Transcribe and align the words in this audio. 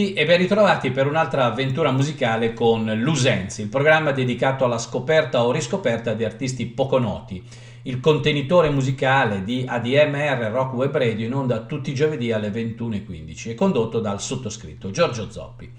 tutti 0.00 0.12
e 0.14 0.24
ben 0.24 0.38
ritrovati 0.38 0.90
per 0.90 1.06
un'altra 1.06 1.44
avventura 1.44 1.90
musicale 1.90 2.54
con 2.54 2.90
Lusenzi, 2.96 3.60
il 3.62 3.68
programma 3.68 4.12
dedicato 4.12 4.64
alla 4.64 4.78
scoperta 4.78 5.44
o 5.44 5.52
riscoperta 5.52 6.14
di 6.14 6.24
artisti 6.24 6.66
poco 6.66 6.98
noti. 6.98 7.42
Il 7.82 8.00
contenitore 8.00 8.70
musicale 8.70 9.42
di 9.42 9.64
ADMR 9.66 10.50
Rock 10.50 10.74
Web 10.74 10.96
Radio 10.96 11.26
in 11.26 11.34
onda 11.34 11.60
tutti 11.60 11.90
i 11.90 11.94
giovedì 11.94 12.32
alle 12.32 12.50
21.15 12.50 13.50
e 13.50 13.54
condotto 13.54 14.00
dal 14.00 14.20
sottoscritto 14.20 14.90
Giorgio 14.90 15.30
Zoppi. 15.30 15.70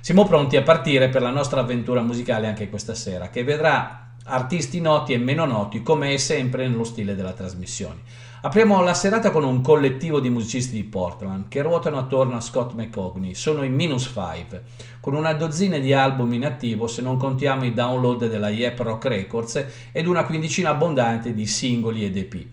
Siamo 0.00 0.24
pronti 0.24 0.56
a 0.56 0.62
partire 0.62 1.08
per 1.08 1.22
la 1.22 1.30
nostra 1.30 1.60
avventura 1.60 2.00
musicale 2.02 2.46
anche 2.46 2.68
questa 2.68 2.94
sera, 2.94 3.28
che 3.28 3.44
vedrà 3.44 4.14
artisti 4.24 4.80
noti 4.80 5.14
e 5.14 5.18
meno 5.18 5.46
noti 5.46 5.82
come 5.82 6.12
è 6.12 6.16
sempre 6.16 6.68
nello 6.68 6.84
stile 6.84 7.14
della 7.14 7.32
trasmissione. 7.32 8.00
Apriamo 8.40 8.80
la 8.84 8.94
serata 8.94 9.32
con 9.32 9.42
un 9.42 9.62
collettivo 9.62 10.20
di 10.20 10.30
musicisti 10.30 10.76
di 10.76 10.84
Portland 10.84 11.48
che 11.48 11.60
ruotano 11.60 11.98
attorno 11.98 12.36
a 12.36 12.40
Scott 12.40 12.72
McCogney. 12.74 13.34
Sono 13.34 13.64
i 13.64 13.68
Minus 13.68 14.06
Five, 14.06 14.62
con 15.00 15.16
una 15.16 15.32
dozzina 15.32 15.78
di 15.78 15.92
album 15.92 16.32
in 16.34 16.44
attivo 16.44 16.86
se 16.86 17.02
non 17.02 17.16
contiamo 17.16 17.64
i 17.64 17.74
download 17.74 18.28
della 18.28 18.50
Yep 18.50 18.78
Rock 18.78 19.06
Records 19.06 19.66
ed 19.90 20.06
una 20.06 20.22
quindicina 20.22 20.70
abbondante 20.70 21.34
di 21.34 21.46
singoli 21.46 22.04
ed 22.04 22.16
EP. 22.16 22.46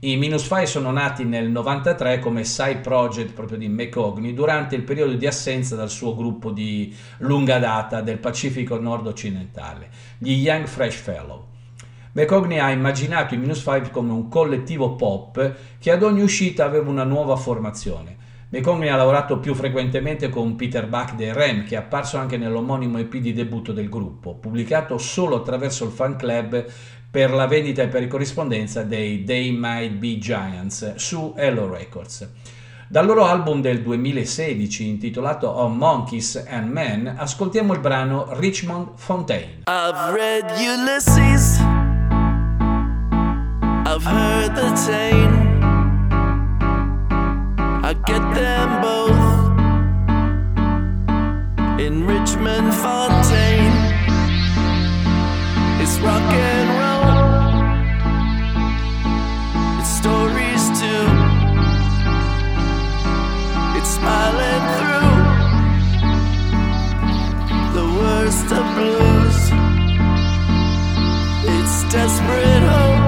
I 0.00 0.16
Minus 0.16 0.44
Five 0.44 0.64
sono 0.64 0.90
nati 0.90 1.24
nel 1.24 1.50
93 1.50 2.18
come 2.18 2.42
side 2.42 2.78
project 2.78 3.34
proprio 3.34 3.58
di 3.58 3.68
McCogney 3.68 4.32
durante 4.32 4.74
il 4.74 4.84
periodo 4.84 5.12
di 5.12 5.26
assenza 5.26 5.76
dal 5.76 5.90
suo 5.90 6.16
gruppo 6.16 6.50
di 6.50 6.96
lunga 7.18 7.58
data 7.58 8.00
del 8.00 8.16
Pacifico 8.16 8.80
nord-occidentale, 8.80 9.90
gli 10.16 10.32
Young 10.32 10.64
Fresh 10.64 10.96
Fellow. 10.96 11.55
McCogney 12.16 12.58
ha 12.58 12.70
immaginato 12.70 13.34
i 13.34 13.36
Minus 13.36 13.58
5 13.58 13.90
come 13.90 14.10
un 14.10 14.28
collettivo 14.28 14.94
pop 14.94 15.54
che 15.78 15.90
ad 15.90 16.02
ogni 16.02 16.22
uscita 16.22 16.64
aveva 16.64 16.88
una 16.88 17.04
nuova 17.04 17.36
formazione. 17.36 18.16
McCogney 18.48 18.88
ha 18.88 18.96
lavorato 18.96 19.38
più 19.38 19.52
frequentemente 19.52 20.30
con 20.30 20.56
Peter 20.56 20.86
Buck 20.86 21.14
dei 21.14 21.34
Rem, 21.34 21.66
che 21.66 21.74
è 21.74 21.78
apparso 21.78 22.16
anche 22.16 22.38
nell'omonimo 22.38 22.96
EP 22.96 23.16
di 23.16 23.34
debutto 23.34 23.72
del 23.72 23.90
gruppo, 23.90 24.34
pubblicato 24.34 24.96
solo 24.96 25.36
attraverso 25.36 25.84
il 25.84 25.90
fan 25.90 26.16
club 26.16 26.64
per 27.10 27.32
la 27.32 27.46
vendita 27.46 27.82
e 27.82 27.88
per 27.88 28.06
corrispondenza 28.06 28.82
dei 28.82 29.22
They 29.22 29.54
Might 29.54 29.92
Be 29.96 30.16
Giants 30.16 30.94
su 30.94 31.34
Hello 31.36 31.70
Records. 31.70 32.26
Dal 32.88 33.04
loro 33.04 33.26
album 33.26 33.60
del 33.60 33.82
2016 33.82 34.88
intitolato 34.88 35.50
On 35.50 35.76
Monkeys 35.76 36.42
and 36.48 36.70
Men 36.70 37.14
ascoltiamo 37.14 37.74
il 37.74 37.80
brano 37.80 38.28
Richmond 38.38 38.92
Fontaine. 38.94 39.64
I've 39.66 40.14
read 40.14 40.50
Ulysses. 40.58 41.85
I've 43.88 44.02
heard 44.02 44.56
the 44.56 44.70
tane. 44.84 45.34
I 47.84 47.92
get 48.04 48.20
them 48.34 48.80
both 48.82 49.26
in 51.80 52.04
Richmond 52.04 52.74
Fontaine. 52.74 53.76
It's 55.80 56.00
rock 56.00 56.32
and 56.50 56.68
roll. 56.82 57.10
It's 59.78 59.92
stories 60.02 60.64
too. 60.80 61.06
It's 63.78 63.90
smiling 63.98 64.64
through 64.78 65.14
the 67.78 67.86
worst 68.00 68.48
of 68.50 68.64
blues. 68.74 69.40
It's 71.54 71.76
desperate 71.92 72.64
hope 72.72 73.05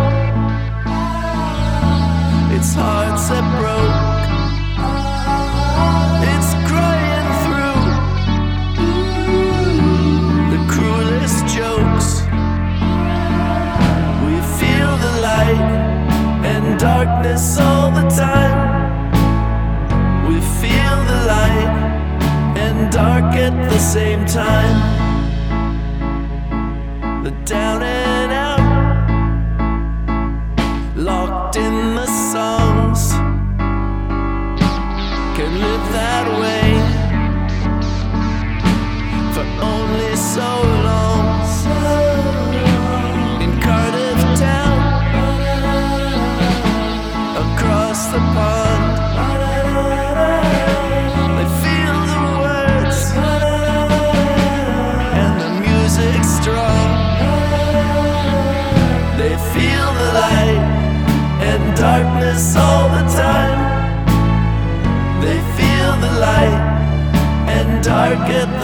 its 2.58 2.74
hearts 2.74 3.28
that 3.28 3.46
broke. 3.60 3.98
It's 6.32 6.50
crying 6.68 7.30
through 7.44 7.82
the 10.52 10.60
cruelest 10.72 11.40
jokes. 11.58 12.08
We 14.24 14.34
feel 14.58 14.92
the 15.06 15.12
light 15.28 15.70
and 16.52 16.64
darkness 16.80 17.58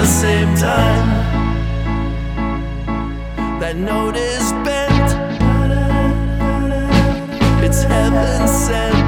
the 0.05 0.11
same 0.11 0.55
time. 0.57 1.09
That 3.59 3.75
note 3.75 4.17
is 4.17 4.53
bent, 4.65 5.09
it's 7.65 7.83
heaven 7.85 8.47
sent. 8.47 9.04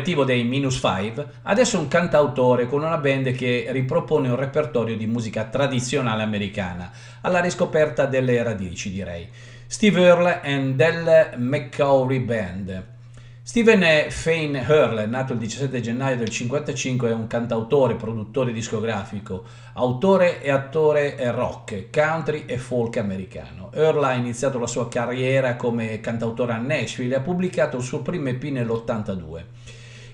Collettivo 0.00 0.24
dei 0.24 0.44
Minus 0.44 0.78
Five, 0.78 1.26
adesso 1.42 1.78
un 1.78 1.86
cantautore 1.86 2.66
con 2.66 2.82
una 2.82 2.96
band 2.96 3.32
che 3.32 3.66
ripropone 3.70 4.30
un 4.30 4.36
repertorio 4.36 4.96
di 4.96 5.06
musica 5.06 5.44
tradizionale 5.44 6.22
americana, 6.22 6.90
alla 7.20 7.40
riscoperta 7.40 8.06
delle 8.06 8.42
radici 8.42 8.90
direi. 8.90 9.28
Steve 9.66 10.00
Earle 10.00 10.40
and 10.42 10.74
del 10.74 11.32
McCowry 11.36 12.18
Band. 12.20 12.84
Steven 13.42 14.10
Fane 14.10 14.64
Hurley, 14.66 15.08
nato 15.08 15.32
il 15.32 15.40
17 15.40 15.80
gennaio 15.80 16.16
del 16.16 16.30
1955, 16.30 17.08
è 17.08 17.12
un 17.12 17.26
cantautore, 17.26 17.96
produttore 17.96 18.52
discografico, 18.52 19.44
autore 19.72 20.40
e 20.40 20.50
attore 20.50 21.16
rock, 21.32 21.90
country 21.90 22.44
e 22.46 22.58
folk 22.58 22.96
americano. 22.98 23.70
Hurley 23.74 24.10
ha 24.10 24.14
iniziato 24.14 24.58
la 24.58 24.68
sua 24.68 24.88
carriera 24.88 25.56
come 25.56 26.00
cantautore 26.00 26.52
a 26.52 26.58
Nashville 26.58 27.14
e 27.14 27.18
ha 27.18 27.22
pubblicato 27.22 27.76
il 27.76 27.82
suo 27.82 28.02
primo 28.02 28.28
EP 28.28 28.42
nell'82. 28.44 29.42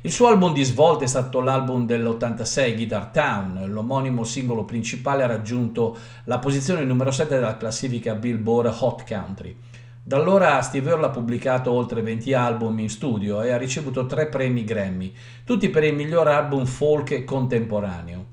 Il 0.06 0.12
suo 0.12 0.28
album 0.28 0.52
di 0.52 0.62
svolta 0.62 1.02
è 1.02 1.08
stato 1.08 1.40
l'album 1.40 1.84
dell'86 1.84 2.76
Guitar 2.76 3.06
Town, 3.06 3.64
l'omonimo 3.66 4.22
singolo 4.22 4.64
principale 4.64 5.24
ha 5.24 5.26
raggiunto 5.26 5.96
la 6.26 6.38
posizione 6.38 6.84
numero 6.84 7.10
7 7.10 7.34
della 7.34 7.56
classifica 7.56 8.14
Billboard 8.14 8.72
Hot 8.82 9.04
Country. 9.04 9.56
Da 10.04 10.16
allora 10.16 10.62
Steve 10.62 10.90
Earle 10.90 11.06
ha 11.06 11.10
pubblicato 11.10 11.72
oltre 11.72 12.02
20 12.02 12.32
album 12.34 12.78
in 12.78 12.88
studio 12.88 13.42
e 13.42 13.50
ha 13.50 13.56
ricevuto 13.56 14.06
tre 14.06 14.28
premi 14.28 14.62
Grammy, 14.62 15.12
tutti 15.44 15.70
per 15.70 15.82
il 15.82 15.96
miglior 15.96 16.28
album 16.28 16.66
folk 16.66 17.24
contemporaneo. 17.24 18.26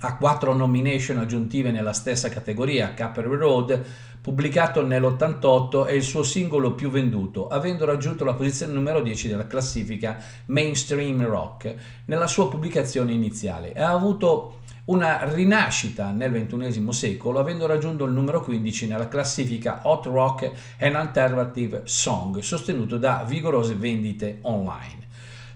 Ha 0.00 0.16
quattro 0.16 0.54
nomination 0.54 1.18
aggiuntive 1.18 1.70
nella 1.70 1.92
stessa 1.92 2.30
categoria, 2.30 2.94
Capri 2.94 3.24
Road, 3.24 3.84
pubblicato 4.20 4.84
nell'88, 4.84 5.86
è 5.86 5.92
il 5.92 6.02
suo 6.02 6.22
singolo 6.22 6.74
più 6.74 6.90
venduto, 6.90 7.48
avendo 7.48 7.84
raggiunto 7.84 8.24
la 8.24 8.34
posizione 8.34 8.72
numero 8.72 9.00
10 9.00 9.28
della 9.28 9.46
classifica 9.46 10.18
Mainstream 10.46 11.24
Rock 11.26 11.74
nella 12.06 12.26
sua 12.26 12.48
pubblicazione 12.48 13.12
iniziale. 13.12 13.72
Ha 13.72 13.90
avuto 13.90 14.60
una 14.86 15.32
rinascita 15.32 16.10
nel 16.10 16.32
XXI 16.32 16.92
secolo, 16.92 17.38
avendo 17.38 17.66
raggiunto 17.66 18.04
il 18.04 18.12
numero 18.12 18.40
15 18.40 18.86
nella 18.86 19.08
classifica 19.08 19.80
Hot 19.84 20.06
Rock 20.06 20.50
and 20.78 20.94
Alternative 20.94 21.82
Song, 21.84 22.38
sostenuto 22.38 22.96
da 22.96 23.24
vigorose 23.26 23.74
vendite 23.74 24.38
online. 24.42 25.07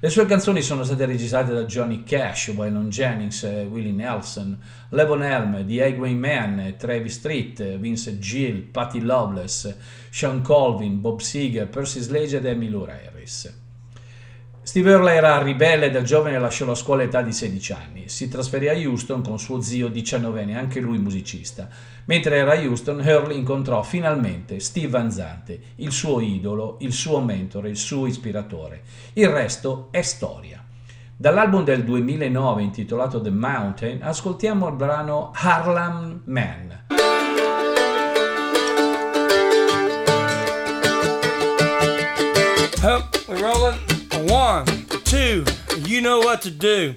Le 0.05 0.11
sue 0.11 0.27
canzoni 0.27 0.63
sono 0.63 0.83
state 0.83 1.07
registrate 1.07 1.53
da 1.53 1.65
Johnny 1.65 2.03
Cash, 2.03 2.49
Waylon 2.57 2.89
Jennings, 2.89 3.45
Willie 3.71 3.93
Nelson, 3.93 4.59
Levon 4.89 5.23
Helm, 5.23 5.65
The 5.65 5.81
Highway 5.81 6.13
Man, 6.13 6.75
Travis 6.77 7.19
Street, 7.19 7.77
Vince 7.79 8.19
Gill, 8.19 8.63
Patti 8.63 9.01
Loveless, 9.01 9.73
Sean 10.11 10.43
Colvin, 10.43 11.01
Bob 11.01 11.21
Seger, 11.21 11.69
Percy 11.69 12.01
Sledge 12.01 12.35
ed 12.35 12.47
Emilio 12.47 12.85
Harris. 12.85 13.62
Steve 14.65 14.91
Earle 14.93 15.15
era 15.15 15.43
ribelle 15.43 15.91
da 15.91 16.03
giovane 16.03 16.37
e 16.37 16.39
lasciò 16.39 16.65
la 16.65 16.77
scuola 16.77 17.03
all'età 17.03 17.21
di 17.21 17.33
16 17.33 17.73
anni. 17.73 18.09
Si 18.09 18.29
trasferì 18.29 18.69
a 18.69 18.75
Houston 18.75 19.21
con 19.21 19.41
suo 19.41 19.61
zio 19.61 19.89
19enne, 19.89 20.55
anche 20.55 20.79
lui 20.79 20.99
musicista. 20.99 21.69
Mentre 22.05 22.37
era 22.37 22.53
a 22.53 22.61
Houston, 22.61 23.01
Earle 23.01 23.35
incontrò 23.35 23.83
finalmente 23.83 24.61
Steve 24.61 24.97
Anzante, 24.97 25.61
il 25.77 25.91
suo 25.91 26.21
idolo, 26.21 26.77
il 26.81 26.93
suo 26.93 27.21
mentore, 27.21 27.71
il 27.71 27.77
suo 27.77 28.07
ispiratore. 28.07 28.83
Il 29.15 29.29
resto 29.31 29.89
è 29.91 30.01
storia. 30.01 30.65
Dall'album 31.17 31.65
del 31.65 31.83
2009 31.83 32.63
intitolato 32.63 33.21
The 33.21 33.31
Mountain 33.31 34.01
ascoltiamo 34.01 34.69
il 34.69 34.75
brano 34.75 35.33
Harlem 35.35 36.23
Man. 36.27 36.85
Hup, 42.81 43.25
we're 43.27 43.41
rolling. 43.41 43.92
One, 44.29 44.67
two, 45.05 45.45
you 45.79 46.01
know 46.01 46.21
what 46.21 46.43
to 46.43 46.51
do. 46.51 46.95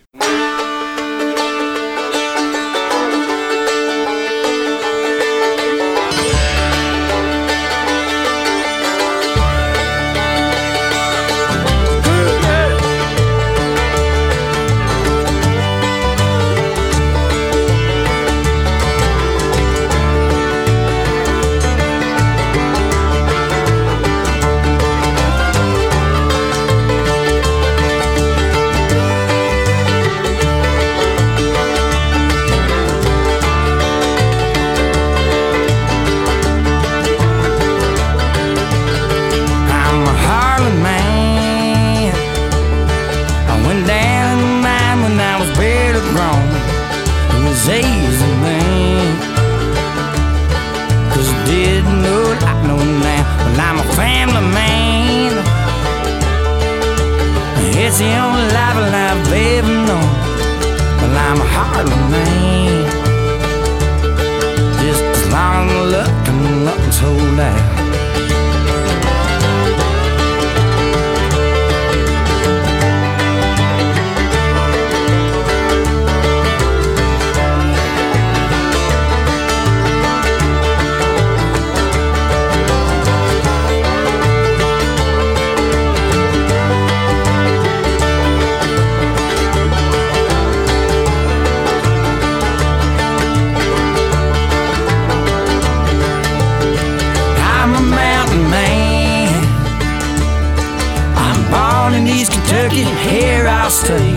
house 103.65 103.81
tea 103.81 104.13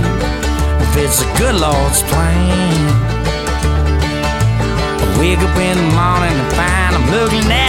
if 0.84 0.96
it's 1.02 1.20
the 1.22 1.28
good 1.38 1.54
Lord's 1.54 2.02
plan. 2.02 2.84
I 5.00 5.06
wake 5.18 5.38
up 5.38 5.56
in 5.56 5.76
the 5.80 5.88
morning 5.96 6.36
and 6.36 6.52
find 6.52 6.92
I'm 6.96 7.08
looking 7.08 7.48
at 7.50 7.67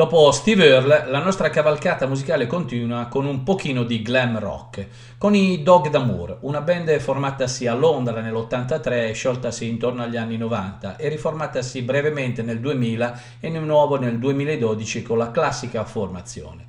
Dopo 0.00 0.30
Steve 0.30 0.66
Earle, 0.66 1.04
la 1.08 1.22
nostra 1.22 1.50
cavalcata 1.50 2.06
musicale 2.06 2.46
continua 2.46 3.06
con 3.06 3.26
un 3.26 3.42
pochino 3.42 3.82
di 3.82 4.00
glam 4.00 4.38
rock, 4.38 4.86
con 5.18 5.34
i 5.34 5.62
Dog 5.62 5.90
d'Amour, 5.90 6.38
una 6.40 6.62
band 6.62 6.98
formatasi 6.98 7.66
a 7.66 7.74
Londra 7.74 8.22
nell'83 8.22 9.08
e 9.08 9.12
scioltasi 9.12 9.68
intorno 9.68 10.02
agli 10.02 10.16
anni 10.16 10.38
90 10.38 10.96
e 10.96 11.08
riformatasi 11.08 11.82
brevemente 11.82 12.40
nel 12.40 12.60
2000 12.60 13.20
e 13.40 13.50
di 13.50 13.58
nuovo 13.58 13.98
nel 13.98 14.18
2012 14.18 15.02
con 15.02 15.18
la 15.18 15.30
classica 15.30 15.84
formazione. 15.84 16.64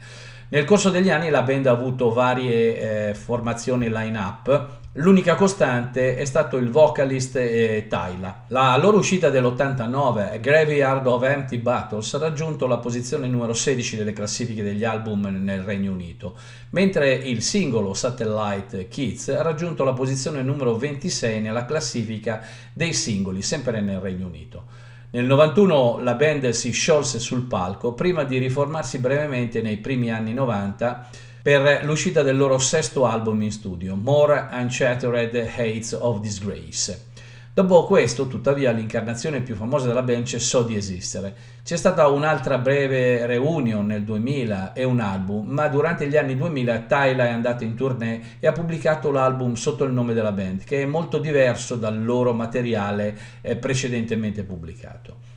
Nel 0.49 0.65
corso 0.65 0.89
degli 0.89 1.09
anni 1.09 1.29
la 1.29 1.43
band 1.43 1.67
ha 1.67 1.71
avuto 1.71 2.11
varie 2.11 3.09
eh, 3.09 3.13
formazioni 3.13 3.87
line-up, 3.87 4.79
L'unica 4.95 5.35
costante 5.35 6.17
è 6.17 6.25
stato 6.25 6.57
il 6.57 6.69
vocalist 6.69 7.37
eh, 7.37 7.85
Tyla. 7.87 8.43
La 8.47 8.75
loro 8.75 8.97
uscita 8.97 9.29
dell'89, 9.29 10.41
Graveyard 10.41 11.07
of 11.07 11.23
Empty 11.23 11.59
Battles, 11.59 12.13
ha 12.13 12.17
raggiunto 12.17 12.67
la 12.67 12.77
posizione 12.77 13.29
numero 13.29 13.53
16 13.53 13.95
delle 13.95 14.11
classifiche 14.11 14.63
degli 14.63 14.83
album 14.83 15.27
nel 15.27 15.61
Regno 15.61 15.93
Unito, 15.93 16.35
mentre 16.71 17.13
il 17.13 17.41
singolo 17.41 17.93
Satellite 17.93 18.89
Kids 18.89 19.29
ha 19.29 19.41
raggiunto 19.41 19.85
la 19.85 19.93
posizione 19.93 20.41
numero 20.41 20.75
26 20.75 21.39
nella 21.39 21.63
classifica 21.63 22.43
dei 22.73 22.91
singoli, 22.91 23.41
sempre 23.41 23.79
nel 23.79 24.01
Regno 24.01 24.27
Unito. 24.27 24.65
Nel 25.11 25.23
91 25.23 25.99
la 26.01 26.15
band 26.15 26.49
si 26.49 26.71
sciolse 26.71 27.17
sul 27.19 27.43
palco 27.43 27.93
prima 27.93 28.25
di 28.25 28.37
riformarsi 28.39 28.99
brevemente 28.99 29.61
nei 29.61 29.77
primi 29.77 30.11
anni 30.11 30.33
90 30.33 31.29
per 31.41 31.83
l'uscita 31.85 32.21
del 32.21 32.37
loro 32.37 32.59
sesto 32.59 33.05
album 33.05 33.41
in 33.41 33.51
studio, 33.51 33.95
More 33.95 34.47
Unchattered 34.51 35.35
Hates 35.35 35.97
of 35.99 36.19
Disgrace. 36.19 37.09
Dopo 37.53 37.85
questo, 37.85 38.27
tuttavia, 38.27 38.71
l'incarnazione 38.71 39.41
più 39.41 39.55
famosa 39.55 39.87
della 39.87 40.03
band 40.03 40.23
cessò 40.23 40.63
di 40.63 40.75
esistere. 40.75 41.35
C'è 41.63 41.75
stata 41.75 42.07
un'altra 42.07 42.59
breve 42.59 43.25
reunion 43.25 43.87
nel 43.87 44.03
2000 44.03 44.73
e 44.73 44.83
un 44.83 44.99
album, 44.99 45.47
ma 45.47 45.67
durante 45.67 46.07
gli 46.07 46.15
anni 46.15 46.37
2000 46.37 46.79
Tyler 46.81 47.27
è 47.27 47.31
andato 47.31 47.63
in 47.63 47.75
tournée 47.75 48.21
e 48.39 48.47
ha 48.47 48.51
pubblicato 48.51 49.11
l'album 49.11 49.55
sotto 49.55 49.83
il 49.83 49.91
nome 49.91 50.13
della 50.13 50.31
band, 50.31 50.63
che 50.63 50.83
è 50.83 50.85
molto 50.85 51.17
diverso 51.17 51.75
dal 51.75 52.01
loro 52.01 52.33
materiale 52.33 53.17
eh, 53.41 53.57
precedentemente 53.57 54.43
pubblicato. 54.43 55.30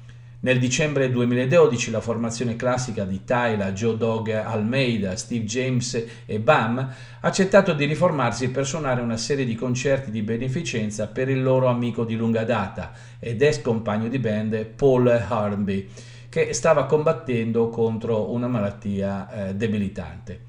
Nel 0.44 0.58
dicembre 0.58 1.10
2012 1.10 1.90
la 1.90 2.02
formazione 2.02 2.54
classica 2.54 3.04
di 3.04 3.24
Tyler, 3.24 3.72
Joe 3.72 3.96
Dog 3.96 4.28
Almeida, 4.28 5.16
Steve 5.16 5.46
James 5.46 6.04
e 6.26 6.38
Bam 6.38 6.76
ha 6.76 6.92
accettato 7.20 7.72
di 7.72 7.86
riformarsi 7.86 8.50
per 8.50 8.66
suonare 8.66 9.00
una 9.00 9.16
serie 9.16 9.46
di 9.46 9.54
concerti 9.54 10.10
di 10.10 10.20
beneficenza 10.20 11.06
per 11.06 11.30
il 11.30 11.42
loro 11.42 11.68
amico 11.68 12.04
di 12.04 12.14
lunga 12.14 12.44
data 12.44 12.92
ed 13.18 13.40
ex 13.40 13.62
compagno 13.62 14.08
di 14.08 14.18
band 14.18 14.66
Paul 14.66 15.08
Harnby, 15.08 15.88
che 16.28 16.52
stava 16.52 16.84
combattendo 16.84 17.70
contro 17.70 18.30
una 18.30 18.46
malattia 18.46 19.48
eh, 19.48 19.54
debilitante. 19.54 20.40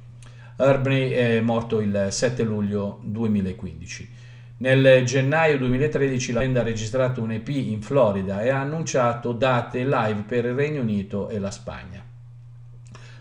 Harnby 0.57 1.11
è 1.11 1.39
morto 1.39 1.79
il 1.79 2.07
7 2.09 2.43
luglio 2.43 2.99
2015. 3.01 4.14
Nel 4.57 5.03
gennaio 5.03 5.57
2013 5.57 6.31
la 6.31 6.39
band 6.39 6.55
ha 6.55 6.63
registrato 6.63 7.21
un 7.21 7.31
EP 7.31 7.49
in 7.49 7.81
Florida 7.81 8.41
e 8.41 8.47
ha 8.47 8.61
annunciato 8.61 9.33
date 9.33 9.83
live 9.83 10.23
per 10.25 10.45
il 10.45 10.53
Regno 10.53 10.79
Unito 10.79 11.27
e 11.27 11.39
la 11.39 11.51
Spagna. 11.51 12.01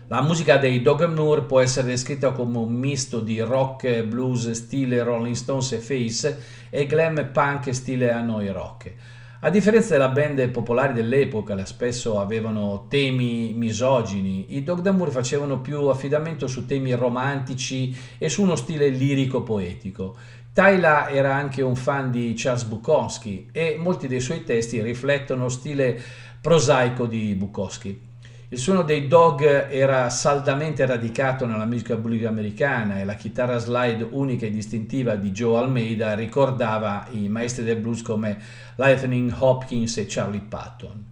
La 0.07 0.21
musica 0.21 0.55
dei 0.55 0.81
Dog 0.81 1.03
Moore 1.13 1.41
può 1.41 1.59
essere 1.59 1.87
descritta 1.87 2.31
come 2.31 2.59
un 2.59 2.71
misto 2.71 3.19
di 3.19 3.41
rock 3.41 4.03
blues 4.03 4.49
stile 4.51 5.03
Rolling 5.03 5.35
Stones 5.35 5.73
e 5.73 5.79
Face 5.79 6.41
e 6.69 6.85
glam 6.85 7.29
punk 7.33 7.75
stile 7.75 8.11
Hanoi 8.11 8.49
Rock. 8.53 8.93
A 9.41 9.49
differenza 9.49 9.93
della 9.93 10.09
band 10.09 10.47
popolari 10.49 10.93
dell'epoca, 10.93 11.53
che 11.53 11.65
spesso 11.65 12.17
avevano 12.19 12.85
temi 12.87 13.53
misogini, 13.53 14.55
i 14.55 14.63
Dog 14.63 14.79
Damour 14.79 15.11
facevano 15.11 15.59
più 15.59 15.85
affidamento 15.87 16.47
su 16.47 16.65
temi 16.65 16.93
romantici 16.93 17.95
e 18.17 18.29
su 18.29 18.41
uno 18.41 18.55
stile 18.55 18.87
lirico 18.87 19.43
poetico. 19.43 20.15
Tyla 20.55 21.09
era 21.09 21.35
anche 21.35 21.61
un 21.61 21.75
fan 21.75 22.11
di 22.11 22.33
Charles 22.33 22.63
Bukowski 22.63 23.49
e 23.51 23.75
molti 23.77 24.07
dei 24.07 24.21
suoi 24.21 24.45
testi 24.45 24.81
riflettono 24.81 25.43
lo 25.43 25.49
stile 25.49 26.01
prosaico 26.39 27.07
di 27.07 27.35
Bukowski. 27.35 28.01
Il 28.47 28.57
suono 28.57 28.83
dei 28.83 29.09
Dog 29.09 29.43
era 29.69 30.09
saldamente 30.09 30.85
radicato 30.85 31.45
nella 31.45 31.65
musica 31.65 31.97
blues 31.97 32.23
americana 32.23 33.01
e 33.01 33.03
la 33.03 33.15
chitarra 33.15 33.57
slide 33.57 34.07
unica 34.11 34.45
e 34.45 34.51
distintiva 34.51 35.15
di 35.15 35.31
Joe 35.31 35.57
Almeida 35.57 36.13
ricordava 36.13 37.05
i 37.11 37.27
maestri 37.27 37.65
del 37.65 37.81
blues 37.81 38.01
come 38.01 38.37
Lightning 38.75 39.35
Hopkins 39.37 39.97
e 39.97 40.05
Charlie 40.07 40.39
Patton. 40.39 41.05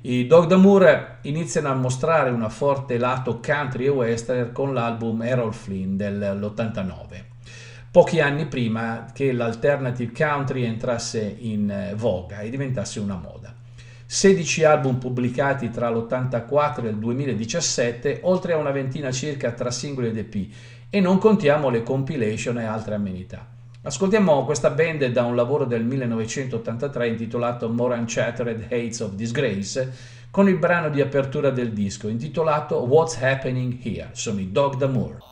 I 0.00 0.26
Dog 0.26 0.46
Damour 0.46 1.18
iniziano 1.22 1.68
a 1.68 1.74
mostrare 1.74 2.30
un 2.30 2.44
forte 2.50 2.98
lato 2.98 3.38
country 3.38 3.84
e 3.84 3.90
western 3.90 4.50
con 4.50 4.74
l'album 4.74 5.22
Errol 5.22 5.54
Flynn 5.54 5.96
dell'89 5.96 7.27
pochi 7.90 8.20
anni 8.20 8.46
prima 8.46 9.06
che 9.14 9.32
l'alternative 9.32 10.12
country 10.12 10.64
entrasse 10.64 11.36
in 11.38 11.70
eh, 11.70 11.94
voga 11.94 12.40
e 12.40 12.50
diventasse 12.50 13.00
una 13.00 13.16
moda. 13.16 13.54
16 14.04 14.64
album 14.64 14.96
pubblicati 14.96 15.70
tra 15.70 15.90
l'84 15.90 16.84
e 16.84 16.88
il 16.88 16.96
2017, 16.96 18.20
oltre 18.22 18.54
a 18.54 18.56
una 18.56 18.70
ventina 18.70 19.10
circa 19.12 19.52
tra 19.52 19.70
singoli 19.70 20.08
ed 20.08 20.16
EP, 20.16 20.48
e 20.90 21.00
non 21.00 21.18
contiamo 21.18 21.68
le 21.68 21.82
compilation 21.82 22.58
e 22.58 22.64
altre 22.64 22.94
amenità. 22.94 23.46
Ascoltiamo 23.82 24.44
questa 24.44 24.70
band 24.70 25.06
da 25.06 25.24
un 25.24 25.36
lavoro 25.36 25.64
del 25.64 25.84
1983 25.84 27.08
intitolato 27.08 27.68
More 27.70 27.96
Unchattered 27.96 28.64
Hates 28.64 29.00
of 29.00 29.12
Disgrace, 29.12 29.92
con 30.30 30.48
il 30.48 30.56
brano 30.56 30.88
di 30.90 31.00
apertura 31.00 31.50
del 31.50 31.72
disco 31.72 32.08
intitolato 32.08 32.76
What's 32.76 33.16
Happening 33.20 33.78
Here. 33.82 34.10
Sono 34.12 34.40
i 34.40 34.50
Dog 34.50 34.76
D'Amour. 34.76 35.27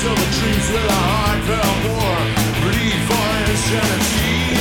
till 0.00 0.16
the 0.16 0.30
trees 0.40 0.66
with 0.72 0.88
a 0.88 1.00
heartfelt 1.12 1.78
war 1.92 2.16
bleed 2.64 3.00
for 3.04 3.26
insanity. 3.52 4.56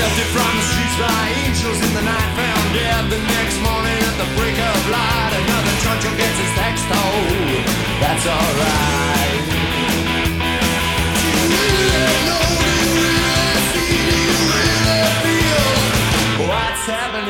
Lifted 0.00 0.28
from 0.34 0.50
the 0.58 0.64
streets 0.70 0.96
by 0.98 1.22
angels 1.46 1.78
in 1.86 1.92
the 1.94 2.02
night, 2.02 2.30
found 2.34 2.66
dead 2.74 3.02
the 3.14 3.22
next 3.30 3.56
morning 3.62 3.94
at 3.94 4.16
the 4.18 4.26
break 4.34 4.58
of 4.58 4.78
light. 4.90 5.32
Another 5.38 5.74
truncheon 5.86 6.14
gets 6.18 6.34
his 6.42 6.52
tax 6.58 6.82
told. 6.90 7.30
Oh, 7.30 7.62
that's 8.02 8.26
alright. 8.26 9.38
Do 11.46 11.62
you 11.62 11.78
really 11.78 12.18
know? 12.26 12.42
Do 12.58 12.70
you 12.74 12.90
really 12.98 13.54
see? 13.70 14.02
Do 14.02 14.14
you 14.18 14.38
really 14.50 15.14
feel? 15.22 15.70
What's 16.50 16.84
happening? 16.90 17.29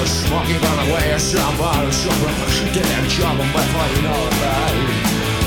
the 0.00 0.06
smoke 0.06 0.48
you 0.48 0.58
gonna 0.58 0.94
waste 0.94 1.34
your 1.34 1.52
body 1.58 1.92
So 1.92 2.08
get 2.72 2.84
that 2.88 3.04
job 3.08 3.38
on 3.38 3.48
my 3.52 3.64
phone, 3.72 3.90
you 3.96 4.02
know 4.08 4.22
that 4.40 4.72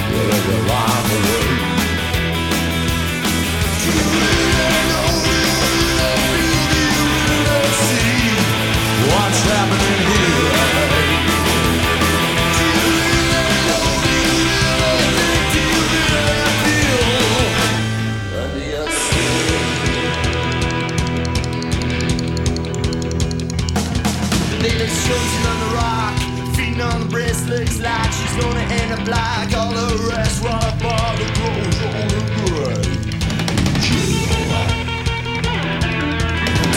You 0.09 0.19
live 0.29 0.45
your 0.51 0.63
life 0.69 1.09
away 1.17 1.47
Do 3.81 3.89
you 3.97 4.05
really 4.13 4.81
know, 4.91 5.09
really, 5.25 5.73
really, 6.13 6.57
really 7.29 7.71
see 7.81 8.37
What's 9.09 9.41
happening 9.49 10.01
here? 10.11 10.82
She's 27.59 27.79
like 27.81 28.11
she's 28.11 28.35
gonna 28.41 28.59
end 28.59 28.91
up 28.93 29.07
like 29.07 29.55
all 29.57 29.71
the 29.71 30.09
rest. 30.09 30.43
While 30.43 30.61
her 30.61 30.77
father 30.79 31.29
grows 31.37 31.77
old 31.85 32.13
and 32.19 32.29
gray. 32.49 32.83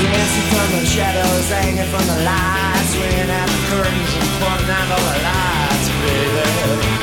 Dancing 0.03 0.47
from 0.53 0.69
the 0.77 0.85
shadows, 0.87 1.49
hanging 1.49 1.89
from 1.93 2.05
the 2.07 2.19
lights, 2.25 2.91
swinging 2.93 3.31
out 3.31 3.49
the 3.49 3.61
curtains 3.71 4.13
and 4.21 4.31
putting 4.41 4.71
out 4.71 4.89
all 4.95 5.05
the 5.09 5.17
lights, 5.29 5.89
baby. 6.03 6.96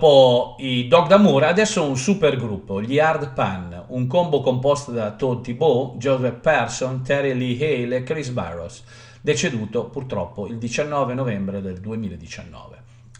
Dopo 0.00 0.56
i 0.60 0.88
Dog 0.88 1.08
d'Amour, 1.08 1.44
adesso 1.44 1.84
un 1.84 1.94
super 1.94 2.38
gruppo, 2.38 2.80
gli 2.80 2.98
Hard 2.98 3.34
Pan, 3.34 3.84
un 3.88 4.06
combo 4.06 4.40
composto 4.40 4.92
da 4.92 5.10
Todd 5.10 5.42
Thibault, 5.42 5.98
Joseph 5.98 6.40
Person, 6.40 7.02
Terry 7.02 7.34
Lee 7.34 7.56
Hale 7.56 7.96
e 7.96 8.02
Chris 8.02 8.30
Barros, 8.30 8.82
deceduto 9.20 9.90
purtroppo 9.90 10.46
il 10.46 10.56
19 10.56 11.12
novembre 11.12 11.60
del 11.60 11.80
2019. 11.80 12.76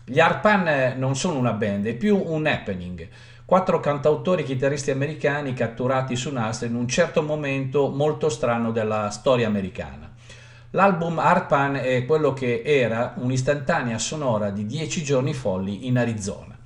Gli 0.07 0.19
Hard 0.21 0.41
Pan 0.41 0.95
non 0.97 1.17
sono 1.17 1.39
una 1.39 1.53
band, 1.53 1.85
è 1.85 1.93
più 1.93 2.17
un 2.17 2.47
happening. 2.47 3.07
Quattro 3.45 3.79
cantautori 3.79 4.43
chitarristi 4.43 4.91
americani 4.91 5.53
catturati 5.53 6.17
su 6.17 6.33
nastro 6.33 6.67
in 6.67 6.77
un 6.77 6.89
certo 6.89 7.21
momento 7.23 7.91
molto 7.91 8.31
strano 8.31 8.73
della 8.73 9.11
storia 9.11 9.49
americana. 9.49 10.11
L'album 10.71 11.19
Hard 11.19 11.47
Pan 11.47 11.75
è 11.75 12.07
quello 12.07 12.33
che 12.33 12.63
era 12.65 13.13
un'istantanea 13.19 13.99
sonora 13.99 14.49
di 14.49 14.65
dieci 14.65 15.03
giorni 15.03 15.35
folli 15.35 15.87
in 15.87 15.99
Arizona. 15.99 16.57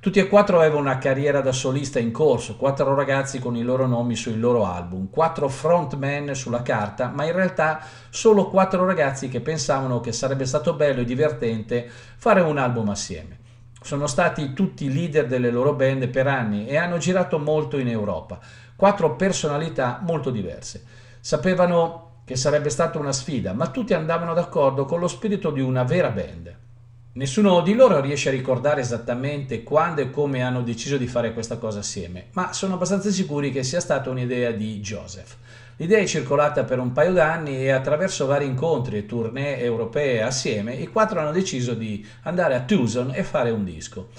Tutti 0.00 0.18
e 0.18 0.28
quattro 0.28 0.56
avevano 0.56 0.80
una 0.80 0.96
carriera 0.96 1.42
da 1.42 1.52
solista 1.52 1.98
in 1.98 2.10
corso, 2.10 2.56
quattro 2.56 2.94
ragazzi 2.94 3.38
con 3.38 3.54
i 3.54 3.62
loro 3.62 3.86
nomi 3.86 4.16
sui 4.16 4.38
loro 4.38 4.64
album, 4.64 5.10
quattro 5.10 5.46
frontman 5.46 6.34
sulla 6.34 6.62
carta, 6.62 7.08
ma 7.14 7.26
in 7.26 7.34
realtà 7.34 7.84
solo 8.08 8.48
quattro 8.48 8.86
ragazzi 8.86 9.28
che 9.28 9.42
pensavano 9.42 10.00
che 10.00 10.12
sarebbe 10.12 10.46
stato 10.46 10.72
bello 10.72 11.02
e 11.02 11.04
divertente 11.04 11.86
fare 12.16 12.40
un 12.40 12.56
album 12.56 12.88
assieme. 12.88 13.40
Sono 13.82 14.06
stati 14.06 14.54
tutti 14.54 14.90
leader 14.90 15.26
delle 15.26 15.50
loro 15.50 15.74
band 15.74 16.08
per 16.08 16.26
anni 16.26 16.66
e 16.66 16.78
hanno 16.78 16.96
girato 16.96 17.38
molto 17.38 17.76
in 17.76 17.88
Europa, 17.88 18.38
quattro 18.76 19.16
personalità 19.16 20.00
molto 20.02 20.30
diverse. 20.30 20.82
Sapevano 21.20 22.22
che 22.24 22.36
sarebbe 22.36 22.70
stata 22.70 22.98
una 22.98 23.12
sfida, 23.12 23.52
ma 23.52 23.66
tutti 23.66 23.92
andavano 23.92 24.32
d'accordo 24.32 24.86
con 24.86 24.98
lo 24.98 25.08
spirito 25.08 25.50
di 25.50 25.60
una 25.60 25.82
vera 25.82 26.08
band. 26.08 26.56
Nessuno 27.12 27.60
di 27.60 27.74
loro 27.74 28.00
riesce 28.00 28.28
a 28.28 28.32
ricordare 28.32 28.82
esattamente 28.82 29.64
quando 29.64 30.00
e 30.00 30.10
come 30.10 30.42
hanno 30.42 30.62
deciso 30.62 30.96
di 30.96 31.08
fare 31.08 31.32
questa 31.32 31.56
cosa 31.56 31.80
assieme, 31.80 32.26
ma 32.34 32.52
sono 32.52 32.74
abbastanza 32.74 33.10
sicuri 33.10 33.50
che 33.50 33.64
sia 33.64 33.80
stata 33.80 34.10
un'idea 34.10 34.52
di 34.52 34.78
Joseph. 34.78 35.34
L'idea 35.78 35.98
è 35.98 36.06
circolata 36.06 36.62
per 36.62 36.78
un 36.78 36.92
paio 36.92 37.12
d'anni 37.12 37.64
e 37.64 37.70
attraverso 37.70 38.26
vari 38.26 38.46
incontri 38.46 38.98
e 38.98 39.06
tournée 39.06 39.58
europee 39.58 40.22
assieme, 40.22 40.76
i 40.76 40.86
quattro 40.86 41.18
hanno 41.18 41.32
deciso 41.32 41.74
di 41.74 42.06
andare 42.22 42.54
a 42.54 42.60
Tucson 42.60 43.10
e 43.12 43.24
fare 43.24 43.50
un 43.50 43.64
disco. 43.64 44.10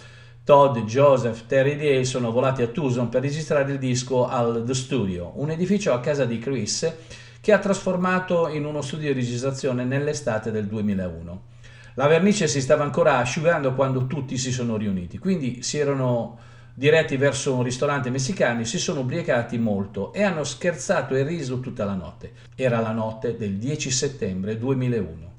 Todd, 0.43 0.79
Joseph, 0.79 1.45
Terry 1.47 1.77
Day 1.77 2.03
sono 2.03 2.29
volati 2.31 2.61
a 2.61 2.67
Tucson 2.67 3.07
per 3.07 3.21
registrare 3.21 3.71
il 3.71 3.79
disco 3.79 4.27
al 4.27 4.63
The 4.65 4.73
Studio, 4.73 5.31
un 5.35 5.49
edificio 5.49 5.93
a 5.93 6.01
casa 6.01 6.25
di 6.25 6.39
Chris 6.39 6.93
che 7.39 7.53
ha 7.53 7.59
trasformato 7.59 8.49
in 8.49 8.65
uno 8.65 8.81
studio 8.81 9.13
di 9.13 9.19
registrazione 9.19 9.85
nell'estate 9.85 10.51
del 10.51 10.67
2001. 10.67 11.50
La 11.95 12.07
vernice 12.07 12.47
si 12.47 12.61
stava 12.61 12.83
ancora 12.83 13.17
asciugando 13.17 13.73
quando 13.73 14.07
tutti 14.07 14.37
si 14.37 14.51
sono 14.51 14.77
riuniti, 14.77 15.17
quindi 15.17 15.61
si 15.61 15.77
erano 15.77 16.37
diretti 16.73 17.17
verso 17.17 17.53
un 17.53 17.63
ristorante 17.63 18.09
messicano, 18.09 18.63
si 18.63 18.79
sono 18.79 19.01
ubriacati 19.01 19.57
molto 19.57 20.13
e 20.13 20.23
hanno 20.23 20.45
scherzato 20.45 21.15
e 21.15 21.23
riso 21.23 21.59
tutta 21.59 21.83
la 21.83 21.93
notte. 21.93 22.31
Era 22.55 22.79
la 22.79 22.93
notte 22.93 23.35
del 23.35 23.57
10 23.57 23.91
settembre 23.91 24.57
2001. 24.57 25.29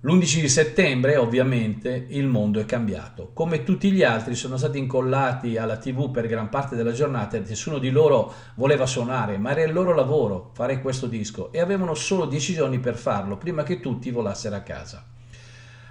L'11 0.00 0.40
di 0.40 0.48
settembre, 0.50 1.16
ovviamente, 1.16 2.04
il 2.10 2.26
mondo 2.26 2.60
è 2.60 2.66
cambiato. 2.66 3.30
Come 3.32 3.64
tutti 3.64 3.90
gli 3.90 4.02
altri 4.02 4.34
sono 4.34 4.58
stati 4.58 4.76
incollati 4.76 5.56
alla 5.56 5.78
TV 5.78 6.10
per 6.10 6.26
gran 6.26 6.50
parte 6.50 6.76
della 6.76 6.92
giornata 6.92 7.38
e 7.38 7.40
nessuno 7.40 7.78
di 7.78 7.88
loro 7.88 8.30
voleva 8.56 8.84
suonare, 8.84 9.38
ma 9.38 9.52
era 9.52 9.62
il 9.62 9.72
loro 9.72 9.94
lavoro 9.94 10.50
fare 10.52 10.82
questo 10.82 11.06
disco 11.06 11.50
e 11.50 11.60
avevano 11.60 11.94
solo 11.94 12.26
10 12.26 12.52
giorni 12.52 12.78
per 12.78 12.96
farlo 12.96 13.38
prima 13.38 13.62
che 13.62 13.80
tutti 13.80 14.10
volassero 14.10 14.56
a 14.56 14.60
casa. 14.60 15.06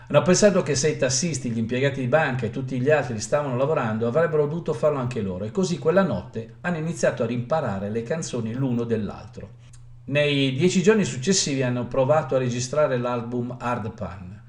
Hanno 0.05 0.21
pensato 0.21 0.61
che 0.63 0.75
se 0.75 0.89
i 0.89 0.97
tassisti, 0.97 1.49
gli 1.49 1.57
impiegati 1.57 2.01
di 2.01 2.07
banca 2.07 2.45
e 2.45 2.49
tutti 2.49 2.79
gli 2.79 2.89
altri 2.89 3.19
stavano 3.19 3.55
lavorando 3.55 4.05
avrebbero 4.07 4.45
dovuto 4.45 4.73
farlo 4.73 4.99
anche 4.99 5.21
loro 5.21 5.45
e 5.45 5.51
così 5.51 5.79
quella 5.79 6.03
notte 6.03 6.55
hanno 6.61 6.77
iniziato 6.77 7.23
a 7.23 7.25
rimparare 7.25 7.89
le 7.89 8.03
canzoni 8.03 8.53
l'uno 8.53 8.83
dell'altro. 8.83 9.61
Nei 10.05 10.53
dieci 10.53 10.83
giorni 10.83 11.05
successivi 11.05 11.63
hanno 11.63 11.87
provato 11.87 12.35
a 12.35 12.39
registrare 12.39 12.97
l'album 12.97 13.55
Hard 13.57 13.93
Pan. 13.93 14.41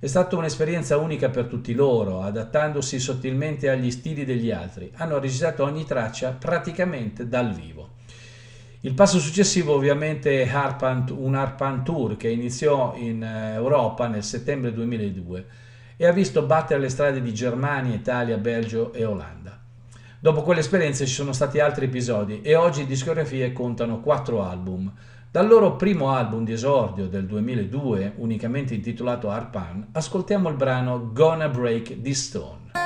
È 0.00 0.06
stata 0.06 0.36
un'esperienza 0.36 0.96
unica 0.98 1.30
per 1.30 1.46
tutti 1.46 1.72
loro, 1.72 2.22
adattandosi 2.22 2.98
sottilmente 2.98 3.70
agli 3.70 3.92
stili 3.92 4.24
degli 4.24 4.50
altri. 4.50 4.90
Hanno 4.96 5.20
registrato 5.20 5.62
ogni 5.62 5.84
traccia 5.84 6.32
praticamente 6.32 7.28
dal 7.28 7.54
vivo. 7.54 7.95
Il 8.86 8.94
passo 8.94 9.18
successivo 9.18 9.74
ovviamente 9.74 10.44
è 10.44 10.48
Harpan, 10.48 11.06
un 11.10 11.34
Harpan 11.34 11.82
Tour 11.82 12.16
che 12.16 12.28
iniziò 12.28 12.94
in 12.96 13.20
Europa 13.20 14.06
nel 14.06 14.22
settembre 14.22 14.72
2002 14.72 15.46
e 15.96 16.06
ha 16.06 16.12
visto 16.12 16.42
battere 16.42 16.78
le 16.78 16.88
strade 16.88 17.20
di 17.20 17.34
Germania, 17.34 17.92
Italia, 17.92 18.36
Belgio 18.36 18.92
e 18.92 19.04
Olanda. 19.04 19.58
Dopo 20.20 20.42
quell'esperienza 20.42 21.04
ci 21.04 21.12
sono 21.12 21.32
stati 21.32 21.58
altri 21.58 21.86
episodi 21.86 22.42
e 22.42 22.54
oggi 22.54 22.86
discografie 22.86 23.52
contano 23.52 23.98
quattro 23.98 24.44
album. 24.44 24.92
Dal 25.32 25.48
loro 25.48 25.74
primo 25.74 26.12
album 26.12 26.44
di 26.44 26.52
esordio 26.52 27.08
del 27.08 27.26
2002, 27.26 28.12
unicamente 28.18 28.74
intitolato 28.74 29.30
Harpan, 29.30 29.88
ascoltiamo 29.90 30.48
il 30.48 30.54
brano 30.54 31.10
Gonna 31.12 31.48
Break 31.48 32.02
This 32.02 32.26
Stone. 32.26 32.85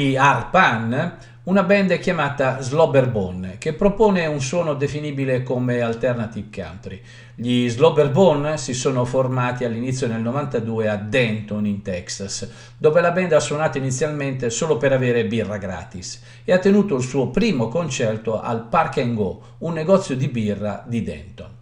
Dopo 0.00 0.12
gli 0.12 0.16
Hard 0.16 0.48
Pan, 0.48 1.18
una 1.42 1.62
band 1.62 1.98
chiamata 1.98 2.62
Slobberbone 2.62 3.58
che 3.58 3.74
propone 3.74 4.24
un 4.24 4.40
suono 4.40 4.72
definibile 4.72 5.42
come 5.42 5.82
alternative 5.82 6.48
country. 6.50 7.02
Gli 7.34 7.68
Slobberbone 7.68 8.56
si 8.56 8.72
sono 8.72 9.04
formati 9.04 9.64
all'inizio 9.64 10.06
del 10.06 10.22
92 10.22 10.88
a 10.88 10.96
Denton 10.96 11.66
in 11.66 11.82
Texas, 11.82 12.48
dove 12.78 13.02
la 13.02 13.10
band 13.10 13.32
ha 13.34 13.40
suonato 13.40 13.76
inizialmente 13.76 14.48
solo 14.48 14.78
per 14.78 14.94
avere 14.94 15.26
birra 15.26 15.58
gratis 15.58 16.22
e 16.44 16.52
ha 16.54 16.58
tenuto 16.58 16.96
il 16.96 17.02
suo 17.02 17.28
primo 17.28 17.68
concerto 17.68 18.40
al 18.40 18.68
Park 18.68 19.12
Go, 19.12 19.42
un 19.58 19.74
negozio 19.74 20.16
di 20.16 20.28
birra 20.28 20.82
di 20.86 21.02
Denton. 21.02 21.58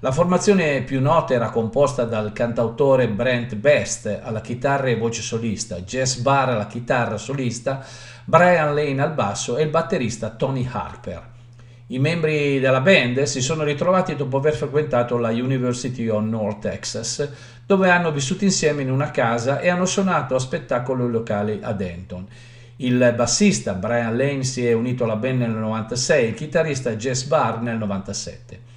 La 0.00 0.12
formazione 0.12 0.82
più 0.82 1.00
nota 1.00 1.32
era 1.32 1.48
composta 1.48 2.04
dal 2.04 2.34
cantautore 2.34 3.08
Brent 3.08 3.54
Best 3.54 4.20
alla 4.22 4.42
chitarra 4.42 4.88
e 4.88 4.96
voce 4.96 5.22
solista, 5.22 5.80
Jess 5.80 6.18
Barr 6.18 6.50
alla 6.50 6.66
chitarra 6.66 7.16
solista, 7.16 7.82
Brian 8.26 8.74
Lane 8.74 9.00
al 9.00 9.14
basso 9.14 9.56
e 9.56 9.62
il 9.62 9.70
batterista 9.70 10.28
Tony 10.28 10.68
Harper. 10.70 11.22
I 11.86 11.98
membri 11.98 12.60
della 12.60 12.82
band 12.82 13.22
si 13.22 13.40
sono 13.40 13.62
ritrovati 13.62 14.14
dopo 14.16 14.36
aver 14.36 14.54
frequentato 14.54 15.16
la 15.16 15.30
University 15.30 16.06
of 16.08 16.24
North 16.24 16.58
Texas, 16.58 17.26
dove 17.64 17.88
hanno 17.88 18.12
vissuto 18.12 18.44
insieme 18.44 18.82
in 18.82 18.90
una 18.90 19.10
casa 19.10 19.60
e 19.60 19.70
hanno 19.70 19.86
suonato 19.86 20.34
a 20.34 20.38
spettacoli 20.38 21.10
locali 21.10 21.58
a 21.62 21.72
Denton. 21.72 22.26
Il 22.76 23.14
bassista 23.16 23.72
Brian 23.72 24.14
Lane 24.14 24.44
si 24.44 24.66
è 24.66 24.74
unito 24.74 25.04
alla 25.04 25.16
band 25.16 25.40
nel 25.40 25.50
96, 25.52 26.28
il 26.28 26.34
chitarrista 26.34 26.94
Jess 26.96 27.24
Barr 27.24 27.62
nel 27.62 27.78
97. 27.78 28.74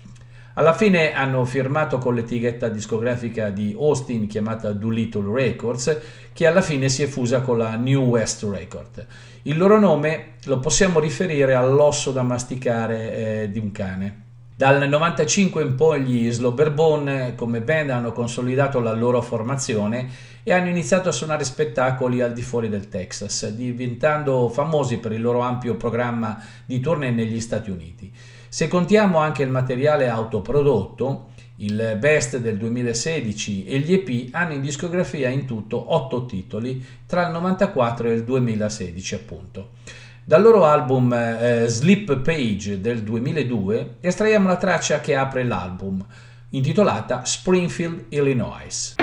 Alla 0.60 0.74
fine 0.74 1.14
hanno 1.14 1.46
firmato 1.46 2.00
con 2.00 2.14
l'etichetta 2.14 2.68
discografica 2.68 3.50
di 3.50 3.74
Austin 3.80 4.28
chiamata 4.28 4.74
Doolittle 4.74 5.32
Records, 5.34 5.98
che 6.34 6.48
alla 6.48 6.60
fine 6.60 6.90
si 6.90 7.02
è 7.02 7.08
fusa 7.08 7.40
con 7.40 7.58
la 7.58 7.78
New 7.78 8.04
West 8.04 8.44
Record. 8.44 9.08
Il 9.44 9.58
loro 9.58 9.80
nome 9.80 10.34
lo 10.44 10.60
possiamo 10.60 11.00
riferire 11.00 11.54
all'osso 11.54 12.12
da 12.12 12.24
masticare 12.24 13.44
eh, 13.44 13.52
di 13.52 13.58
un 13.58 13.72
cane. 13.72 14.24
Dal 14.54 14.86
95 14.86 15.64
in 15.64 15.76
poi 15.76 16.02
gli 16.02 16.30
Slobberbone 16.30 17.36
come 17.36 17.62
band 17.62 17.92
hanno 17.92 18.12
consolidato 18.12 18.82
la 18.82 18.92
loro 18.92 19.22
formazione 19.22 20.10
e 20.44 20.52
hanno 20.52 20.68
iniziato 20.68 21.08
a 21.08 21.14
suonare 21.14 21.46
spettacoli 21.46 22.20
al 22.20 22.34
di 22.34 22.42
fuori 22.42 22.68
del 22.68 22.90
Texas, 22.90 23.48
diventando 23.48 24.50
famosi 24.50 24.98
per 24.98 25.14
il 25.14 25.22
loro 25.22 25.40
ampio 25.40 25.76
programma 25.76 26.38
di 26.66 26.82
tournée 26.82 27.12
negli 27.12 27.40
Stati 27.40 27.72
Uniti. 27.72 28.12
Se 28.50 28.68
contiamo 28.68 29.20
anche 29.20 29.44
il 29.44 29.52
materiale 29.52 30.10
autoprodotto, 30.10 31.28
il 31.58 31.98
Best 32.00 32.38
del 32.38 32.58
2016 32.58 33.66
e 33.66 33.78
gli 33.78 33.94
EP 33.94 34.34
hanno 34.34 34.54
in 34.54 34.62
discografia 34.62 35.30
in 35.30 35.46
tutto 35.46 35.94
8 35.94 36.26
titoli 36.26 36.84
tra 37.06 37.28
il 37.28 37.32
94 37.32 38.10
e 38.10 38.14
il 38.14 38.24
2016 38.24 39.16
appunto. 39.16 39.70
Dal 40.24 40.42
loro 40.42 40.66
album 40.66 41.14
eh, 41.14 41.66
Sleep 41.68 42.22
Page 42.22 42.82
del 42.82 43.04
2002 43.04 43.98
estraiamo 44.00 44.48
la 44.48 44.58
traccia 44.58 45.00
che 45.00 45.16
apre 45.16 45.44
l'album, 45.44 46.04
intitolata 46.50 47.26
Springfield, 47.26 48.06
Illinois. 48.10 48.96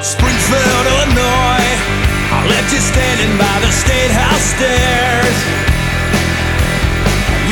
Springfield, 0.00 0.35
standing 2.96 3.36
by 3.36 3.56
the 3.60 3.68
State 3.68 4.08
House 4.08 4.56
stairs. 4.56 5.36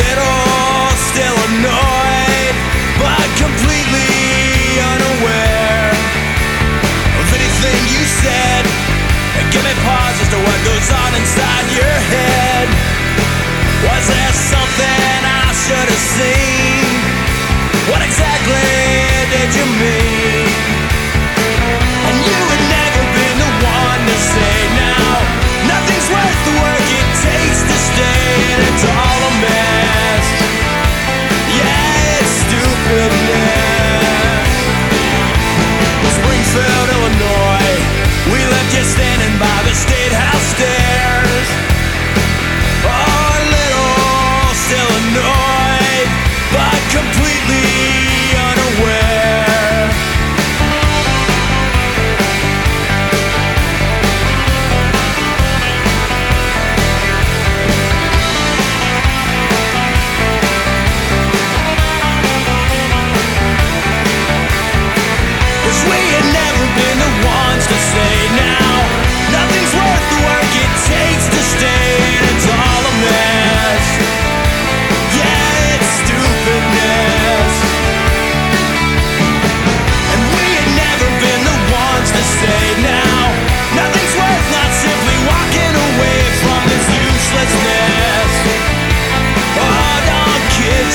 Little 0.01 0.89
still 0.97 1.37
annoyed, 1.53 2.57
but 2.97 3.29
completely 3.37 4.17
unaware 4.81 5.93
of 7.21 7.27
anything 7.29 7.81
you 7.93 8.03
said. 8.25 8.65
And 9.37 9.45
give 9.53 9.61
me 9.69 9.75
pause 9.85 10.17
as 10.25 10.33
to 10.33 10.41
what 10.41 10.59
goes 10.65 10.89
on 10.89 11.11
inside 11.13 11.67
your 11.77 11.97
head. 12.09 12.67
Was 13.85 14.05
there 14.09 14.35
something 14.49 15.21
I 15.29 15.53
should 15.53 15.89
have 15.93 16.05
seen? 16.17 16.89
What 17.93 18.01
exactly 18.01 18.65
did 19.29 19.51
you 19.53 19.67
mean? 19.77 20.04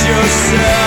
yourself. 0.10 0.79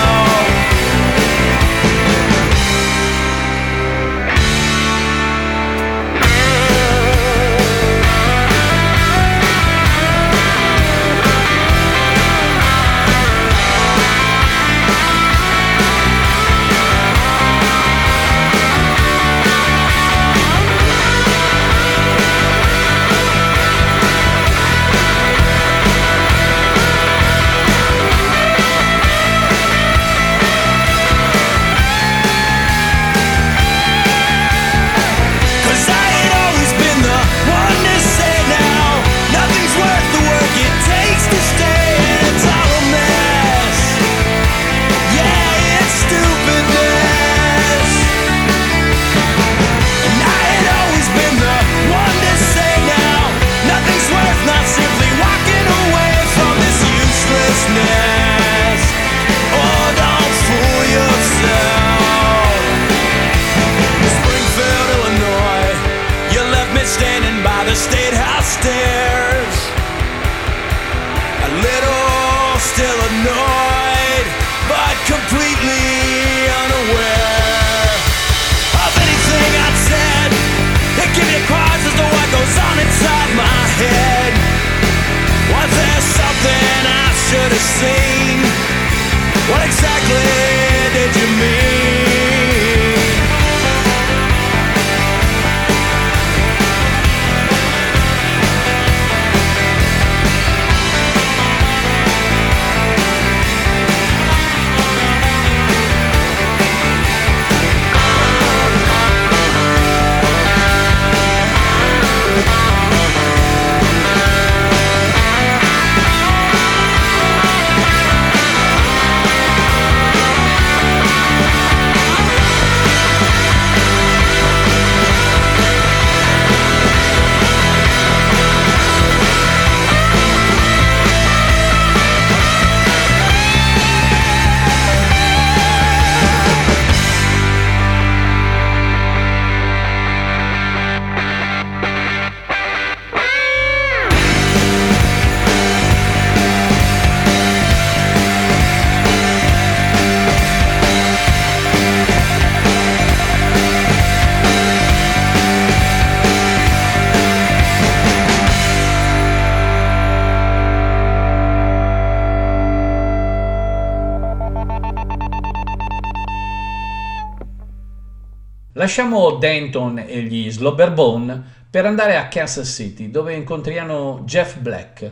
Lasciamo 168.95 169.37
Denton 169.37 170.03
e 170.05 170.21
gli 170.21 170.51
Slobberbone 170.51 171.41
per 171.67 171.87
andare 171.87 172.15
a 172.15 172.27
Kansas 172.27 172.71
City, 172.71 173.09
dove 173.09 173.33
incontriamo 173.33 174.21
Jeff 174.23 174.57
Black, 174.57 175.11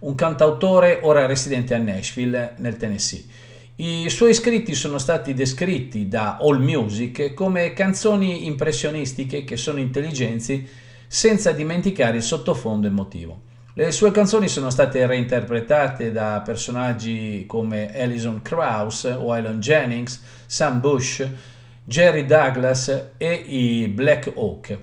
un 0.00 0.14
cantautore 0.14 0.98
ora 1.00 1.24
residente 1.24 1.72
a 1.72 1.78
Nashville, 1.78 2.52
nel 2.58 2.76
Tennessee. 2.76 3.24
I 3.76 4.10
suoi 4.10 4.34
scritti 4.34 4.74
sono 4.74 4.98
stati 4.98 5.32
descritti 5.32 6.06
da 6.06 6.36
AllMusic 6.38 7.32
come 7.32 7.72
canzoni 7.72 8.44
impressionistiche 8.44 9.42
che 9.42 9.56
sono 9.56 9.78
intelligenti 9.78 10.68
senza 11.06 11.52
dimenticare 11.52 12.18
il 12.18 12.22
sottofondo 12.22 12.88
emotivo. 12.88 13.40
Le 13.72 13.90
sue 13.90 14.10
canzoni 14.10 14.48
sono 14.48 14.68
state 14.68 15.06
reinterpretate 15.06 16.12
da 16.12 16.42
personaggi 16.44 17.44
come 17.46 17.90
Alison 17.98 18.42
Krauss, 18.42 19.04
Waylon 19.04 19.60
Jennings, 19.60 20.22
Sam 20.44 20.80
Bush, 20.80 21.26
Jerry 21.86 22.24
Douglas 22.24 23.10
e 23.18 23.32
i 23.34 23.88
Black 23.88 24.32
Oak. 24.36 24.78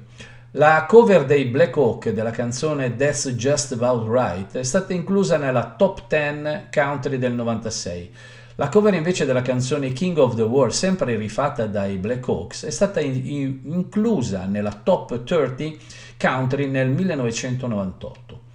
La 0.51 0.85
cover 0.87 1.25
dei 1.25 1.45
Black 1.45 1.75
Oak 1.75 2.11
della 2.11 2.29
canzone 2.29 2.95
That's 2.95 3.27
Just 3.29 3.71
About 3.71 4.07
Right 4.07 4.55
è 4.55 4.61
stata 4.61 4.93
inclusa 4.93 5.37
nella 5.37 5.73
top 5.75 6.05
10 6.07 6.67
country 6.71 7.17
del 7.17 7.33
96. 7.33 8.11
La 8.53 8.69
cover 8.69 8.93
invece 8.93 9.25
della 9.25 9.41
canzone 9.41 9.93
King 9.93 10.15
of 10.19 10.35
the 10.35 10.43
World, 10.43 10.73
sempre 10.73 11.15
rifatta 11.15 11.65
dai 11.65 11.97
Black 11.97 12.27
Oaks, 12.27 12.65
è 12.65 12.69
stata 12.69 12.99
in- 12.99 13.61
inclusa 13.63 14.45
nella 14.45 14.71
top 14.71 15.23
30 15.23 15.83
country 16.19 16.67
nel 16.67 16.89
1998. 16.89 18.49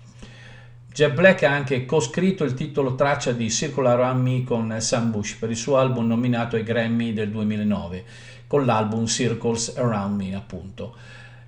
Jeff 0.96 1.12
Black 1.12 1.42
ha 1.42 1.50
anche 1.50 1.85
coscritto 1.85 2.42
il 2.44 2.54
titolo 2.54 2.94
traccia 2.94 3.32
di 3.32 3.50
Circular 3.50 4.00
Around 4.00 4.22
Me 4.22 4.44
con 4.44 4.76
Sam 4.80 5.11
Bush 5.11 5.35
per 5.35 5.50
il 5.50 5.56
suo 5.56 5.76
album 5.76 6.06
nominato 6.06 6.56
ai 6.56 6.62
Grammy 6.62 7.12
del 7.12 7.28
2009, 7.28 8.04
con 8.46 8.64
l'album 8.64 9.06
Circles 9.06 9.74
Around 9.76 10.20
Me 10.20 10.35
appunto. 10.35 10.94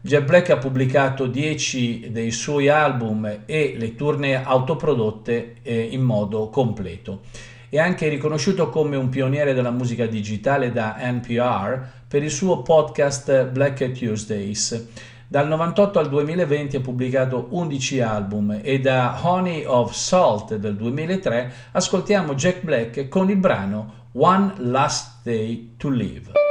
Jeff 0.00 0.24
Black 0.24 0.50
ha 0.50 0.58
pubblicato 0.58 1.26
10 1.26 2.10
dei 2.12 2.30
suoi 2.30 2.68
album 2.68 3.40
e 3.44 3.74
le 3.76 3.94
tournée 3.94 4.42
autoprodotte 4.42 5.56
eh, 5.62 5.80
in 5.90 6.02
modo 6.02 6.48
completo. 6.50 7.22
È 7.68 7.78
anche 7.78 8.08
riconosciuto 8.08 8.70
come 8.70 8.96
un 8.96 9.08
pioniere 9.08 9.54
della 9.54 9.70
musica 9.70 10.06
digitale 10.06 10.72
da 10.72 10.96
NPR 11.00 11.86
per 12.06 12.22
il 12.22 12.30
suo 12.30 12.62
podcast 12.62 13.48
Black 13.48 13.90
Tuesdays. 13.92 14.86
Dal 15.26 15.46
98 15.46 15.98
al 15.98 16.08
2020 16.08 16.76
ha 16.76 16.80
pubblicato 16.80 17.48
11 17.50 18.00
album 18.00 18.60
e 18.62 18.80
da 18.80 19.18
Honey 19.22 19.64
of 19.66 19.92
Salt 19.92 20.56
del 20.56 20.74
2003 20.76 21.52
ascoltiamo 21.72 22.34
Jack 22.34 22.62
Black 22.62 23.08
con 23.08 23.28
il 23.28 23.36
brano 23.36 24.06
One 24.12 24.54
Last 24.56 25.16
Day 25.22 25.74
to 25.76 25.90
Live. 25.90 26.47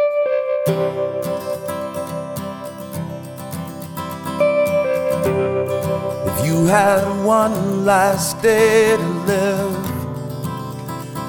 If 0.67 0.73
you 6.45 6.65
had 6.65 7.23
one 7.23 7.85
last 7.85 8.41
day 8.41 8.97
to 8.97 9.03
live 9.25 9.75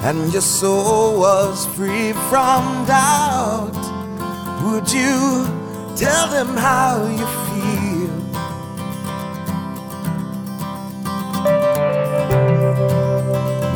and 0.03 0.33
your 0.33 0.41
soul 0.41 1.21
was 1.21 1.65
free 1.67 2.11
from 2.27 2.85
doubt, 2.85 3.71
would 4.65 4.91
you 4.91 5.47
tell 5.95 6.27
them 6.27 6.57
how 6.57 7.07
you 7.07 7.25
feel? 7.47 8.11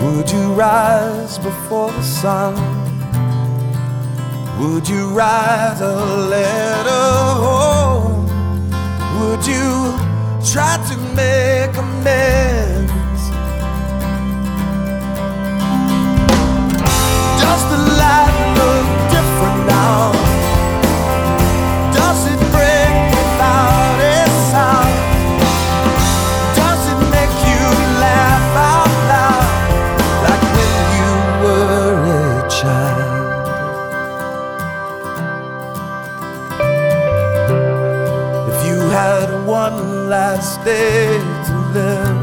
Would 0.03 0.29
you 0.29 0.53
rise 0.55 1.37
before 1.37 1.89
the 1.93 2.01
sun? 2.01 2.72
Would 4.59 4.87
you 4.87 5.09
write 5.09 5.79
a 5.81 5.95
letter 6.29 6.89
home? 7.41 8.25
Would 9.19 9.45
you 9.47 9.97
try 10.45 10.77
to 10.89 10.97
make 11.15 11.75
amends? 11.75 13.21
Does 17.41 17.63
the 17.71 17.79
light 17.97 18.37
look 18.59 18.87
different 19.11 19.67
now? 19.67 20.32
Last 40.43 40.65
day 40.65 41.19
to 41.47 41.55
live 41.71 42.17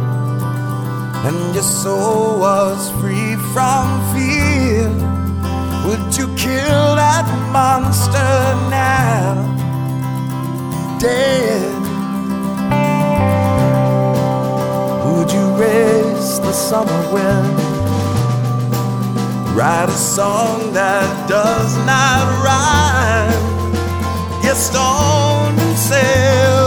and 1.24 1.54
your 1.54 1.62
soul 1.62 2.38
was 2.38 2.90
free 3.00 3.34
from 3.54 3.86
fear, 4.12 4.90
would 5.86 6.04
you 6.18 6.26
kill 6.36 6.86
that 7.00 7.26
monster 7.50 8.32
now? 8.68 9.40
Dead. 11.00 11.72
Would 15.06 15.32
you 15.32 15.46
raise 15.56 16.40
the 16.40 16.52
summer 16.52 17.02
wind? 17.14 17.58
Write 19.56 19.88
a 19.88 20.00
song 20.16 20.74
that 20.74 21.08
does 21.26 21.72
not 21.90 22.24
rhyme. 22.44 24.42
Get 24.42 24.56
stoned 24.56 25.58
and 25.58 25.78
sail 25.78 26.59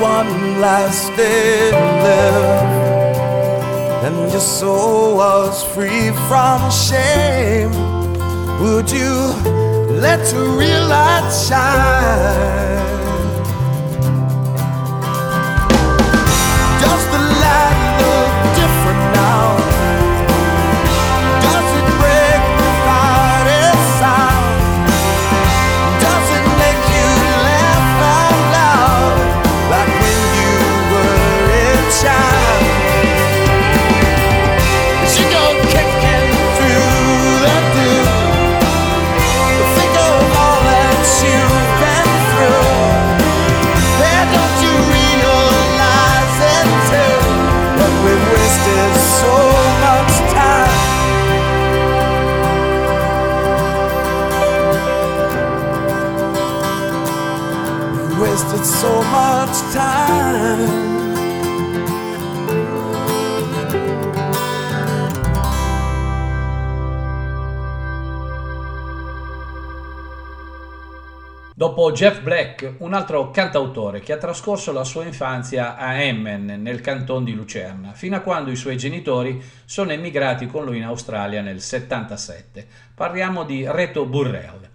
one 0.00 0.60
last 0.60 1.14
day 1.16 1.70
live 1.72 2.76
and 4.04 4.30
your 4.30 4.40
soul 4.40 5.16
was 5.16 5.64
free 5.74 6.10
from 6.28 6.70
shame, 6.70 7.70
would 8.60 8.90
you 8.90 9.16
let 10.00 10.20
your 10.32 10.48
real 10.58 10.86
light 10.86 11.30
shine? 11.48 13.05
Much 58.18 59.72
time. 59.72 60.94
Dopo 71.58 71.90
Jeff 71.92 72.20
Black, 72.20 72.74
un 72.78 72.92
altro 72.92 73.30
cantautore 73.30 74.00
che 74.00 74.12
ha 74.12 74.18
trascorso 74.18 74.72
la 74.72 74.84
sua 74.84 75.04
infanzia 75.04 75.76
a 75.76 75.94
Emmen, 75.94 76.60
nel 76.60 76.82
canton 76.82 77.24
di 77.24 77.34
Lucerna, 77.34 77.92
fino 77.92 78.16
a 78.16 78.20
quando 78.20 78.50
i 78.50 78.56
suoi 78.56 78.76
genitori 78.76 79.42
sono 79.64 79.92
emigrati 79.92 80.46
con 80.46 80.64
lui 80.64 80.76
in 80.76 80.84
Australia 80.84 81.40
nel 81.40 81.62
77. 81.62 82.66
Parliamo 82.94 83.44
di 83.44 83.64
Reto 83.66 84.04
Burrell. 84.04 84.65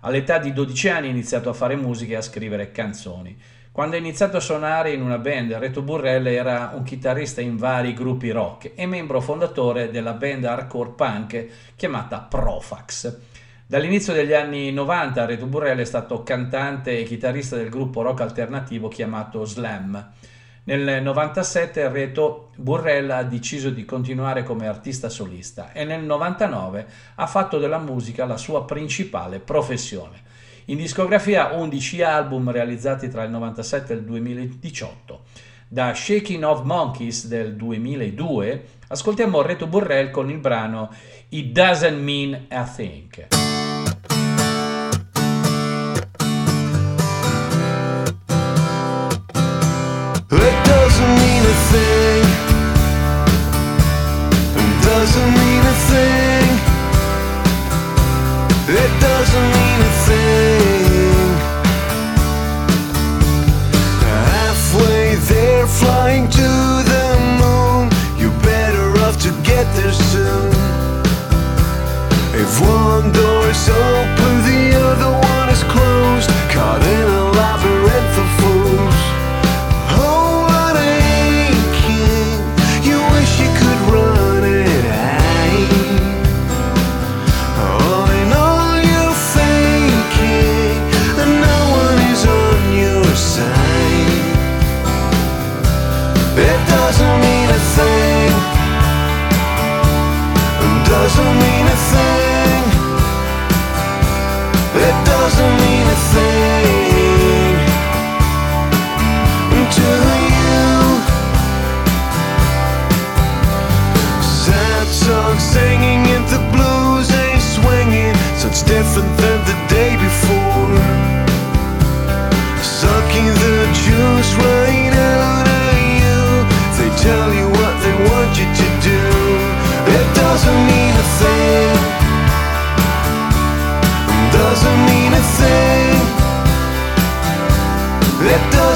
All'età 0.00 0.38
di 0.38 0.52
12 0.54 0.88
anni 0.88 1.08
ha 1.08 1.10
iniziato 1.10 1.50
a 1.50 1.52
fare 1.52 1.76
musica 1.76 2.14
e 2.14 2.16
a 2.16 2.22
scrivere 2.22 2.72
canzoni. 2.72 3.36
Quando 3.70 3.96
ha 3.96 3.98
iniziato 3.98 4.38
a 4.38 4.40
suonare 4.40 4.92
in 4.92 5.02
una 5.02 5.18
band, 5.18 5.52
Reto 5.52 5.82
Burrell 5.82 6.26
era 6.26 6.72
un 6.74 6.82
chitarrista 6.82 7.40
in 7.40 7.56
vari 7.56 7.92
gruppi 7.92 8.30
rock 8.30 8.72
e 8.74 8.86
membro 8.86 9.20
fondatore 9.20 9.90
della 9.90 10.14
band 10.14 10.44
hardcore 10.44 10.90
punk 10.96 11.46
chiamata 11.76 12.18
Profax. 12.18 13.18
Dall'inizio 13.66 14.12
degli 14.12 14.32
anni 14.32 14.72
90 14.72 15.26
Reto 15.26 15.46
Burrell 15.46 15.78
è 15.78 15.84
stato 15.84 16.22
cantante 16.22 16.98
e 16.98 17.04
chitarrista 17.04 17.56
del 17.56 17.68
gruppo 17.68 18.02
rock 18.02 18.22
alternativo 18.22 18.88
chiamato 18.88 19.44
Slam. 19.44 20.12
Nel 20.64 21.02
97 21.02 21.88
Reto 21.88 22.50
Burrell 22.56 23.10
ha 23.10 23.22
deciso 23.22 23.70
di 23.70 23.86
continuare 23.86 24.42
come 24.42 24.68
artista 24.68 25.08
solista 25.08 25.72
e 25.72 25.84
nel 25.84 26.04
99 26.04 26.86
ha 27.14 27.26
fatto 27.26 27.58
della 27.58 27.78
musica 27.78 28.26
la 28.26 28.36
sua 28.36 28.64
principale 28.64 29.40
professione. 29.40 30.22
In 30.66 30.76
discografia 30.76 31.52
11 31.52 32.02
album 32.02 32.50
realizzati 32.50 33.08
tra 33.08 33.24
il 33.24 33.30
97 33.30 33.92
e 33.92 33.96
il 33.96 34.04
2018. 34.04 35.22
Da 35.66 35.94
Shaking 35.94 36.42
of 36.44 36.62
Monkeys 36.62 37.26
del 37.26 37.54
2002 37.56 38.64
ascoltiamo 38.88 39.40
Reto 39.40 39.66
Burrell 39.66 40.10
con 40.10 40.28
il 40.28 40.38
brano 40.38 40.92
It 41.30 41.52
Doesn't 41.52 41.98
Mean 41.98 42.46
a 42.48 42.64
Thing. 42.64 43.49
It 54.56 54.74
doesn't 54.84 55.30
mean 55.40 55.62
a 55.64 55.76
thing. 55.90 56.48
It 58.68 58.92
doesn't 59.00 59.48
mean 59.56 59.80
a 59.80 59.92
thing. 60.06 61.30
Halfway 64.30 65.16
there, 65.30 65.66
flying 65.66 66.28
to 66.30 66.50
the 66.92 67.06
moon. 67.40 67.90
You're 68.16 68.38
better 68.42 68.86
off 69.04 69.16
to 69.22 69.30
get 69.42 69.66
there 69.74 69.92
soon. 69.92 70.52
If 72.32 72.60
one 72.60 73.10
door 73.10 73.48
is 73.48 73.68
open, 73.68 74.32
the 74.50 74.62
other 74.88 75.10
one 75.34 75.48
is 75.48 75.62
closed. 75.64 76.30
Caught 76.52 76.82
in 76.86 77.09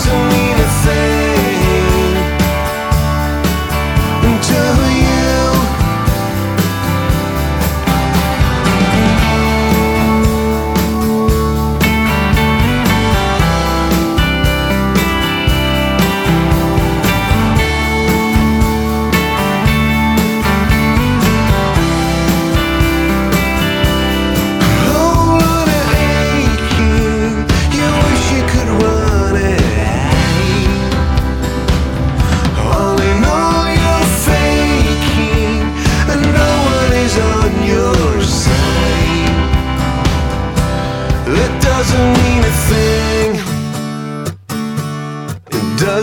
doesn't 0.07 0.64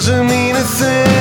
doesn't 0.02 0.26
mean 0.26 0.56
a 0.56 0.64
thing. 0.64 1.21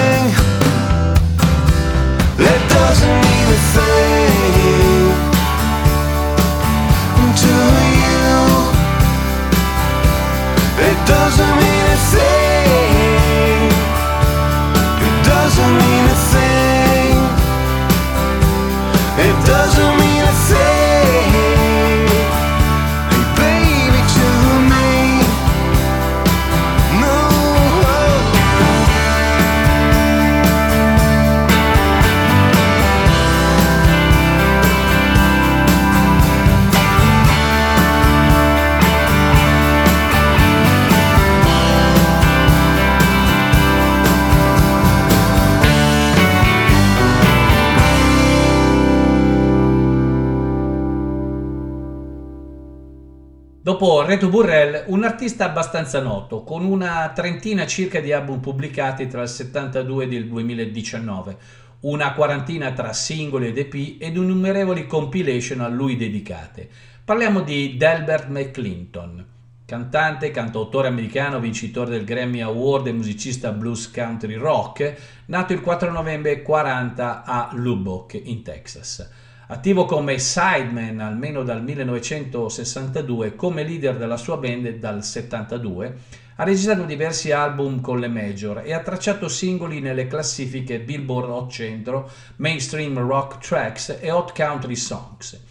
Reto 54.10 54.28
Burrell, 54.28 54.86
un 54.86 55.04
artista 55.04 55.44
abbastanza 55.44 56.00
noto, 56.00 56.42
con 56.42 56.64
una 56.64 57.12
trentina 57.14 57.64
circa 57.64 58.00
di 58.00 58.10
album 58.10 58.40
pubblicati 58.40 59.06
tra 59.06 59.22
il 59.22 59.28
72 59.28 60.02
e 60.02 60.16
il 60.16 60.26
2019, 60.26 61.36
una 61.82 62.12
quarantina 62.12 62.72
tra 62.72 62.92
singoli 62.92 63.46
ed 63.46 63.58
EP 63.58 63.72
ed 64.00 64.16
innumerevoli 64.16 64.88
compilation 64.88 65.60
a 65.60 65.68
lui 65.68 65.94
dedicate. 65.94 66.68
Parliamo 67.04 67.42
di 67.42 67.76
Delbert 67.76 68.26
McClinton, 68.26 69.24
cantante, 69.64 70.32
cantautore 70.32 70.88
americano, 70.88 71.38
vincitore 71.38 71.90
del 71.90 72.04
Grammy 72.04 72.40
Award 72.40 72.88
e 72.88 72.92
musicista 72.92 73.52
blues 73.52 73.92
country 73.92 74.34
rock, 74.34 74.92
nato 75.26 75.52
il 75.52 75.60
4 75.60 75.88
novembre 75.92 76.42
40 76.42 77.22
a 77.22 77.50
Lubbock, 77.52 78.20
in 78.20 78.42
Texas. 78.42 79.08
Attivo 79.52 79.84
come 79.84 80.16
sideman 80.20 81.00
almeno 81.00 81.42
dal 81.42 81.60
1962, 81.64 83.34
come 83.34 83.64
leader 83.64 83.96
della 83.96 84.16
sua 84.16 84.36
band 84.36 84.68
dal 84.76 85.02
72, 85.02 85.96
ha 86.36 86.44
registrato 86.44 86.84
diversi 86.84 87.32
album 87.32 87.80
con 87.80 87.98
le 87.98 88.06
major 88.06 88.62
e 88.64 88.72
ha 88.72 88.78
tracciato 88.78 89.26
singoli 89.26 89.80
nelle 89.80 90.06
classifiche 90.06 90.78
Billboard 90.78 91.30
Hot 91.30 91.50
100, 91.50 92.10
Mainstream 92.36 92.96
Rock 93.00 93.44
Tracks 93.44 93.98
e 94.00 94.12
Hot 94.12 94.32
Country 94.36 94.76
Songs. 94.76 95.42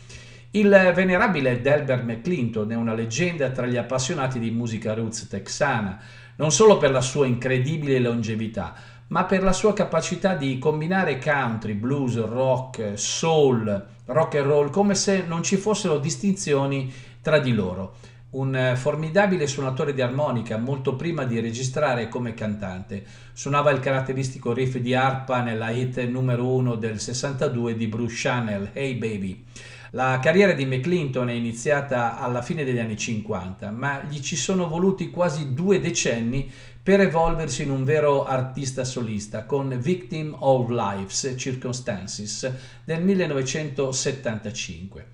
Il 0.51 0.69
venerabile 0.95 1.59
Delbert 1.59 2.03
McClinton 2.03 2.71
è 2.71 2.75
una 2.75 2.93
leggenda 2.93 3.49
tra 3.49 3.65
gli 3.65 3.75
appassionati 3.75 4.39
di 4.39 4.49
musica 4.49 4.93
roots 4.93 5.27
texana, 5.27 5.99
non 6.37 6.53
solo 6.53 6.77
per 6.77 6.91
la 6.91 7.01
sua 7.01 7.25
incredibile 7.25 7.99
longevità, 7.99 8.73
ma 9.09 9.25
per 9.25 9.43
la 9.43 9.53
sua 9.53 9.73
capacità 9.73 10.35
di 10.35 10.57
combinare 10.59 11.19
country, 11.19 11.73
blues, 11.73 12.19
rock, 12.19 12.93
soul, 12.95 13.87
rock 14.05 14.35
and 14.35 14.45
roll 14.45 14.69
come 14.69 14.95
se 14.95 15.23
non 15.25 15.43
ci 15.43 15.57
fossero 15.57 15.97
distinzioni 15.97 16.91
tra 17.21 17.39
di 17.39 17.53
loro. 17.53 17.95
Un 18.31 18.73
formidabile 18.75 19.47
suonatore 19.47 19.93
di 19.93 20.01
armonica 20.01 20.57
molto 20.57 20.95
prima 20.95 21.23
di 21.23 21.39
registrare 21.39 22.07
come 22.07 22.35
cantante. 22.35 23.03
Suonava 23.33 23.71
il 23.71 23.79
caratteristico 23.79 24.53
riff 24.53 24.77
di 24.77 24.93
arpa 24.93 25.41
nella 25.41 25.71
hit 25.71 25.99
numero 26.05 26.45
1 26.53 26.75
del 26.75 26.99
62 26.99 27.75
di 27.75 27.87
Bruce 27.87 28.15
Chanel, 28.15 28.69
Hey 28.73 28.93
Baby. 28.93 29.45
La 29.93 30.19
carriera 30.21 30.53
di 30.53 30.65
McClinton 30.65 31.29
è 31.29 31.33
iniziata 31.33 32.19
alla 32.19 32.43
fine 32.43 32.63
degli 32.63 32.77
anni 32.77 32.95
50, 32.95 33.71
ma 33.71 34.03
gli 34.07 34.19
ci 34.19 34.35
sono 34.35 34.67
voluti 34.67 35.09
quasi 35.09 35.55
due 35.55 35.79
decenni 35.79 36.47
per 36.81 37.01
evolversi 37.01 37.63
in 37.63 37.71
un 37.71 37.83
vero 37.83 38.25
artista 38.25 38.83
solista 38.83 39.45
con 39.45 39.77
Victim 39.79 40.35
of 40.39 40.69
Life's 40.69 41.35
Circumstances 41.37 42.51
del 42.83 43.03
1975. 43.03 45.05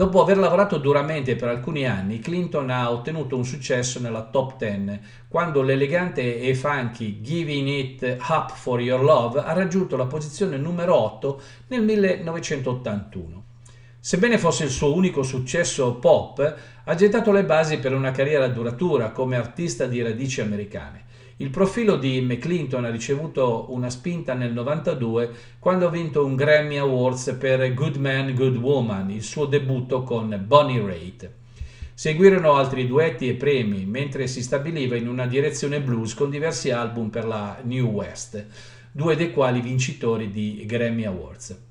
Dopo 0.00 0.22
aver 0.22 0.38
lavorato 0.38 0.78
duramente 0.78 1.36
per 1.36 1.48
alcuni 1.48 1.86
anni, 1.86 2.20
Clinton 2.20 2.70
ha 2.70 2.90
ottenuto 2.90 3.36
un 3.36 3.44
successo 3.44 4.00
nella 4.00 4.22
top 4.22 4.56
10 4.56 4.98
quando 5.28 5.60
l'elegante 5.60 6.40
e 6.40 6.54
funky 6.54 7.20
Giving 7.20 7.68
It 7.68 8.16
Up 8.28 8.52
for 8.52 8.80
Your 8.80 9.02
Love 9.02 9.40
ha 9.40 9.52
raggiunto 9.52 9.98
la 9.98 10.06
posizione 10.06 10.56
numero 10.56 10.94
8 10.94 11.42
nel 11.66 11.82
1981. 11.82 13.39
Sebbene 14.02 14.38
fosse 14.38 14.64
il 14.64 14.70
suo 14.70 14.94
unico 14.94 15.22
successo 15.22 15.96
pop, 15.96 16.56
ha 16.84 16.94
gettato 16.94 17.32
le 17.32 17.44
basi 17.44 17.78
per 17.80 17.92
una 17.92 18.12
carriera 18.12 18.48
duratura 18.48 19.10
come 19.10 19.36
artista 19.36 19.84
di 19.84 20.00
radici 20.00 20.40
americane. 20.40 21.04
Il 21.36 21.50
profilo 21.50 21.96
di 21.96 22.22
McClinton 22.22 22.86
ha 22.86 22.90
ricevuto 22.90 23.66
una 23.68 23.90
spinta 23.90 24.32
nel 24.32 24.54
92 24.54 25.30
quando 25.58 25.86
ha 25.86 25.90
vinto 25.90 26.24
un 26.24 26.34
Grammy 26.34 26.78
Awards 26.78 27.36
per 27.38 27.74
Good 27.74 27.96
Man, 27.96 28.34
Good 28.34 28.56
Woman, 28.56 29.10
il 29.10 29.22
suo 29.22 29.44
debutto 29.44 30.02
con 30.02 30.44
Bonnie 30.46 30.82
Raitt. 30.82 31.30
Seguirono 31.92 32.54
altri 32.54 32.86
duetti 32.86 33.28
e 33.28 33.34
premi, 33.34 33.84
mentre 33.84 34.26
si 34.28 34.42
stabiliva 34.42 34.96
in 34.96 35.08
una 35.08 35.26
direzione 35.26 35.82
blues 35.82 36.14
con 36.14 36.30
diversi 36.30 36.70
album 36.70 37.10
per 37.10 37.26
la 37.26 37.58
New 37.64 37.88
West, 37.88 38.46
due 38.90 39.14
dei 39.14 39.30
quali 39.30 39.60
vincitori 39.60 40.30
di 40.30 40.64
Grammy 40.66 41.04
Awards. 41.04 41.68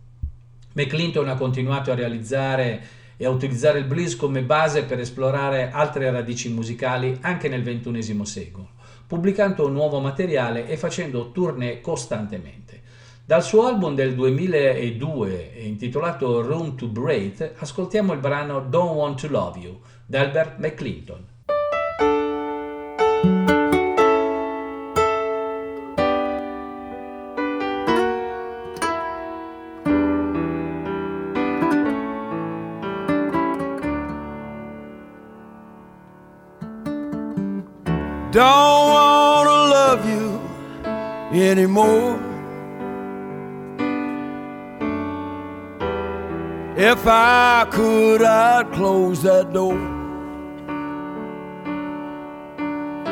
McClinton 0.79 1.27
ha 1.27 1.35
continuato 1.35 1.91
a 1.91 1.95
realizzare 1.95 2.81
e 3.17 3.25
a 3.25 3.29
utilizzare 3.29 3.79
il 3.79 3.85
blues 3.85 4.15
come 4.15 4.43
base 4.43 4.83
per 4.83 4.99
esplorare 4.99 5.71
altre 5.71 6.09
radici 6.09 6.49
musicali 6.53 7.17
anche 7.19 7.49
nel 7.49 7.63
XXI 7.63 8.25
secolo, 8.25 8.69
pubblicando 9.05 9.67
nuovo 9.67 9.99
materiale 9.99 10.69
e 10.69 10.77
facendo 10.77 11.31
tournée 11.31 11.81
costantemente. 11.81 12.81
Dal 13.25 13.43
suo 13.43 13.67
album 13.67 13.93
del 13.93 14.15
2002 14.15 15.51
intitolato 15.57 16.41
Room 16.41 16.75
to 16.75 16.87
Breathe 16.87 17.55
ascoltiamo 17.57 18.13
il 18.13 18.19
brano 18.19 18.61
Don't 18.61 18.95
Want 18.95 19.19
to 19.19 19.27
Love 19.27 19.59
You 19.59 19.79
da 20.05 20.21
Albert 20.21 20.59
McClinton. 20.59 21.28
Anymore. 41.49 42.19
If 46.77 47.05
I 47.05 47.67
could, 47.69 48.21
I'd 48.21 48.71
close 48.71 49.21
that 49.23 49.51
door. 49.51 49.79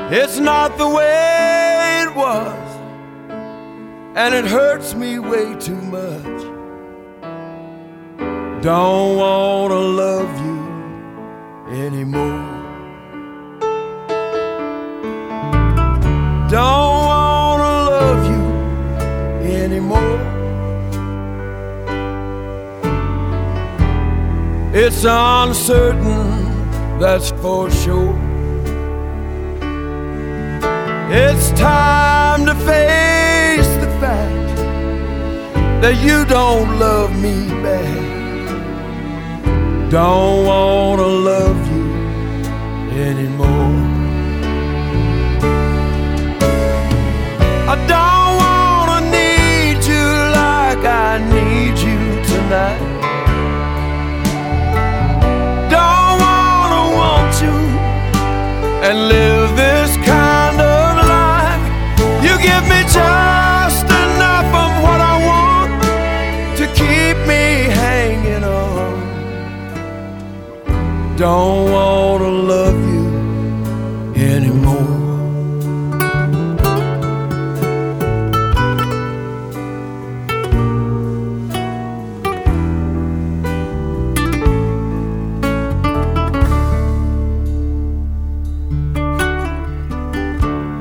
It's 0.09 0.39
not 0.39 0.77
the 0.77 0.87
way 0.87 2.03
it 2.03 2.15
was, 2.15 2.69
and 4.15 4.33
it 4.33 4.45
hurts 4.45 4.93
me 4.93 5.19
way 5.19 5.53
too 5.59 5.81
much. 5.97 6.39
Don't 8.61 9.17
wanna 9.17 9.81
love 10.03 10.31
you 10.45 10.59
anymore. 11.83 12.45
Don't 16.49 16.86
It's 24.79 25.05
uncertain, 25.05 26.99
that's 26.99 27.31
for 27.41 27.71
sure. 27.71 28.15
It's 31.09 31.49
time 31.59 32.45
to 32.45 32.53
face 32.53 33.67
the 33.83 33.89
fact 33.99 34.57
that 35.81 35.95
you 36.05 36.25
don't 36.25 36.77
love 36.77 37.11
me 37.19 37.49
back. 37.63 37.97
Don't 39.89 40.45
wanna 40.45 41.07
love 41.07 41.59
you 41.73 41.87
anymore. 43.01 43.73
I 47.67 47.75
don't 47.87 48.16
Don't 71.27 71.71
wanna 71.73 72.29
love 72.53 72.79
you 72.93 73.05
anymore. 74.15 74.87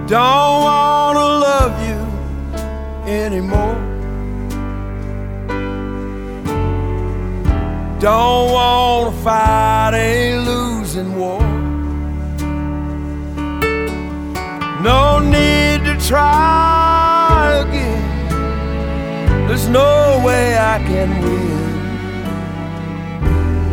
Don't 0.07 0.59
wanna 0.67 1.27
love 1.47 1.75
you 1.89 2.01
anymore. 3.13 3.77
Don't 7.99 8.53
try 16.07 17.65
again. 17.67 18.03
There's 19.49 19.69
no 19.69 20.23
way 20.25 20.57
I 20.57 20.79
can 20.91 21.11
win. 21.23 21.57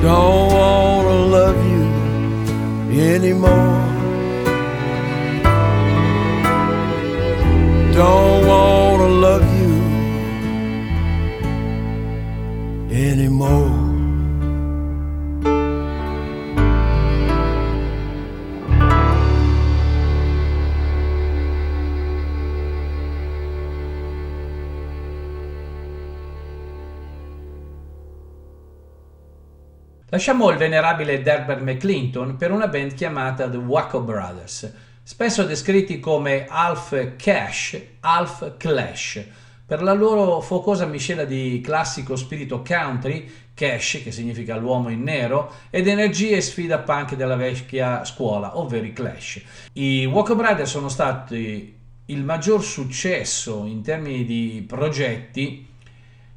Don't 0.01 0.53
wanna 0.53 1.17
love 1.37 1.57
you 1.71 1.83
anymore. 3.13 3.83
don't 7.93 8.32
Lasciamo 30.25 30.51
il 30.51 30.57
venerabile 30.57 31.21
Delbert 31.21 31.59
McClinton 31.59 32.37
per 32.37 32.49
una 32.51 32.69
band 32.69 32.93
chiamata 32.93 33.49
The 33.49 33.57
Waco 33.57 33.99
Brothers, 33.99 34.73
spesso 35.03 35.43
descritti 35.43 35.99
come 35.99 36.45
half 36.47 37.15
cash, 37.17 37.77
half 37.99 38.55
clash, 38.55 39.21
per 39.65 39.83
la 39.83 39.91
loro 39.91 40.39
focosa 40.39 40.85
miscela 40.85 41.25
di 41.25 41.59
classico 41.61 42.15
spirito 42.15 42.63
country, 42.65 43.29
cash 43.53 43.99
che 44.01 44.13
significa 44.13 44.55
l'uomo 44.55 44.87
in 44.87 45.03
nero, 45.03 45.55
ed 45.69 45.89
energia 45.89 46.37
e 46.37 46.41
sfida 46.41 46.77
punk 46.77 47.15
della 47.15 47.35
vecchia 47.35 48.05
scuola, 48.05 48.57
ovvero 48.57 48.85
i 48.85 48.93
Clash. 48.93 49.41
I 49.73 50.05
Waco 50.05 50.35
Brothers 50.35 50.69
sono 50.69 50.87
stati 50.87 51.77
il 52.05 52.23
maggior 52.23 52.63
successo 52.63 53.65
in 53.65 53.81
termini 53.83 54.23
di 54.23 54.63
progetti 54.65 55.67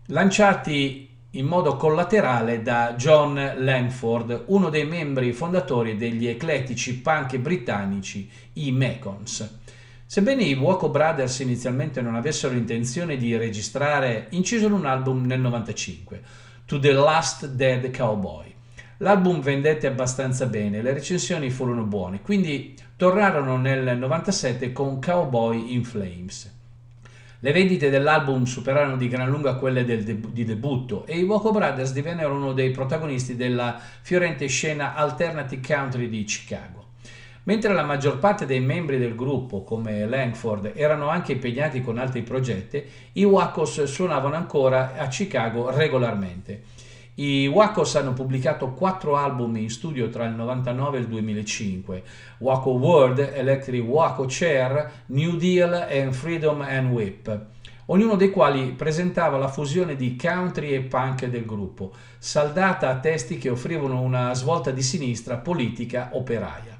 lanciati 0.06 1.05
in 1.36 1.46
modo 1.46 1.76
collaterale 1.76 2.62
da 2.62 2.94
John 2.96 3.34
Langford, 3.58 4.44
uno 4.46 4.70
dei 4.70 4.86
membri 4.86 5.32
fondatori 5.32 5.96
degli 5.96 6.26
eclettici 6.26 6.98
punk 6.98 7.36
britannici, 7.36 8.28
i 8.54 8.72
Mekons. 8.72 9.58
Sebbene 10.06 10.44
i 10.44 10.54
Waco 10.54 10.88
Brothers 10.88 11.40
inizialmente 11.40 12.00
non 12.00 12.14
avessero 12.14 12.54
intenzione 12.54 13.16
di 13.16 13.36
registrare, 13.36 14.28
incisero 14.30 14.74
un 14.74 14.86
album 14.86 15.26
nel 15.26 15.40
95, 15.40 16.22
To 16.64 16.78
the 16.78 16.92
Last 16.92 17.48
Dead 17.48 17.94
Cowboy. 17.94 18.54
L'album 18.98 19.40
vendette 19.40 19.86
abbastanza 19.86 20.46
bene, 20.46 20.80
le 20.80 20.94
recensioni 20.94 21.50
furono 21.50 21.82
buone, 21.82 22.22
quindi 22.22 22.74
tornarono 22.96 23.58
nel 23.58 23.98
97 23.98 24.72
con 24.72 25.00
Cowboy 25.02 25.74
in 25.74 25.84
Flames. 25.84 26.55
Le 27.46 27.52
vendite 27.52 27.90
dell'album 27.90 28.42
superarono 28.42 28.96
di 28.96 29.06
gran 29.06 29.30
lunga 29.30 29.54
quelle 29.54 29.84
deb- 29.84 30.32
di 30.32 30.44
debutto 30.44 31.06
e 31.06 31.16
i 31.16 31.22
Waco 31.22 31.52
Brothers 31.52 31.92
divennero 31.92 32.34
uno 32.34 32.52
dei 32.52 32.72
protagonisti 32.72 33.36
della 33.36 33.80
fiorente 34.00 34.48
scena 34.48 34.96
alternative 34.96 35.62
country 35.64 36.08
di 36.08 36.24
Chicago. 36.24 36.86
Mentre 37.44 37.72
la 37.72 37.84
maggior 37.84 38.18
parte 38.18 38.46
dei 38.46 38.58
membri 38.58 38.98
del 38.98 39.14
gruppo, 39.14 39.62
come 39.62 40.08
Langford, 40.08 40.72
erano 40.74 41.06
anche 41.06 41.34
impegnati 41.34 41.82
con 41.82 41.98
altri 41.98 42.22
progetti, 42.22 42.82
i 43.12 43.22
Wacos 43.22 43.84
suonavano 43.84 44.34
ancora 44.34 44.96
a 44.96 45.06
Chicago 45.06 45.70
regolarmente. 45.70 46.62
I 47.18 47.46
Wacos 47.46 47.94
hanno 47.94 48.12
pubblicato 48.12 48.72
quattro 48.72 49.16
album 49.16 49.56
in 49.56 49.70
studio 49.70 50.10
tra 50.10 50.26
il 50.26 50.34
99 50.34 50.98
e 50.98 51.00
il 51.00 51.06
2005, 51.06 52.02
Waco 52.40 52.72
World, 52.72 53.18
Electric 53.32 53.88
Waco 53.88 54.26
Chair, 54.28 55.04
New 55.06 55.36
Deal 55.36 55.86
e 55.88 56.12
Freedom 56.12 56.60
and 56.60 56.90
Whip, 56.90 57.40
ognuno 57.86 58.16
dei 58.16 58.28
quali 58.28 58.72
presentava 58.72 59.38
la 59.38 59.48
fusione 59.48 59.96
di 59.96 60.14
country 60.14 60.72
e 60.72 60.82
punk 60.82 61.24
del 61.24 61.46
gruppo, 61.46 61.90
saldata 62.18 62.90
a 62.90 62.98
testi 62.98 63.38
che 63.38 63.48
offrivano 63.48 64.02
una 64.02 64.34
svolta 64.34 64.70
di 64.70 64.82
sinistra 64.82 65.38
politica 65.38 66.10
operaia. 66.12 66.78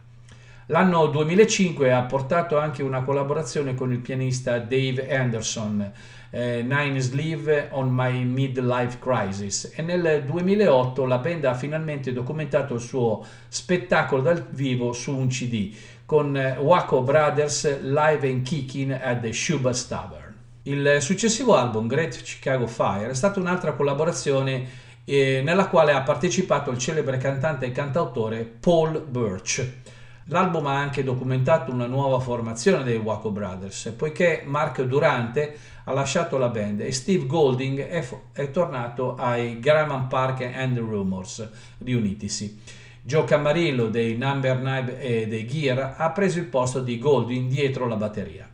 L'anno 0.66 1.06
2005 1.06 1.92
ha 1.92 2.02
portato 2.02 2.58
anche 2.58 2.82
una 2.82 3.04
collaborazione 3.04 3.74
con 3.74 3.90
il 3.90 4.00
pianista 4.00 4.58
Dave 4.58 5.16
Anderson, 5.16 5.92
eh, 6.30 6.62
Nine 6.62 7.00
Sleeve 7.00 7.68
on 7.70 7.88
My 7.90 8.24
Midlife 8.24 8.98
Crisis 8.98 9.72
e 9.74 9.82
nel 9.82 10.24
2008 10.24 11.04
la 11.04 11.18
band 11.18 11.44
ha 11.44 11.54
finalmente 11.54 12.12
documentato 12.12 12.74
il 12.74 12.80
suo 12.80 13.24
spettacolo 13.48 14.22
dal 14.22 14.46
vivo 14.50 14.92
su 14.92 15.16
un 15.16 15.28
CD 15.28 15.74
con 16.04 16.36
eh, 16.36 16.56
Waco 16.58 17.02
Brothers 17.02 17.80
Live 17.82 18.28
and 18.28 18.42
Kicking 18.42 18.92
at 18.92 19.20
the 19.20 19.32
Schubert 19.32 19.88
Tavern. 19.88 20.34
Il 20.62 20.98
successivo 21.00 21.56
album 21.56 21.86
Great 21.86 22.22
Chicago 22.22 22.66
Fire 22.66 23.10
è 23.10 23.14
stata 23.14 23.38
un'altra 23.38 23.72
collaborazione 23.72 24.84
eh, 25.04 25.40
nella 25.44 25.68
quale 25.68 25.92
ha 25.92 26.02
partecipato 26.02 26.70
il 26.70 26.78
celebre 26.78 27.18
cantante 27.18 27.66
e 27.66 27.72
cantautore 27.72 28.42
Paul 28.44 29.00
Birch. 29.00 29.85
L'album 30.28 30.66
ha 30.66 30.76
anche 30.76 31.04
documentato 31.04 31.70
una 31.70 31.86
nuova 31.86 32.18
formazione 32.18 32.82
dei 32.82 32.96
Waco 32.96 33.30
Brothers, 33.30 33.94
poiché 33.96 34.42
Mark 34.44 34.82
Durante 34.82 35.56
ha 35.84 35.92
lasciato 35.92 36.36
la 36.36 36.48
band 36.48 36.80
e 36.80 36.90
Steve 36.90 37.26
Golding 37.26 37.78
è, 37.78 38.04
è 38.32 38.50
tornato 38.50 39.14
ai 39.14 39.60
Graham 39.60 40.08
Park 40.08 40.40
and 40.52 40.74
the 40.74 40.80
Rumors, 40.80 41.48
riunitisi. 41.78 42.58
Joe 43.02 43.22
Camarillo 43.22 43.88
dei 43.88 44.16
Number 44.16 44.58
9 44.58 44.98
e 44.98 45.28
dei 45.28 45.46
Gear 45.46 45.94
ha 45.96 46.10
preso 46.10 46.40
il 46.40 46.46
posto 46.46 46.80
di 46.80 46.98
Golding 46.98 47.48
dietro 47.48 47.86
la 47.86 47.94
batteria. 47.94 48.50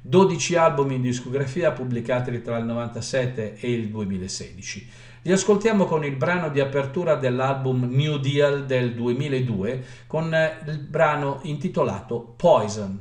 12 0.00 0.56
album 0.56 0.90
in 0.90 1.02
discografia 1.02 1.70
pubblicati 1.70 2.42
tra 2.42 2.58
il 2.58 2.64
97 2.64 3.58
e 3.60 3.70
il 3.70 3.90
2016. 3.90 4.88
Li 5.24 5.30
ascoltiamo 5.30 5.84
con 5.84 6.04
il 6.04 6.16
brano 6.16 6.48
di 6.48 6.58
apertura 6.58 7.14
dell'album 7.14 7.86
New 7.88 8.16
Deal 8.16 8.66
del 8.66 8.92
2002 8.92 9.84
con 10.08 10.36
il 10.66 10.78
brano 10.78 11.38
intitolato 11.42 12.34
Poison. 12.36 12.98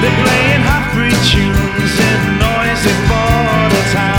They're 0.00 0.16
playing 0.22 0.64
hot 0.64 0.92
free 0.94 1.10
tunes 1.10 1.98
in 1.98 2.38
noisy 2.38 2.94
border 3.06 3.92
towns. 3.92 4.17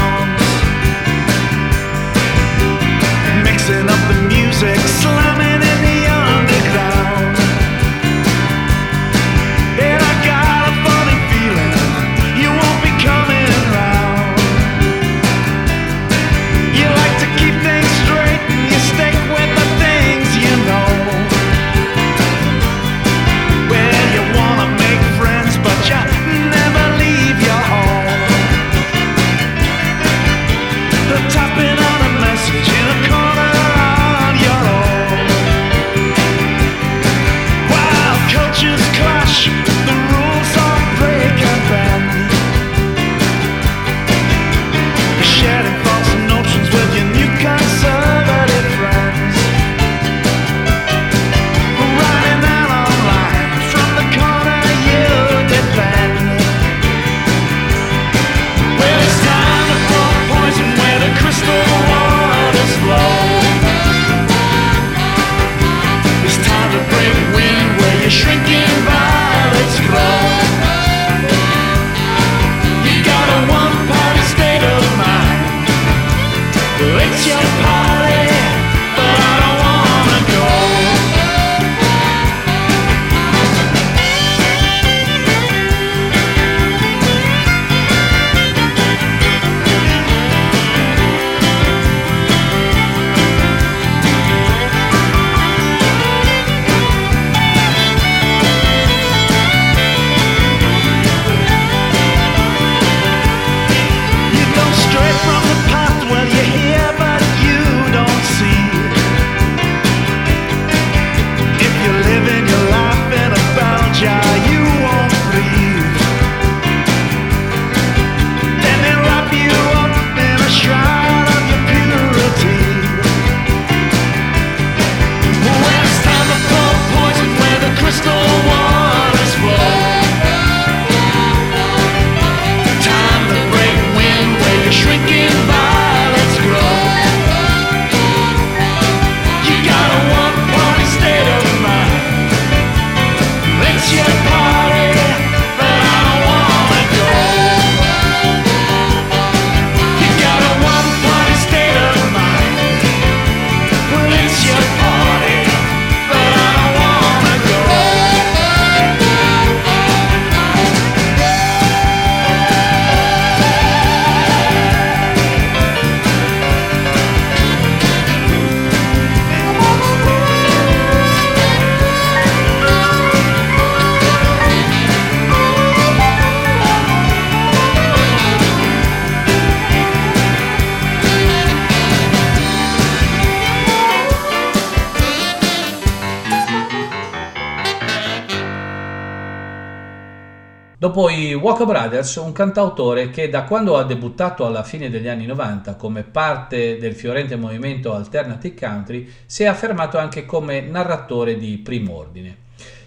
Walker 191.50 191.66
Brothers, 191.66 192.18
un 192.18 192.32
cantautore 192.32 193.10
che 193.10 193.28
da 193.28 193.44
quando 193.44 193.76
ha 193.76 193.84
debuttato 193.84 194.46
alla 194.46 194.62
fine 194.62 194.88
degli 194.92 195.08
anni 195.08 195.26
90 195.26 195.74
come 195.78 196.04
parte 196.04 196.78
del 196.78 196.94
fiorente 196.94 197.38
movimento 197.38 197.92
Alternative 197.92 198.54
Country, 198.54 199.12
si 199.26 199.42
è 199.42 199.48
affermato 199.48 199.98
anche 199.98 200.28
come 200.28 200.62
narratore 200.62 201.40
di 201.40 201.58
prim'ordine. 201.58 202.38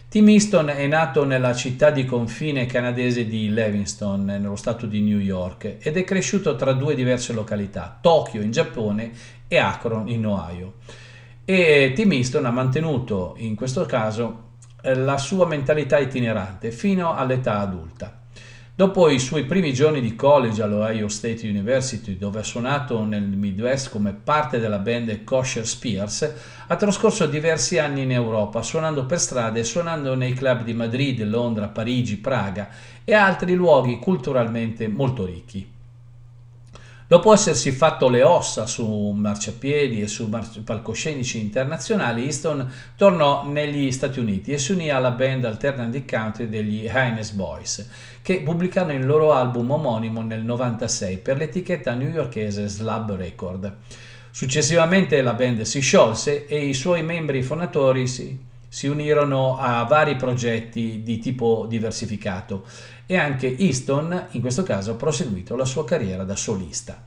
Tim 0.08 0.28
Easton 0.28 0.68
è 0.68 0.86
nato 0.86 1.24
nella 1.24 1.54
città 1.54 1.90
di 1.90 2.04
confine 2.04 2.66
canadese 2.66 3.26
di 3.26 3.52
Livingston, 3.52 4.26
nello 4.26 4.54
stato 4.54 4.86
di 4.86 5.00
New 5.00 5.18
York, 5.18 5.78
ed 5.80 5.96
è 5.96 6.04
cresciuto 6.04 6.54
tra 6.54 6.72
due 6.72 6.94
diverse 6.94 7.32
località, 7.32 7.98
Tokyo 8.00 8.42
in 8.42 8.52
Giappone 8.52 9.10
e 9.48 9.58
Akron 9.58 10.06
in 10.06 10.24
Ohio. 10.24 10.74
E 11.44 11.90
Tim 11.96 12.12
Easton 12.12 12.46
ha 12.46 12.52
mantenuto 12.52 13.34
in 13.38 13.56
questo 13.56 13.86
caso 13.86 14.50
la 14.82 15.18
sua 15.18 15.48
mentalità 15.48 15.98
itinerante 15.98 16.70
fino 16.70 17.12
all'età 17.12 17.58
adulta. 17.58 18.20
Dopo 18.74 19.10
i 19.10 19.18
suoi 19.18 19.44
primi 19.44 19.74
giorni 19.74 20.00
di 20.00 20.14
college 20.14 20.62
all'Ohio 20.62 21.06
State 21.06 21.46
University, 21.46 22.16
dove 22.16 22.38
ha 22.38 22.42
suonato 22.42 23.04
nel 23.04 23.22
Midwest 23.22 23.90
come 23.90 24.14
parte 24.14 24.58
della 24.58 24.78
band 24.78 25.24
Kosher 25.24 25.66
Spears, 25.66 26.32
ha 26.68 26.76
trascorso 26.76 27.26
diversi 27.26 27.78
anni 27.78 28.00
in 28.00 28.12
Europa, 28.12 28.62
suonando 28.62 29.04
per 29.04 29.20
strada 29.20 29.58
e 29.58 29.64
suonando 29.64 30.14
nei 30.14 30.32
club 30.32 30.62
di 30.62 30.72
Madrid, 30.72 31.22
Londra, 31.22 31.68
Parigi, 31.68 32.16
Praga 32.16 32.70
e 33.04 33.12
altri 33.12 33.54
luoghi 33.54 33.98
culturalmente 33.98 34.88
molto 34.88 35.26
ricchi. 35.26 35.71
Dopo 37.12 37.34
essersi 37.34 37.72
fatto 37.72 38.08
le 38.08 38.22
ossa 38.22 38.64
su 38.64 38.86
marciapiedi 39.10 40.00
e 40.00 40.06
su 40.06 40.30
palcoscenici 40.30 41.38
internazionali, 41.38 42.24
Easton 42.24 42.66
tornò 42.96 43.46
negli 43.46 43.92
Stati 43.92 44.18
Uniti 44.18 44.52
e 44.52 44.56
si 44.56 44.72
unì 44.72 44.88
alla 44.88 45.10
band 45.10 45.44
alternative 45.44 46.06
country 46.08 46.48
degli 46.48 46.84
Highness 46.86 47.32
Boys, 47.32 47.86
che 48.22 48.40
pubblicarono 48.40 48.94
il 48.94 49.04
loro 49.04 49.34
album 49.34 49.72
omonimo 49.72 50.22
nel 50.22 50.42
96 50.42 51.18
per 51.18 51.36
l'etichetta 51.36 51.92
newyorkese 51.92 52.66
Slab 52.66 53.14
Record. 53.14 53.76
Successivamente 54.30 55.20
la 55.20 55.34
band 55.34 55.60
si 55.60 55.80
sciolse 55.80 56.46
e 56.46 56.64
i 56.64 56.72
suoi 56.72 57.02
membri 57.02 57.42
fondatori 57.42 58.06
si, 58.06 58.38
si 58.66 58.86
unirono 58.86 59.58
a 59.58 59.84
vari 59.84 60.16
progetti 60.16 61.02
di 61.02 61.18
tipo 61.18 61.66
diversificato 61.68 62.64
e 63.12 63.18
anche 63.18 63.58
Easton 63.58 64.28
in 64.30 64.40
questo 64.40 64.62
caso 64.62 64.92
ha 64.92 64.94
proseguito 64.94 65.54
la 65.54 65.66
sua 65.66 65.84
carriera 65.84 66.24
da 66.24 66.34
solista. 66.34 67.04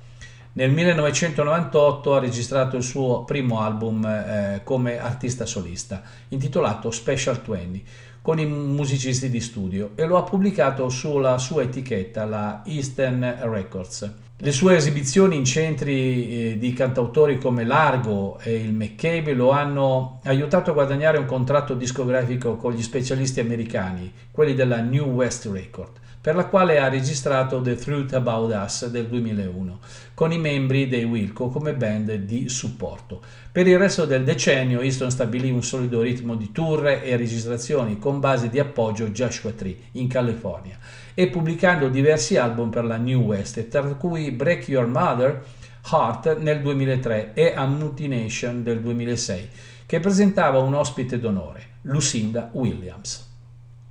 Nel 0.54 0.70
1998 0.70 2.14
ha 2.14 2.20
registrato 2.20 2.78
il 2.78 2.84
suo 2.84 3.24
primo 3.24 3.62
album 3.62 4.06
eh, 4.06 4.62
come 4.64 5.00
artista 5.00 5.48
solista, 5.48 6.04
intitolato 6.28 6.92
Special 6.92 7.42
20, 7.44 7.86
con 8.22 8.38
i 8.38 8.46
musicisti 8.46 9.32
di 9.32 9.42
studio 9.42 9.94
e 9.96 10.06
lo 10.06 10.18
ha 10.18 10.24
pubblicato 10.24 10.90
sulla 10.90 11.40
sua 11.40 11.64
etichetta, 11.64 12.24
la 12.26 12.62
Eastern 12.66 13.38
Records. 13.42 14.25
Le 14.46 14.52
sue 14.52 14.76
esibizioni 14.76 15.36
in 15.38 15.44
centri 15.44 16.52
eh, 16.52 16.58
di 16.60 16.72
cantautori 16.72 17.40
come 17.40 17.64
Largo 17.64 18.38
e 18.38 18.54
il 18.54 18.74
McCabe 18.74 19.34
lo 19.34 19.50
hanno 19.50 20.20
aiutato 20.26 20.70
a 20.70 20.74
guadagnare 20.76 21.18
un 21.18 21.26
contratto 21.26 21.74
discografico 21.74 22.56
con 22.56 22.72
gli 22.72 22.84
specialisti 22.84 23.40
americani, 23.40 24.14
quelli 24.30 24.54
della 24.54 24.82
New 24.82 25.06
West 25.14 25.48
Record, 25.52 25.98
per 26.22 26.36
la 26.36 26.46
quale 26.46 26.78
ha 26.78 26.90
registrato 26.90 27.60
The 27.60 27.74
Truth 27.74 28.14
About 28.14 28.54
Us 28.54 28.88
del 28.90 29.08
2001, 29.08 29.80
con 30.14 30.32
i 30.32 30.38
membri 30.38 30.88
dei 30.88 31.06
Wilco 31.06 31.48
come 31.48 31.74
band 31.74 32.14
di 32.14 32.48
supporto. 32.48 33.24
Per 33.52 33.66
il 33.66 33.80
resto 33.80 34.06
del 34.06 34.24
decennio 34.24 34.82
Easton 34.82 35.10
stabilì 35.10 35.50
un 35.50 35.64
solido 35.64 36.02
ritmo 36.02 36.36
di 36.36 36.52
tour 36.52 36.86
e 36.86 37.18
registrazioni 37.18 37.98
con 37.98 38.20
base 38.20 38.52
di 38.52 38.60
appoggio 38.60 39.10
Joshua 39.10 39.54
Tree 39.54 39.76
in 39.94 40.08
California 40.08 40.78
e 41.16 41.28
pubblicando 41.28 41.88
diversi 41.88 42.38
album 42.38 42.70
per 42.70 42.84
la 42.84 42.98
New 42.98 43.22
West, 43.22 43.68
tra 43.70 43.82
cui 43.96 44.32
Break 44.32 44.68
Your 44.68 44.86
Mother, 44.86 45.44
Heart 45.92 46.38
nel 46.40 46.62
2003 46.62 47.34
e 47.34 47.54
Ammutination 47.56 48.62
del 48.62 48.82
2006, 48.82 49.50
che 49.86 50.00
presentava 50.00 50.60
un 50.60 50.74
ospite 50.74 51.18
d'onore, 51.18 51.64
Lucinda 51.84 52.50
Williams. 52.52 53.24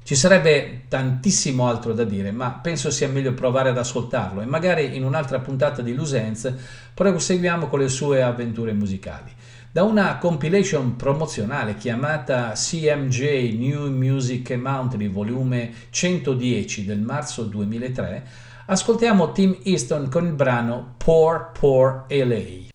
Ci 0.04 0.14
sarebbe 0.14 0.82
tantissimo 0.88 1.66
altro 1.66 1.94
da 1.94 2.04
dire, 2.04 2.30
ma 2.30 2.50
penso 2.50 2.90
sia 2.90 3.08
meglio 3.08 3.32
provare 3.32 3.70
ad 3.70 3.78
ascoltarlo 3.78 4.42
e 4.42 4.44
magari 4.44 4.96
in 4.96 5.02
un'altra 5.02 5.38
puntata 5.38 5.80
di 5.80 5.94
Lusenz 5.94 6.52
proseguiamo 6.92 7.68
con 7.68 7.78
le 7.78 7.88
sue 7.88 8.20
avventure 8.20 8.74
musicali 8.74 9.32
da 9.74 9.82
una 9.82 10.18
compilation 10.18 10.94
promozionale 10.94 11.74
chiamata 11.74 12.52
CMJ 12.52 13.56
New 13.58 13.90
Music 13.90 14.52
Mountain 14.52 15.10
volume 15.10 15.72
110 15.90 16.84
del 16.84 17.00
marzo 17.00 17.42
2003, 17.42 18.24
ascoltiamo 18.66 19.32
Tim 19.32 19.58
Easton 19.64 20.08
con 20.08 20.26
il 20.26 20.32
brano 20.34 20.94
Poor 20.96 21.50
Poor 21.58 22.04
LA. 22.08 22.73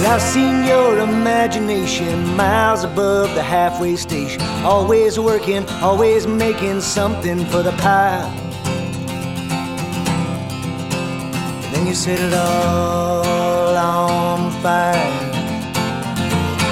Well, 0.00 0.14
I've 0.14 0.22
seen 0.22 0.64
your 0.64 1.00
imagination 1.00 2.34
miles 2.34 2.84
above 2.84 3.34
the 3.34 3.42
halfway 3.42 3.96
station. 3.96 4.40
Always 4.64 5.20
working, 5.20 5.68
always 5.82 6.26
making 6.26 6.80
something 6.80 7.44
for 7.44 7.62
the 7.62 7.72
pie. 7.72 8.24
then 11.70 11.86
you 11.86 11.94
set 11.94 12.18
it 12.18 12.32
all 12.32 13.76
on 13.76 14.50
fire. 14.62 15.12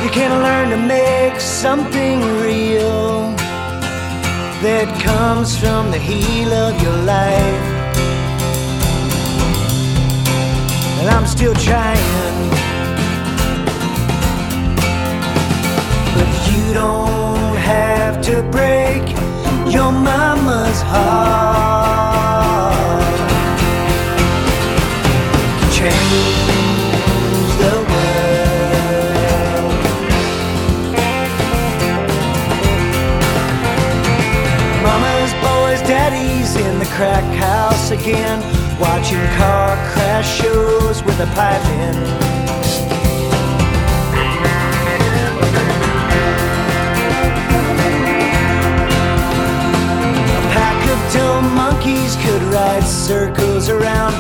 You 0.02 0.10
can 0.10 0.30
learn 0.42 0.70
to 0.70 0.78
make 0.78 1.38
something 1.38 2.20
real 2.40 3.36
that 4.64 4.88
comes 5.04 5.54
from 5.54 5.90
the 5.90 5.98
heel 5.98 6.50
of 6.50 6.82
your 6.82 6.96
life. 7.04 7.62
And 11.00 11.10
I'm 11.10 11.26
still 11.26 11.52
trying. 11.52 12.27
You 16.68 16.74
don't 16.74 17.56
have 17.56 18.20
to 18.24 18.42
break 18.52 19.02
your 19.72 19.90
mama's 19.90 20.82
heart. 20.82 22.28
Change 25.72 26.52
the 27.56 27.72
world. 27.88 28.12
Mama's 34.82 35.32
boys, 35.40 35.80
daddies 35.88 36.54
in 36.56 36.78
the 36.78 36.84
crack 36.96 37.24
house 37.38 37.90
again, 37.92 38.42
watching 38.78 39.26
car 39.38 39.74
crash 39.94 40.28
shows 40.38 41.02
with 41.02 41.18
a 41.20 41.26
pipe 41.34 41.64
in. 41.64 42.27
Till 51.10 51.40
monkeys 51.42 52.16
could 52.16 52.42
ride 52.54 52.84
circles 52.84 53.68
around 53.68 54.12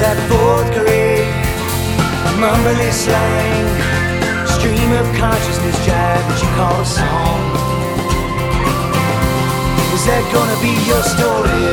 that 0.00 0.16
fourth 0.28 0.70
grade 0.72 1.44
mumbly 2.40 2.90
slang. 2.92 3.66
Stream 4.46 4.90
of 4.92 5.06
consciousness 5.16 5.76
jive 5.86 6.24
that 6.28 6.38
you 6.42 6.48
call 6.58 6.76
a 6.80 6.84
song. 6.84 7.40
Is 9.94 10.04
that 10.10 10.24
gonna 10.34 10.58
be 10.60 10.72
your 10.90 11.02
story? 11.14 11.66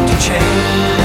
to 0.08 0.14
change 0.26 1.01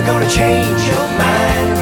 never 0.00 0.12
gonna 0.12 0.30
change 0.30 0.86
your 0.86 1.06
mind. 1.18 1.76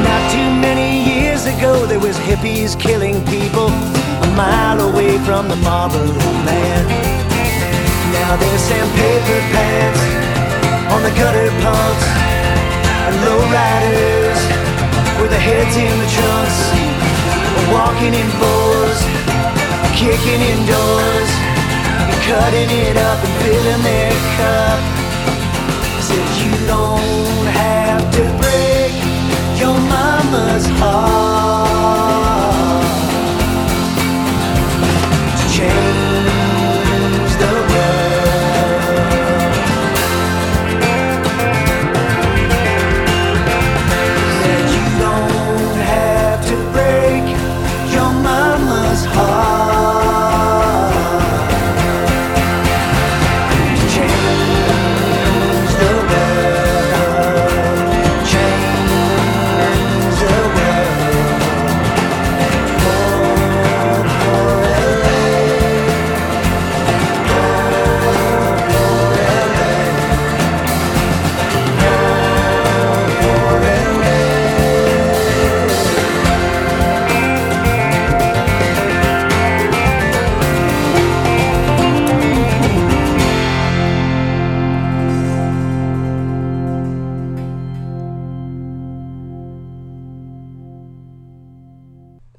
Not 0.04 0.32
too 0.32 0.50
many 0.62 1.04
years 1.04 1.46
ago, 1.46 1.86
there 1.86 2.00
was 2.00 2.18
hippies 2.18 2.80
killing 2.80 3.24
people 3.26 3.68
a 3.68 4.34
mile 4.36 4.82
away 4.90 5.18
from 5.20 5.48
the 5.48 5.56
marble 5.58 6.14
man. 6.46 6.88
Now 8.14 8.36
there's 8.36 8.62
sandpaper 8.62 9.40
pants 9.54 10.29
on 11.00 11.06
the 11.06 11.16
gutter 11.16 11.50
punks 11.64 12.06
and 13.08 13.16
lowriders 13.24 14.40
with 15.20 15.30
their 15.32 15.40
heads 15.40 15.76
in 15.78 15.94
the 16.04 16.10
trunks, 16.16 16.60
walking 17.72 18.14
in 18.22 18.30
bows, 18.40 19.00
kicking 19.96 20.42
indoors, 20.52 21.32
cutting 22.28 22.70
it 22.84 22.98
up 22.98 23.20
and 23.24 23.36
filling 23.44 23.84
their 23.84 24.12
cup. 24.36 24.80
I 25.96 26.02
said 26.08 26.28
you 26.44 26.54
don't 26.68 27.48
have 27.64 28.04
to 28.18 28.24
break 28.42 28.92
your 29.62 29.78
mama's 29.94 30.66
heart 30.80 31.80
to 35.40 35.46
change 35.56 35.99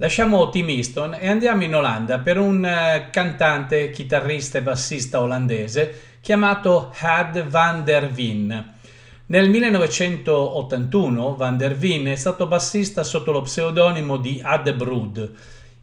Lasciamo 0.01 0.49
Tim 0.49 0.67
Easton 0.71 1.15
e 1.21 1.29
andiamo 1.29 1.63
in 1.63 1.75
Olanda 1.75 2.21
per 2.21 2.39
un 2.39 2.65
eh, 2.65 3.09
cantante, 3.13 3.91
chitarrista 3.91 4.57
e 4.57 4.63
bassista 4.63 5.21
olandese 5.21 6.17
chiamato 6.23 6.91
Had 6.99 7.47
van 7.49 7.85
der 7.85 8.11
Veen. 8.11 8.73
Nel 9.27 9.51
1981 9.51 11.37
Van 11.37 11.59
der 11.59 11.77
Veen 11.77 12.07
è 12.07 12.15
stato 12.15 12.47
bassista 12.47 13.03
sotto 13.03 13.31
lo 13.31 13.43
pseudonimo 13.43 14.17
di 14.17 14.41
Ad 14.43 14.73
Brood 14.73 15.33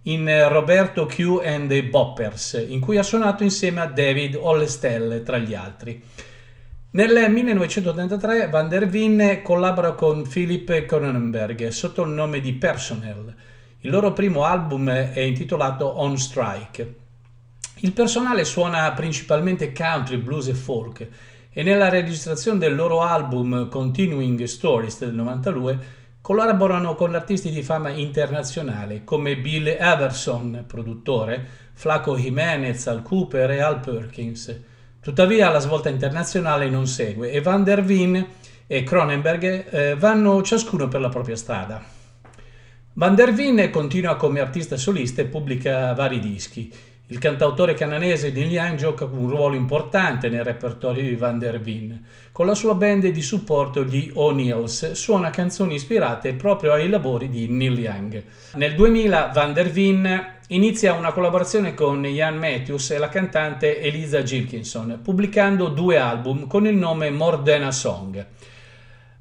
in 0.03 0.28
eh, 0.28 0.47
Roberto 0.47 1.05
Q 1.05 1.39
and 1.45 1.70
the 1.70 1.84
Boppers, 1.84 2.65
in 2.68 2.80
cui 2.80 2.97
ha 2.97 3.03
suonato 3.03 3.43
insieme 3.43 3.82
a 3.82 3.86
David 3.86 4.34
Ollestelle 4.34 5.22
tra 5.22 5.38
gli 5.38 5.53
altri. 5.53 6.01
Nel 6.89 7.32
1983 7.32 8.49
Van 8.49 8.68
der 8.68 8.88
Veen 8.89 9.41
collabora 9.43 9.91
con 9.91 10.28
Philip 10.28 10.86
Cronenberg 10.86 11.68
sotto 11.68 12.01
il 12.01 12.09
nome 12.09 12.39
di 12.39 12.53
Personnel. 12.53 13.36
Il 13.82 13.92
loro 13.92 14.12
primo 14.12 14.44
album 14.44 14.90
è 14.90 15.20
intitolato 15.20 16.00
On 16.00 16.18
Strike. 16.18 16.96
Il 17.82 17.92
personale 17.92 18.44
suona 18.44 18.92
principalmente 18.94 19.72
country, 19.72 20.18
blues 20.18 20.48
e 20.48 20.56
folk 20.56 21.08
e 21.52 21.62
nella 21.62 21.88
registrazione 21.88 22.58
del 22.58 22.76
loro 22.76 23.02
album 23.02 23.70
Continuing 23.70 24.44
Stories 24.46 24.98
del 24.98 25.14
92 25.14 25.80
collaborano 26.22 26.96
con 26.96 27.14
artisti 27.14 27.52
di 27.52 27.62
fama 27.62 27.90
internazionale 27.90 29.04
come 29.04 29.38
Bill 29.38 29.68
Everson, 29.68 30.64
produttore, 30.66 31.48
Flaco 31.74 32.18
Jimenez, 32.18 32.88
Al 32.88 33.04
Cooper 33.04 33.52
e 33.52 33.62
Al 33.62 33.80
Perkins. 33.80 34.60
Tuttavia 35.00 35.52
la 35.52 35.60
svolta 35.60 35.90
internazionale 35.90 36.68
non 36.68 36.88
segue 36.88 37.30
e 37.30 37.42
Van 37.42 37.64
der 37.64 37.84
Veen 37.84 38.26
e 38.66 38.82
Cronenberg 38.82 39.68
eh, 39.70 39.96
vanno 39.96 40.42
ciascuno 40.42 40.88
per 40.88 41.00
la 41.00 41.10
propria 41.10 41.36
strada. 41.36 41.97
Van 43.00 43.14
der 43.14 43.32
Veen 43.32 43.70
continua 43.70 44.16
come 44.16 44.39
artista 44.39 44.76
solista 44.76 45.22
e 45.22 45.26
pubblica 45.26 45.93
vari 45.93 46.18
dischi. 46.18 46.74
Il 47.10 47.20
cantautore 47.20 47.76
canadese 47.76 48.32
Neil 48.32 48.50
Young 48.50 48.76
gioca 48.76 49.06
un 49.06 49.30
ruolo 49.30 49.54
importante 49.54 50.30
nel 50.30 50.43
repertorio 50.43 51.04
di 51.04 51.14
Van 51.14 51.38
der 51.38 51.62
Veen. 51.62 52.04
Con 52.32 52.48
la 52.48 52.56
sua 52.56 52.74
band 52.74 53.06
di 53.06 53.22
supporto 53.22 53.84
gli 53.84 54.10
O'Neills 54.16 54.93
suona 54.93 55.30
canzoni 55.30 55.76
ispirate 55.76 56.34
proprio 56.34 56.74
ai 56.74 56.89
lavori 56.89 57.30
di 57.30 57.48
Neil 57.48 57.78
Young. 57.78 58.24
Nel 58.56 58.74
2000 58.74 59.30
Van 59.32 59.54
der 59.54 59.70
Veen 59.70 60.36
inizia 60.48 60.93
una 60.93 61.12
collaborazione 61.12 61.76
con 61.76 62.04
Ian 62.04 62.39
Matthews 62.39 62.89
e 62.89 62.98
la 62.98 63.10
cantante 63.10 63.80
Eliza 63.80 64.24
Gilkinson, 64.24 65.02
pubblicando 65.04 65.68
due 65.68 66.00
album 66.00 66.48
con 66.48 66.66
il 66.66 66.76
nome 66.76 67.12
More 67.12 67.43
Than 67.43 67.62
a 67.62 67.72
Song. 67.72 68.26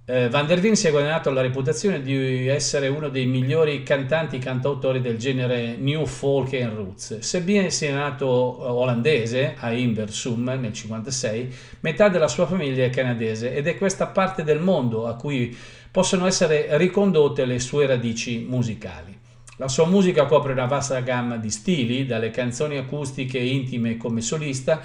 Eh, 0.09 0.29
Van 0.29 0.47
der 0.47 0.61
Veen 0.61 0.77
si 0.77 0.87
è 0.87 0.93
guadagnato 0.93 1.33
la 1.33 1.41
reputazione 1.41 2.01
di 2.01 2.47
essere 2.47 2.87
uno 2.87 3.09
dei 3.09 3.27
migliori 3.27 3.83
cantanti 3.83 4.39
cantautori 4.39 5.01
del 5.01 5.19
genere 5.19 5.75
New 5.77 6.07
Folk 6.07 6.55
and 6.55 6.75
Roots. 6.75 7.19
Sebbene 7.19 7.71
sia 7.71 7.93
nato 7.93 8.57
eh, 8.61 8.69
olandese 8.69 9.57
a 9.59 9.73
Inversum 9.73 10.45
nel 10.45 10.59
1956, 10.61 11.55
metà 11.81 12.09
della 12.09 12.29
sua 12.29 12.47
famiglia 12.47 12.85
è 12.85 12.91
canadese 12.91 13.53
ed 13.53 13.67
è 13.67 13.77
questa 13.77 14.07
parte 14.07 14.45
del 14.45 14.61
mondo 14.61 15.09
a 15.09 15.17
cui 15.17 15.57
possono 15.91 16.27
essere 16.27 16.69
ricondotte 16.77 17.45
le 17.45 17.59
sue 17.59 17.87
radici 17.87 18.47
musicali. 18.49 19.19
La 19.57 19.67
sua 19.67 19.87
musica 19.87 20.27
copre 20.27 20.53
una 20.53 20.67
vasta 20.67 21.01
gamma 21.01 21.37
di 21.37 21.51
stili, 21.51 22.07
dalle 22.07 22.31
canzoni 22.31 22.77
acustiche 22.77 23.41
e 23.41 23.47
intime 23.49 23.97
come 23.97 24.21
solista, 24.21 24.81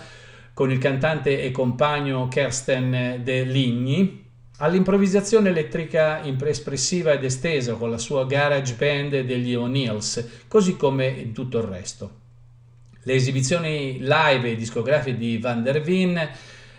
con 0.52 0.72
il 0.72 0.80
cantante 0.80 1.44
e 1.44 1.52
compagno 1.52 2.28
Kersten 2.28 3.22
De 3.24 3.44
Ligny, 3.44 4.21
all'improvvisazione 4.62 5.50
elettrica 5.50 6.22
espressiva 6.24 7.12
ed 7.12 7.24
estesa 7.24 7.74
con 7.74 7.90
la 7.90 7.98
sua 7.98 8.26
garage 8.26 8.76
band 8.76 9.22
degli 9.22 9.56
O'Neills, 9.56 10.44
così 10.48 10.76
come 10.78 11.08
in 11.08 11.34
tutto 11.34 11.58
il 11.58 11.64
resto. 11.64 12.20
Le 13.04 13.14
esibizioni 13.14 13.98
live 14.00 14.52
e 14.52 14.56
discografiche 14.56 15.18
di 15.18 15.40
Van 15.40 15.64
der 15.64 15.82
Veen 15.82 16.30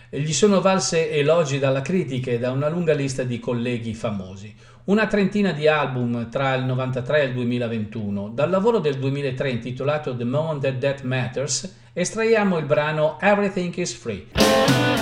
gli 0.09 0.31
sono 0.31 0.61
valse 0.61 1.11
elogi 1.11 1.59
dalla 1.59 1.81
critica 1.81 2.31
e 2.31 2.39
da 2.39 2.51
una 2.51 2.69
lunga 2.69 2.93
lista 2.93 3.23
di 3.23 3.39
colleghi 3.39 3.93
famosi. 3.93 4.55
Una 4.85 5.07
trentina 5.07 5.51
di 5.51 5.67
album 5.67 6.29
tra 6.29 6.53
il 6.53 6.63
93 6.63 7.21
e 7.21 7.25
il 7.25 7.33
2021. 7.33 8.29
Dal 8.29 8.49
lavoro 8.49 8.79
del 8.79 8.97
2003 8.97 9.49
intitolato 9.49 10.15
The 10.15 10.23
Moment 10.23 10.61
That 10.61 10.75
Death 10.75 11.01
Matters 11.01 11.75
estraiamo 11.91 12.57
il 12.57 12.65
brano 12.65 13.17
Everything 13.19 13.75
is 13.75 13.93
Free. 13.93 14.92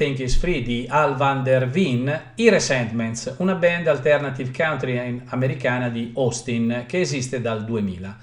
Everything 0.00 0.28
is 0.28 0.36
Free 0.36 0.62
di 0.62 0.86
Al 0.88 1.16
van 1.16 1.42
der 1.42 1.68
Veen, 1.68 2.32
i 2.36 2.48
Resentments, 2.48 3.34
una 3.38 3.54
band 3.54 3.88
alternative 3.88 4.52
country 4.56 5.20
americana 5.26 5.88
di 5.88 6.12
Austin 6.14 6.84
che 6.86 7.00
esiste 7.00 7.40
dal 7.40 7.64
2000. 7.64 8.16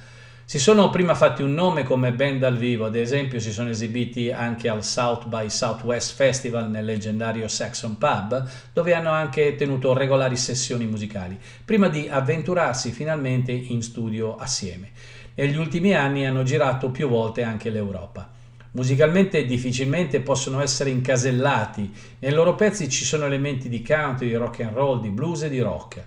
Si 0.46 0.58
sono 0.58 0.90
prima 0.90 1.16
fatti 1.16 1.42
un 1.42 1.54
nome 1.54 1.84
come 1.84 2.14
band 2.14 2.40
dal 2.40 2.56
vivo, 2.56 2.86
ad 2.86 2.96
esempio 2.96 3.42
si 3.42 3.52
sono 3.52 3.72
esibiti 3.72 4.32
anche 4.32 4.70
al 4.70 4.86
South 4.86 5.28
by 5.28 5.50
Southwest 5.50 6.16
Festival 6.16 6.70
nel 6.70 6.86
leggendario 6.86 7.50
Saxon 7.50 7.98
Pub, 7.98 8.48
dove 8.72 8.94
hanno 8.94 9.10
anche 9.10 9.56
tenuto 9.56 9.92
regolari 9.92 10.38
sessioni 10.38 10.86
musicali, 10.86 11.38
prima 11.66 11.90
di 11.90 12.08
avventurarsi 12.10 12.92
finalmente 12.92 13.52
in 13.52 13.82
studio 13.82 14.38
assieme. 14.38 14.92
Negli 15.34 15.58
ultimi 15.58 15.94
anni 15.94 16.26
hanno 16.26 16.44
girato 16.44 16.90
più 16.90 17.10
volte 17.10 17.44
anche 17.44 17.70
l'Europa. 17.70 18.35
Musicalmente 18.76 19.46
difficilmente 19.46 20.20
possono 20.20 20.62
essere 20.62 20.90
incasellati, 20.90 21.90
nei 22.20 22.32
loro 22.32 22.56
pezzi 22.56 22.90
ci 22.90 23.06
sono 23.06 23.26
elementi 23.26 23.70
di 23.70 23.82
country, 23.82 24.28
di 24.28 24.36
rock 24.36 24.60
and 24.60 24.74
roll, 24.74 25.00
di 25.00 25.10
blues 25.10 25.44
e 25.44 25.50
di 25.50 25.62
rock. 25.62 26.04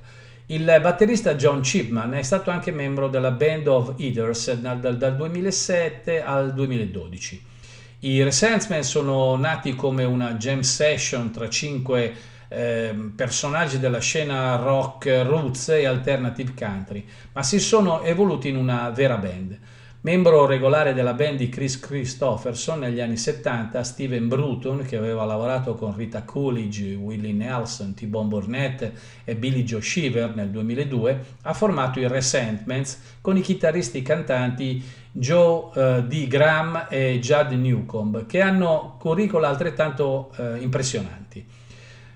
Il 0.46 0.64
batterista 0.82 1.34
John 1.34 1.62
Chipman 1.62 2.12
è 2.12 2.22
stato 2.22 2.50
anche 2.50 2.70
membro 2.70 3.08
della 3.08 3.30
Band 3.30 3.66
of 3.68 3.94
Eaters 3.96 4.52
dal, 4.56 4.80
dal 4.80 5.16
2007 5.16 6.22
al 6.22 6.52
2012. 6.52 7.42
I 8.00 8.22
Resentment 8.22 8.84
sono 8.84 9.34
nati 9.36 9.74
come 9.74 10.04
una 10.04 10.34
jam 10.34 10.60
session 10.60 11.30
tra 11.30 11.48
cinque 11.48 12.14
eh, 12.48 12.94
personaggi 13.16 13.78
della 13.78 14.00
scena 14.00 14.56
rock 14.56 15.06
roots 15.24 15.70
e 15.70 15.86
alternative 15.86 16.52
country, 16.54 17.02
ma 17.32 17.42
si 17.42 17.58
sono 17.58 18.02
evoluti 18.02 18.48
in 18.48 18.56
una 18.56 18.90
vera 18.90 19.16
band. 19.16 19.58
Membro 20.00 20.46
regolare 20.46 20.94
della 20.94 21.12
band 21.12 21.38
di 21.38 21.48
Chris 21.48 21.80
Christopherson 21.80 22.78
negli 22.78 23.00
anni 23.00 23.16
70, 23.16 23.82
Steven 23.82 24.28
Bruton, 24.28 24.84
che 24.86 24.96
aveva 24.96 25.24
lavorato 25.24 25.74
con 25.74 25.96
Rita 25.96 26.22
Coolidge, 26.22 26.94
Willie 26.94 27.32
Nelson, 27.32 27.94
T-Bone 27.94 28.28
Burnett 28.28 28.92
e 29.24 29.34
Billy 29.34 29.64
Joe 29.64 29.82
Shiver 29.82 30.36
nel 30.36 30.50
2002, 30.50 31.24
ha 31.42 31.52
formato 31.52 31.98
i 31.98 32.06
Resentments 32.06 33.16
con 33.20 33.36
i 33.36 33.40
chitarristi 33.40 34.00
cantanti 34.02 34.80
Joe 35.10 35.70
uh, 35.74 36.06
D. 36.06 36.28
Graham 36.28 36.86
e 36.88 37.18
Judd 37.18 37.50
Newcomb, 37.50 38.24
che 38.26 38.40
hanno 38.40 38.94
curricula 39.00 39.48
altrettanto 39.48 40.30
uh, 40.36 40.62
impressionanti. 40.62 41.44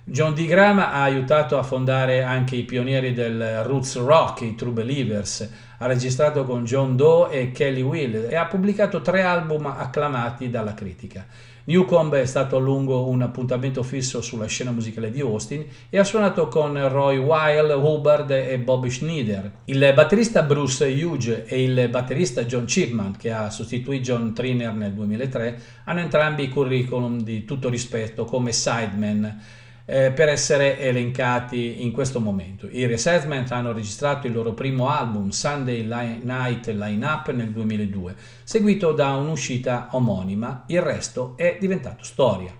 John 0.04 0.34
D. 0.34 0.46
Graham 0.46 0.80
ha 0.80 1.02
aiutato 1.02 1.58
a 1.58 1.62
fondare 1.62 2.22
anche 2.24 2.56
i 2.56 2.64
pionieri 2.64 3.12
del 3.12 3.62
roots 3.62 3.96
rock, 3.96 4.40
i 4.40 4.56
True 4.56 4.72
Believers, 4.72 5.48
ha 5.82 5.86
registrato 5.86 6.44
con 6.44 6.64
John 6.64 6.94
Doe 6.94 7.30
e 7.30 7.50
Kelly 7.50 7.80
Will 7.82 8.28
e 8.30 8.36
ha 8.36 8.46
pubblicato 8.46 9.00
tre 9.00 9.22
album 9.22 9.66
acclamati 9.66 10.48
dalla 10.48 10.74
critica. 10.74 11.26
Newcomb 11.64 12.14
è 12.14 12.24
stato 12.24 12.56
a 12.56 12.60
lungo 12.60 13.08
un 13.08 13.20
appuntamento 13.22 13.82
fisso 13.82 14.20
sulla 14.20 14.46
scena 14.46 14.70
musicale 14.70 15.10
di 15.10 15.20
Austin 15.20 15.64
e 15.90 15.98
ha 15.98 16.04
suonato 16.04 16.46
con 16.46 16.88
Roy 16.88 17.16
Weil, 17.16 17.70
Hubbard 17.70 18.30
e 18.30 18.58
Bobby 18.60 18.90
Schneider. 18.90 19.50
Il 19.64 19.92
batterista 19.92 20.42
Bruce 20.42 20.84
Hughes 20.84 21.44
e 21.46 21.62
il 21.64 21.88
batterista 21.88 22.44
John 22.44 22.64
Chipman, 22.64 23.16
che 23.16 23.32
ha 23.32 23.50
sostituito 23.50 24.02
John 24.02 24.32
Triner 24.32 24.72
nel 24.74 24.92
2003, 24.92 25.60
hanno 25.84 26.00
entrambi 26.00 26.48
curriculum 26.48 27.20
di 27.22 27.44
tutto 27.44 27.68
rispetto 27.68 28.24
come 28.24 28.52
sideman 28.52 29.60
eh, 29.84 30.12
per 30.12 30.28
essere 30.28 30.78
elencati 30.78 31.82
in 31.82 31.92
questo 31.92 32.20
momento. 32.20 32.68
I 32.70 32.86
Resettlement 32.86 33.50
hanno 33.52 33.72
registrato 33.72 34.26
il 34.26 34.32
loro 34.32 34.52
primo 34.52 34.88
album 34.88 35.30
Sunday 35.30 35.84
Night 36.22 36.66
Lineup 36.68 37.30
nel 37.30 37.50
2002, 37.50 38.14
seguito 38.44 38.92
da 38.92 39.14
un'uscita 39.14 39.88
omonima, 39.92 40.64
il 40.66 40.80
resto 40.80 41.34
è 41.36 41.56
diventato 41.60 42.04
storia. 42.04 42.52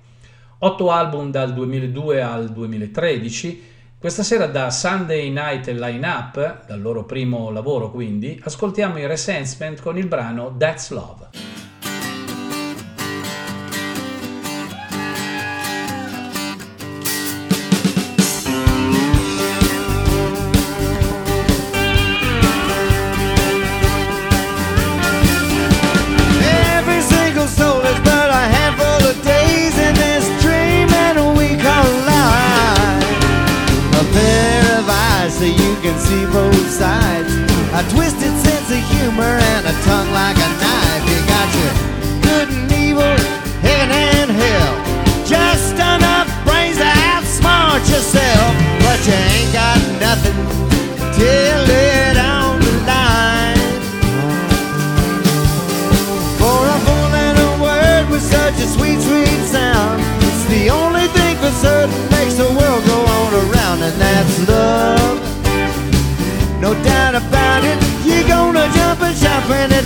Otto 0.58 0.90
album 0.90 1.30
dal 1.30 1.52
2002 1.52 2.22
al 2.22 2.52
2013, 2.52 3.70
questa 3.98 4.22
sera 4.22 4.46
da 4.46 4.70
Sunday 4.70 5.30
Night 5.30 5.68
Lineup, 5.68 6.66
dal 6.66 6.80
loro 6.80 7.04
primo 7.04 7.50
lavoro 7.50 7.90
quindi, 7.90 8.40
ascoltiamo 8.42 8.98
i 8.98 9.06
Resentment 9.06 9.80
con 9.80 9.96
il 9.96 10.06
brano 10.06 10.54
That's 10.56 10.90
Love. 10.90 11.61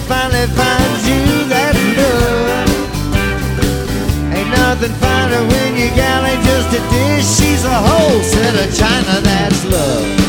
finally 0.07 0.47
finds 0.55 1.09
you, 1.09 1.49
that's 1.49 1.78
good. 1.99 2.69
Ain't 4.37 4.51
nothing 4.51 4.95
finer 5.03 5.43
when 5.51 5.77
you 5.77 5.89
gal 5.95 6.23
just 6.45 6.69
a 6.78 6.81
dish. 6.91 7.27
She's 7.37 7.65
a 7.65 7.78
whole 7.89 8.23
set 8.23 8.55
of 8.55 8.74
china, 8.77 9.20
that's 9.20 9.65
love. 9.65 10.26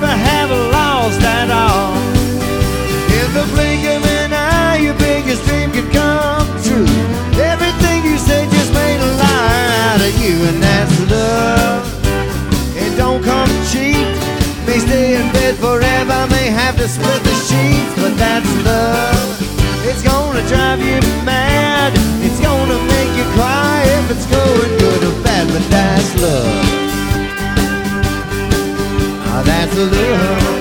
never 0.00 0.16
have 0.16 0.50
lost 0.50 1.20
at 1.22 1.50
all. 1.50 1.96
In 3.18 3.28
the 3.34 3.44
blink 3.52 3.82
of 3.82 4.02
an 4.06 4.32
eye, 4.32 4.78
your 4.78 4.94
biggest 4.94 5.44
dream 5.46 5.72
could 5.72 5.90
come 5.90 6.46
true. 6.62 6.86
Everything 7.42 8.04
you 8.04 8.16
say 8.16 8.46
just 8.46 8.72
made 8.72 9.00
a 9.00 9.10
liar 9.18 9.70
out 9.90 10.00
of 10.00 10.14
you, 10.22 10.36
and 10.50 10.62
that's 10.62 10.94
love. 11.10 11.82
It 12.76 12.96
don't 12.96 13.24
come 13.24 13.50
cheap. 13.72 14.06
May 14.66 14.78
stay 14.78 15.16
in 15.18 15.32
bed 15.32 15.56
forever, 15.56 16.18
may 16.30 16.46
have 16.46 16.76
to 16.76 16.86
split 16.86 17.22
the 17.24 17.34
sheets, 17.48 17.94
but 17.98 18.14
that's 18.22 18.52
love. 18.62 19.26
It's 19.82 20.02
gonna 20.02 20.46
drive 20.46 20.78
you 20.78 21.00
mad. 21.24 21.92
It's 22.22 22.38
gonna 22.38 22.78
make 22.94 23.12
you 23.18 23.26
cry 23.34 23.82
if 23.98 24.10
it's 24.12 24.26
going 24.26 24.78
good 24.78 25.02
or 25.08 25.24
bad, 25.24 25.48
but 25.48 25.64
that's 25.70 26.22
love. 26.22 26.67
the 29.78 29.84
love 29.84 30.57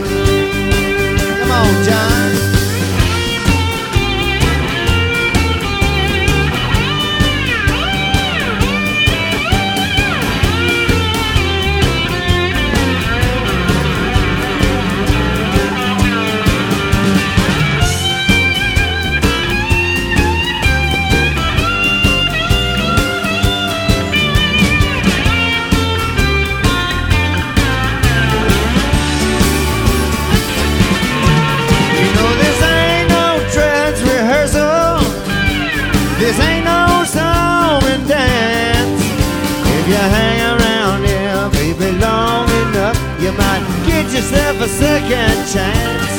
a 44.68 44.69
second 44.69 45.38
chance. 45.48 46.11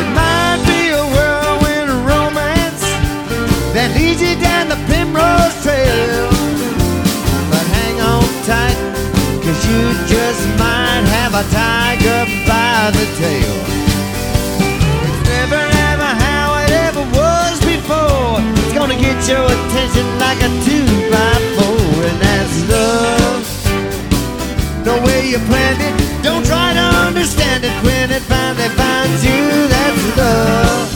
It 0.00 0.08
might 0.10 0.58
be 0.66 0.90
a 0.90 1.04
whirlwind 1.14 1.90
romance 2.02 2.82
that 3.74 3.94
leads 3.94 4.18
you 4.18 4.34
down 4.42 4.66
the 4.66 4.80
primrose 4.90 5.54
trail. 5.62 6.26
But 7.46 7.64
hang 7.78 7.96
on 8.02 8.26
tight, 8.42 8.74
cause 9.38 9.60
you 9.70 9.82
just 10.10 10.42
might 10.58 11.06
have 11.14 11.38
a 11.38 11.46
tiger 11.54 12.26
by 12.50 12.90
the 12.90 13.06
tail. 13.22 13.56
It's 15.06 15.22
never 15.30 15.62
ever 15.94 16.10
how 16.26 16.58
it 16.58 16.70
ever 16.90 17.04
was 17.14 17.54
before. 17.62 18.42
It's 18.66 18.74
gonna 18.74 18.98
get 18.98 19.18
your 19.30 19.46
attention 19.46 20.06
like 20.18 20.42
a 20.42 20.50
two 20.66 20.90
by 21.06 21.34
four, 21.54 21.86
and 22.02 22.18
that's 22.18 22.56
love. 22.66 23.46
No 24.82 24.98
way 25.06 25.30
you 25.30 25.38
planned 25.46 25.82
it, 25.86 26.01
it 27.64 27.76
when 27.84 28.10
it 28.10 28.22
finally 28.22 28.68
finds 28.74 29.24
you. 29.24 29.42
That's 29.68 30.04
love. 30.18 30.88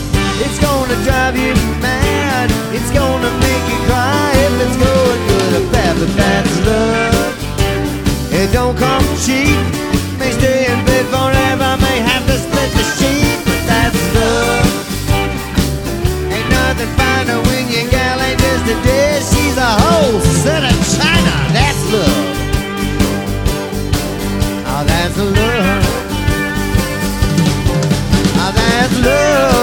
It's 0.45 0.59
gonna 0.59 0.97
drive 1.05 1.37
you 1.37 1.55
mad, 1.81 2.51
it's 2.75 2.91
gonna 2.91 3.31
make 3.41 3.65
you 3.71 3.79
cry 3.89 4.31
if 4.47 4.53
it's 4.65 4.77
going 4.77 5.21
good 5.31 5.53
or 5.59 5.67
bad, 5.73 5.95
but 5.99 6.13
that's 6.17 6.57
love. 6.67 7.35
It 8.33 8.53
don't 8.53 8.77
come 8.77 9.07
cheap, 9.25 9.59
may 10.19 10.31
stay 10.33 10.67
in 10.71 10.85
bed 10.85 11.07
forever, 11.07 11.71
may 11.81 11.99
have 12.11 12.25
to 12.27 12.37
split 12.37 12.71
the 12.79 12.85
sheet, 12.99 13.39
but 13.47 13.61
that's 13.71 14.03
love. 14.15 14.67
Ain't 16.35 16.51
nothing 16.51 16.93
finer 16.99 17.39
when 17.49 17.65
your 17.73 17.89
gal 17.91 18.21
ain't 18.21 18.39
just 18.39 18.65
a 18.75 18.77
dish, 18.83 19.25
she's 19.33 19.57
a 19.57 19.73
whole 19.83 20.21
set 20.45 20.63
of 20.71 20.77
china, 20.99 21.35
love. 29.07 29.56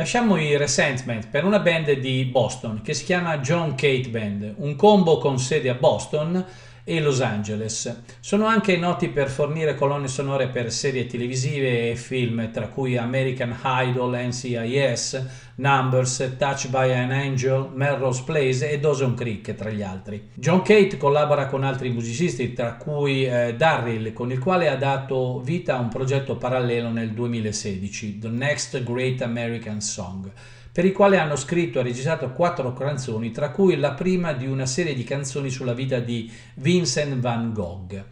Lasciamo 0.00 0.38
i 0.38 0.56
Resentment 0.56 1.26
per 1.28 1.44
una 1.44 1.58
band 1.58 1.92
di 1.92 2.24
Boston 2.24 2.80
che 2.80 2.94
si 2.94 3.04
chiama 3.04 3.36
John 3.40 3.74
Kate 3.74 4.08
Band, 4.08 4.54
un 4.56 4.74
combo 4.74 5.18
con 5.18 5.38
sede 5.38 5.68
a 5.68 5.74
Boston 5.74 6.42
e 6.90 7.00
Los 7.00 7.20
Angeles. 7.20 8.02
Sono 8.18 8.46
anche 8.46 8.76
noti 8.76 9.10
per 9.10 9.28
fornire 9.28 9.76
colonne 9.76 10.08
sonore 10.08 10.48
per 10.48 10.72
serie 10.72 11.06
televisive 11.06 11.92
e 11.92 11.94
film, 11.94 12.50
tra 12.50 12.66
cui 12.66 12.96
American 12.96 13.56
Idol, 13.62 14.18
NCIS, 14.26 15.52
Numbers, 15.54 16.34
Touch 16.36 16.68
by 16.68 16.90
an 16.90 17.12
Angel, 17.12 17.70
Melrose 17.72 18.24
Place 18.24 18.68
e 18.68 18.80
Dawson 18.80 19.14
Creek, 19.14 19.54
tra 19.54 19.70
gli 19.70 19.82
altri. 19.82 20.30
John 20.34 20.62
Kate 20.62 20.96
collabora 20.96 21.46
con 21.46 21.62
altri 21.62 21.90
musicisti, 21.90 22.54
tra 22.54 22.74
cui 22.74 23.24
eh, 23.24 23.54
Darryl, 23.56 24.12
con 24.12 24.32
il 24.32 24.40
quale 24.40 24.68
ha 24.68 24.74
dato 24.74 25.38
vita 25.38 25.76
a 25.76 25.80
un 25.80 25.90
progetto 25.90 26.38
parallelo 26.38 26.88
nel 26.88 27.12
2016, 27.12 28.18
The 28.18 28.28
Next 28.28 28.82
Great 28.82 29.22
American 29.22 29.80
Song 29.80 30.28
per 30.72 30.84
il 30.84 30.92
quale 30.92 31.18
hanno 31.18 31.36
scritto 31.36 31.80
e 31.80 31.82
registrato 31.82 32.32
quattro 32.32 32.72
canzoni, 32.72 33.30
tra 33.30 33.50
cui 33.50 33.76
la 33.76 33.92
prima 33.92 34.32
di 34.32 34.46
una 34.46 34.66
serie 34.66 34.94
di 34.94 35.04
canzoni 35.04 35.50
sulla 35.50 35.74
vita 35.74 35.98
di 35.98 36.30
Vincent 36.54 37.16
van 37.16 37.52
Gogh. 37.52 38.04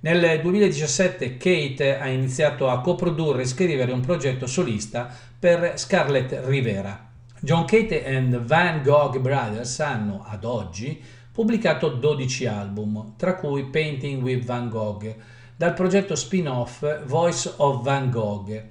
Nel 0.00 0.40
2017 0.40 1.36
Kate 1.36 1.98
ha 1.98 2.08
iniziato 2.08 2.68
a 2.68 2.80
coprodurre 2.80 3.42
e 3.42 3.46
scrivere 3.46 3.92
un 3.92 4.00
progetto 4.00 4.46
solista 4.46 5.10
per 5.38 5.78
Scarlett 5.78 6.42
Rivera. 6.46 7.10
John 7.40 7.64
Kate 7.64 8.04
and 8.04 8.38
Van 8.40 8.82
Gogh 8.82 9.18
Brothers 9.18 9.80
hanno, 9.80 10.24
ad 10.26 10.44
oggi, 10.44 11.02
pubblicato 11.32 11.88
12 11.88 12.46
album, 12.46 13.14
tra 13.16 13.34
cui 13.34 13.64
Painting 13.64 14.22
with 14.22 14.44
Van 14.44 14.68
Gogh, 14.70 15.14
dal 15.56 15.74
progetto 15.74 16.14
spin-off 16.14 17.04
Voice 17.04 17.52
of 17.56 17.82
Van 17.82 18.10
Gogh, 18.10 18.62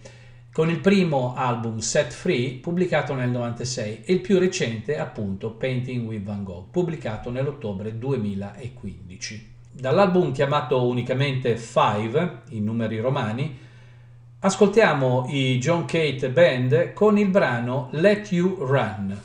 con 0.55 0.69
il 0.69 0.79
primo 0.79 1.33
album 1.35 1.79
Set 1.79 2.13
Free 2.13 2.53
pubblicato 2.53 3.13
nel 3.13 3.29
96 3.29 4.03
e 4.05 4.13
il 4.13 4.21
più 4.21 4.39
recente 4.39 4.97
appunto 4.97 5.51
Painting 5.51 6.07
with 6.07 6.23
Van 6.23 6.45
Gogh 6.45 6.69
pubblicato 6.71 7.29
nell'ottobre 7.29 7.97
2015. 7.97 9.53
Dall'album 9.69 10.31
chiamato 10.31 10.87
unicamente 10.87 11.57
Five, 11.57 12.43
in 12.51 12.63
numeri 12.63 13.01
romani, 13.01 13.59
ascoltiamo 14.39 15.25
i 15.27 15.57
John 15.57 15.83
Kate 15.83 16.29
Band 16.29 16.93
con 16.93 17.17
il 17.17 17.27
brano 17.27 17.89
Let 17.91 18.31
You 18.31 18.55
Run. 18.57 19.23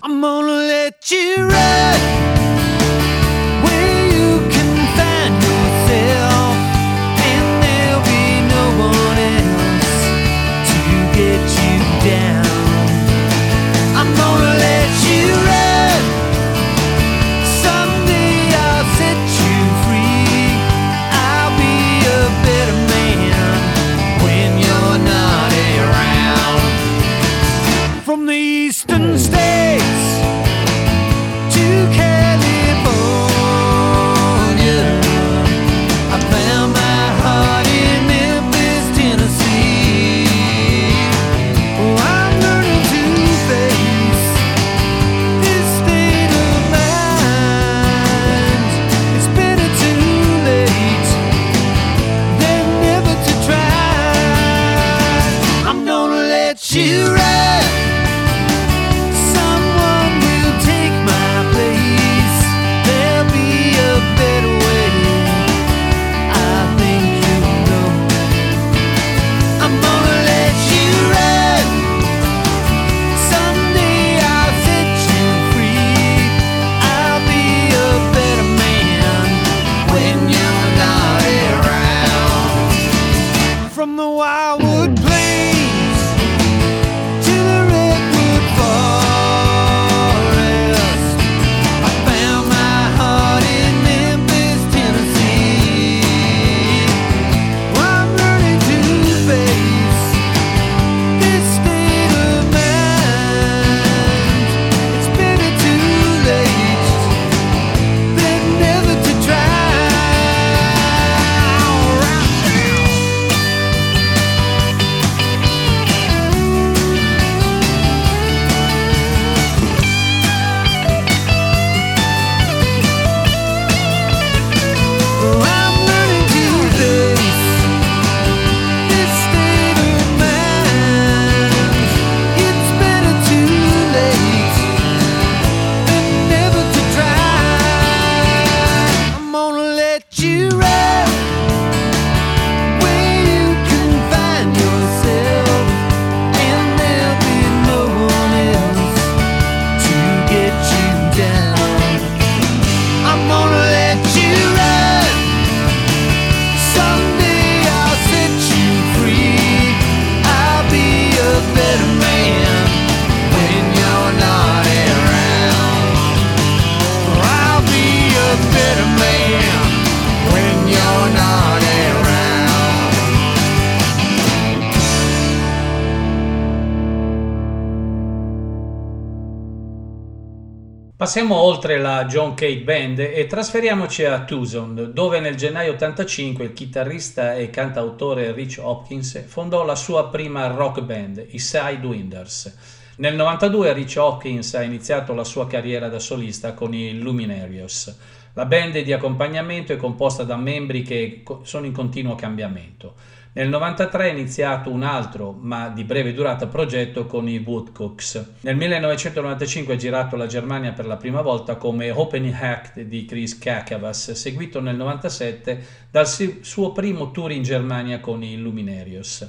Passiamo 181.11 181.41
oltre 181.41 181.79
la 181.79 182.05
John 182.05 182.35
Cage 182.35 182.61
Band 182.61 183.01
e 183.01 183.27
trasferiamoci 183.27 184.05
a 184.05 184.23
Tucson, 184.23 184.93
dove 184.95 185.19
nel 185.19 185.35
gennaio 185.35 185.73
85 185.73 186.45
il 186.45 186.53
chitarrista 186.53 187.35
e 187.35 187.51
cantautore 187.51 188.31
Rich 188.31 188.61
Hopkins 188.63 189.25
fondò 189.27 189.65
la 189.65 189.75
sua 189.75 190.07
prima 190.09 190.47
rock 190.47 190.83
band, 190.83 191.27
i 191.31 191.39
Sidewinders. 191.41 192.57
Nel 192.99 193.17
92 193.17 193.73
Rich 193.73 193.97
Hopkins 193.99 194.55
ha 194.55 194.63
iniziato 194.63 195.13
la 195.13 195.25
sua 195.25 195.49
carriera 195.49 195.89
da 195.89 195.99
solista 195.99 196.55
con 196.55 196.73
i 196.75 196.97
Luminarios. 196.97 197.93
La 198.35 198.45
band 198.45 198.79
di 198.79 198.93
accompagnamento 198.93 199.73
è 199.73 199.77
composta 199.77 200.23
da 200.23 200.37
membri 200.37 200.83
che 200.83 201.25
sono 201.43 201.67
in 201.67 201.73
continuo 201.73 202.15
cambiamento. 202.15 202.95
Nel 203.33 203.49
93 203.49 204.09
è 204.09 204.13
iniziato 204.13 204.73
un 204.73 204.83
altro, 204.83 205.31
ma 205.31 205.69
di 205.69 205.85
breve 205.85 206.13
durata, 206.13 206.49
progetto 206.49 207.07
con 207.07 207.29
i 207.29 207.39
Woodcooks. 207.39 208.39
Nel 208.41 208.57
1995 208.57 209.75
è 209.75 209.77
girato 209.77 210.17
la 210.17 210.27
Germania 210.27 210.73
per 210.73 210.85
la 210.85 210.97
prima 210.97 211.21
volta 211.21 211.55
come 211.55 211.93
Opening 211.93 212.35
Act 212.35 212.81
di 212.81 213.05
Chris 213.05 213.39
Kakavas, 213.39 214.11
seguito 214.13 214.61
nel 214.61 214.75
97 214.75 215.65
dal 215.93 216.09
suo 216.09 216.73
primo 216.73 217.13
tour 217.13 217.31
in 217.31 217.45
Germania 217.45 218.01
con 218.01 218.25
i 218.25 218.37
Luminarios. 218.37 219.25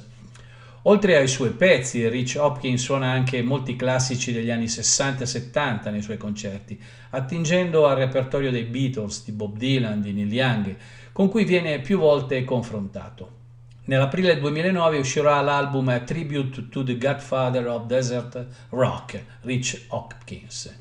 Oltre 0.82 1.16
ai 1.16 1.28
suoi 1.28 1.50
pezzi, 1.50 2.08
Rich 2.08 2.38
Hopkins 2.40 2.82
suona 2.82 3.08
anche 3.08 3.40
molti 3.40 3.76
classici 3.76 4.32
degli 4.32 4.50
anni 4.50 4.66
60 4.66 5.22
e 5.22 5.26
70 5.26 5.90
nei 5.90 6.02
suoi 6.02 6.16
concerti, 6.16 6.76
attingendo 7.10 7.86
al 7.86 7.98
repertorio 7.98 8.50
dei 8.50 8.64
Beatles, 8.64 9.22
di 9.24 9.30
Bob 9.30 9.56
Dylan, 9.56 10.00
di 10.00 10.12
Neil 10.12 10.32
Young, 10.32 10.76
con 11.12 11.28
cui 11.28 11.44
viene 11.44 11.78
più 11.78 12.00
volte 12.00 12.42
confrontato. 12.42 13.41
Nell'aprile 13.84 14.38
2009 14.38 14.98
uscirà 14.98 15.40
l'album 15.40 16.04
Tribute 16.04 16.68
to 16.68 16.84
the 16.84 16.96
Godfather 16.96 17.66
of 17.66 17.86
Desert 17.86 18.46
Rock, 18.68 19.24
Rich 19.40 19.86
Hopkins, 19.88 20.72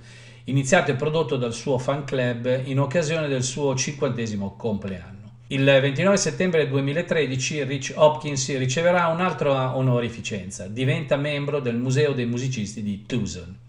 iniziato 0.43 0.91
e 0.91 0.93
prodotto 0.93 1.35
dal 1.35 1.51
suo 1.51 1.79
fan 1.79 2.03
club 2.03 2.61
in 2.65 2.79
occasione 2.79 3.27
del 3.27 3.41
suo 3.41 3.73
cinquantesimo 3.73 4.55
compleanno. 4.55 5.31
Il 5.47 5.63
29 5.63 6.15
settembre 6.15 6.67
2013 6.67 7.63
Rich 7.63 7.93
Hopkins 7.95 8.55
riceverà 8.55 9.07
un'altra 9.07 9.75
onorificenza, 9.75 10.67
diventa 10.67 11.15
membro 11.15 11.59
del 11.59 11.77
Museo 11.77 12.13
dei 12.13 12.27
musicisti 12.27 12.83
di 12.83 13.07
Tucson. 13.07 13.60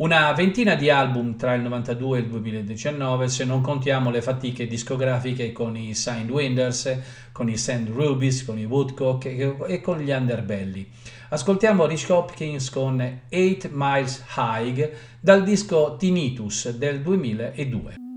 Una 0.00 0.32
ventina 0.32 0.76
di 0.76 0.88
album 0.88 1.36
tra 1.36 1.52
il 1.52 1.60
92 1.60 2.16
e 2.16 2.20
il 2.22 2.28
2019 2.28 3.28
se 3.28 3.44
non 3.44 3.60
contiamo 3.60 4.10
le 4.10 4.22
fatiche 4.22 4.66
discografiche 4.66 5.52
con 5.52 5.76
i 5.76 5.94
Signed 5.94 6.30
Winders, 6.30 6.98
con 7.32 7.50
i 7.50 7.58
Sand 7.58 7.90
Rubies, 7.90 8.46
con 8.46 8.58
i 8.58 8.64
Woodcock 8.64 9.26
e 9.26 9.80
con 9.82 9.98
gli 9.98 10.10
Underbelly. 10.10 10.88
Ascoltiamo 11.28 11.84
Rich 11.84 12.08
Hopkins 12.08 12.70
con 12.70 12.98
8 12.98 13.68
Miles 13.72 14.24
High 14.38 14.90
dal 15.20 15.44
disco 15.44 15.96
Tinnitus 15.98 16.70
del 16.70 17.02
2002. 17.02 18.09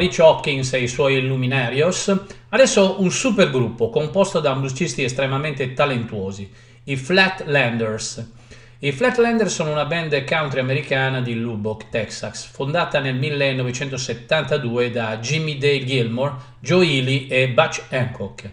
Rich 0.00 0.18
Hopkins 0.20 0.72
e 0.72 0.80
i 0.80 0.88
suoi 0.88 1.20
Luminarios, 1.20 2.10
adesso 2.48 3.02
un 3.02 3.10
supergruppo 3.10 3.90
composto 3.90 4.40
da 4.40 4.54
musicisti 4.54 5.04
estremamente 5.04 5.74
talentuosi, 5.74 6.50
i 6.84 6.96
Flatlanders. 6.96 8.30
I 8.78 8.92
Flatlanders 8.92 9.52
sono 9.52 9.72
una 9.72 9.84
band 9.84 10.24
country 10.24 10.60
americana 10.60 11.20
di 11.20 11.34
Lubbock, 11.34 11.90
Texas, 11.90 12.46
fondata 12.46 12.98
nel 12.98 13.16
1972 13.16 14.90
da 14.90 15.18
Jimmy 15.18 15.58
Dale 15.58 15.84
Gilmore, 15.84 16.32
Joe 16.60 16.86
Ely 16.86 17.26
e 17.26 17.50
Butch 17.50 17.82
Hancock. 17.90 18.50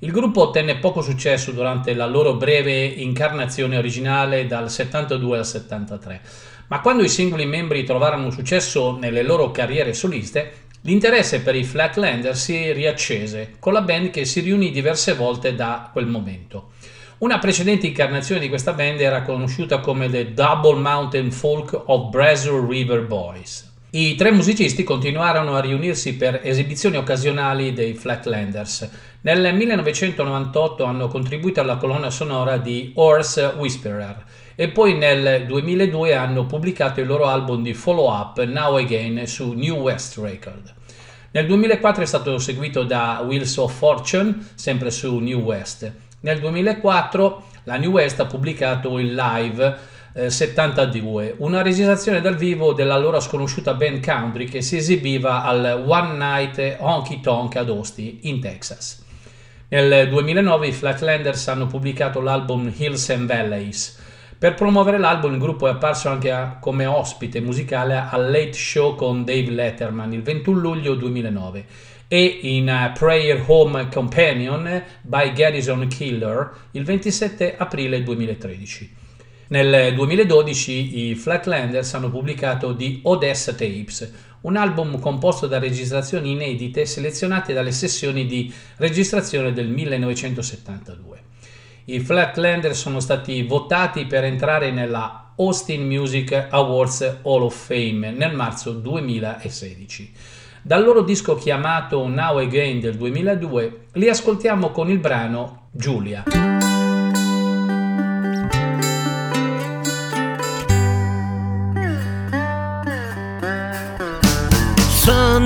Il 0.00 0.10
gruppo 0.10 0.48
ottenne 0.48 0.78
poco 0.78 1.02
successo 1.02 1.52
durante 1.52 1.94
la 1.94 2.06
loro 2.06 2.34
breve 2.34 2.84
incarnazione 2.84 3.76
originale 3.76 4.48
dal 4.48 4.68
72 4.68 5.38
al 5.38 5.46
73, 5.46 6.20
ma 6.66 6.80
quando 6.80 7.02
i 7.02 7.08
singoli 7.08 7.46
membri 7.46 7.84
trovarono 7.84 8.30
successo 8.30 8.96
nelle 8.96 9.22
loro 9.22 9.50
carriere 9.50 9.92
soliste, 9.92 10.59
l'interesse 10.82 11.40
per 11.40 11.54
i 11.54 11.64
Flatlanders 11.64 12.42
si 12.42 12.72
riaccese, 12.72 13.54
con 13.58 13.72
la 13.72 13.82
band 13.82 14.10
che 14.10 14.24
si 14.24 14.40
riunì 14.40 14.70
diverse 14.70 15.14
volte 15.14 15.54
da 15.54 15.90
quel 15.92 16.06
momento. 16.06 16.70
Una 17.18 17.38
precedente 17.38 17.86
incarnazione 17.86 18.40
di 18.40 18.48
questa 18.48 18.72
band 18.72 19.00
era 19.00 19.22
conosciuta 19.22 19.80
come 19.80 20.08
The 20.08 20.32
Double 20.32 20.80
Mountain 20.80 21.30
Folk 21.30 21.82
of 21.86 22.08
Brazour 22.08 22.66
River 22.66 23.02
Boys. 23.06 23.68
I 23.90 24.14
tre 24.14 24.30
musicisti 24.30 24.84
continuarono 24.84 25.56
a 25.56 25.60
riunirsi 25.60 26.14
per 26.14 26.40
esibizioni 26.44 26.96
occasionali 26.96 27.72
dei 27.72 27.94
Flatlanders. 27.94 28.88
Nel 29.22 29.54
1998 29.54 30.84
hanno 30.84 31.08
contribuito 31.08 31.60
alla 31.60 31.76
colonna 31.76 32.08
sonora 32.08 32.56
di 32.56 32.92
Horse 32.94 33.54
Whisperer 33.58 34.24
e 34.60 34.68
poi 34.68 34.94
nel 34.94 35.46
2002 35.46 36.14
hanno 36.14 36.44
pubblicato 36.44 37.00
il 37.00 37.06
loro 37.06 37.24
album 37.24 37.62
di 37.62 37.72
follow-up 37.72 38.44
Now 38.44 38.76
Again 38.76 39.26
su 39.26 39.52
New 39.52 39.76
West 39.76 40.18
Record. 40.18 40.74
Nel 41.30 41.46
2004 41.46 42.02
è 42.02 42.06
stato 42.06 42.36
seguito 42.36 42.82
da 42.82 43.24
Wheels 43.26 43.56
of 43.56 43.74
Fortune, 43.74 44.36
sempre 44.54 44.90
su 44.90 45.16
New 45.16 45.40
West. 45.40 45.90
Nel 46.20 46.40
2004 46.40 47.42
la 47.62 47.78
New 47.78 47.90
West 47.90 48.20
ha 48.20 48.26
pubblicato 48.26 48.98
il 48.98 49.14
live 49.14 49.76
72, 50.26 51.28
eh, 51.28 51.34
una 51.38 51.62
registrazione 51.62 52.20
dal 52.20 52.36
vivo 52.36 52.74
della 52.74 52.92
allora 52.92 53.18
sconosciuta 53.18 53.72
band 53.72 54.04
country 54.04 54.44
che 54.44 54.60
si 54.60 54.76
esibiva 54.76 55.42
al 55.42 55.84
One 55.86 56.18
Night 56.18 56.76
Honky 56.80 57.20
Tonk 57.22 57.56
ad 57.56 57.70
Austin, 57.70 58.18
in 58.24 58.42
Texas. 58.42 59.02
Nel 59.68 60.06
2009 60.10 60.66
i 60.66 60.72
Flatlanders 60.72 61.48
hanno 61.48 61.66
pubblicato 61.66 62.20
l'album 62.20 62.70
Hills 62.76 63.08
and 63.08 63.26
Valleys. 63.26 63.99
Per 64.40 64.54
promuovere 64.54 64.96
l'album 64.96 65.34
il 65.34 65.38
gruppo 65.38 65.66
è 65.66 65.72
apparso 65.72 66.08
anche 66.08 66.30
a, 66.30 66.56
come 66.58 66.86
ospite 66.86 67.42
musicale 67.42 68.06
al 68.08 68.30
Late 68.30 68.54
Show 68.54 68.94
con 68.94 69.22
Dave 69.22 69.50
Letterman 69.50 70.14
il 70.14 70.22
21 70.22 70.58
luglio 70.58 70.94
2009 70.94 71.66
e 72.08 72.38
in 72.40 72.66
uh, 72.66 72.98
Prayer 72.98 73.44
Home 73.46 73.88
Companion 73.92 74.82
by 75.02 75.34
Garrison 75.34 75.86
Killer 75.88 76.52
il 76.70 76.84
27 76.84 77.58
aprile 77.58 78.02
2013. 78.02 78.94
Nel 79.48 79.92
2012 79.92 81.10
i 81.10 81.14
Flatlanders 81.16 81.92
hanno 81.92 82.08
pubblicato 82.08 82.74
The 82.74 83.00
Odessa 83.02 83.52
Tapes, 83.52 84.10
un 84.40 84.56
album 84.56 84.98
composto 85.00 85.48
da 85.48 85.58
registrazioni 85.58 86.30
inedite 86.30 86.86
selezionate 86.86 87.52
dalle 87.52 87.72
sessioni 87.72 88.24
di 88.24 88.50
registrazione 88.76 89.52
del 89.52 89.68
1972. 89.68 91.28
I 91.92 91.98
Flatlanders 91.98 92.78
sono 92.78 93.00
stati 93.00 93.42
votati 93.42 94.06
per 94.06 94.22
entrare 94.22 94.70
nella 94.70 95.32
Austin 95.36 95.84
Music 95.84 96.46
Awards 96.50 97.18
Hall 97.22 97.42
of 97.42 97.66
Fame 97.66 98.12
nel 98.12 98.32
marzo 98.32 98.70
2016. 98.70 100.12
Dal 100.62 100.84
loro 100.84 101.02
disco 101.02 101.34
chiamato 101.34 102.06
Now 102.06 102.38
Again 102.38 102.78
del 102.78 102.96
2002 102.96 103.86
li 103.94 104.08
ascoltiamo 104.08 104.70
con 104.70 104.88
il 104.88 104.98
brano 104.98 105.68
Giulia. 105.72 106.22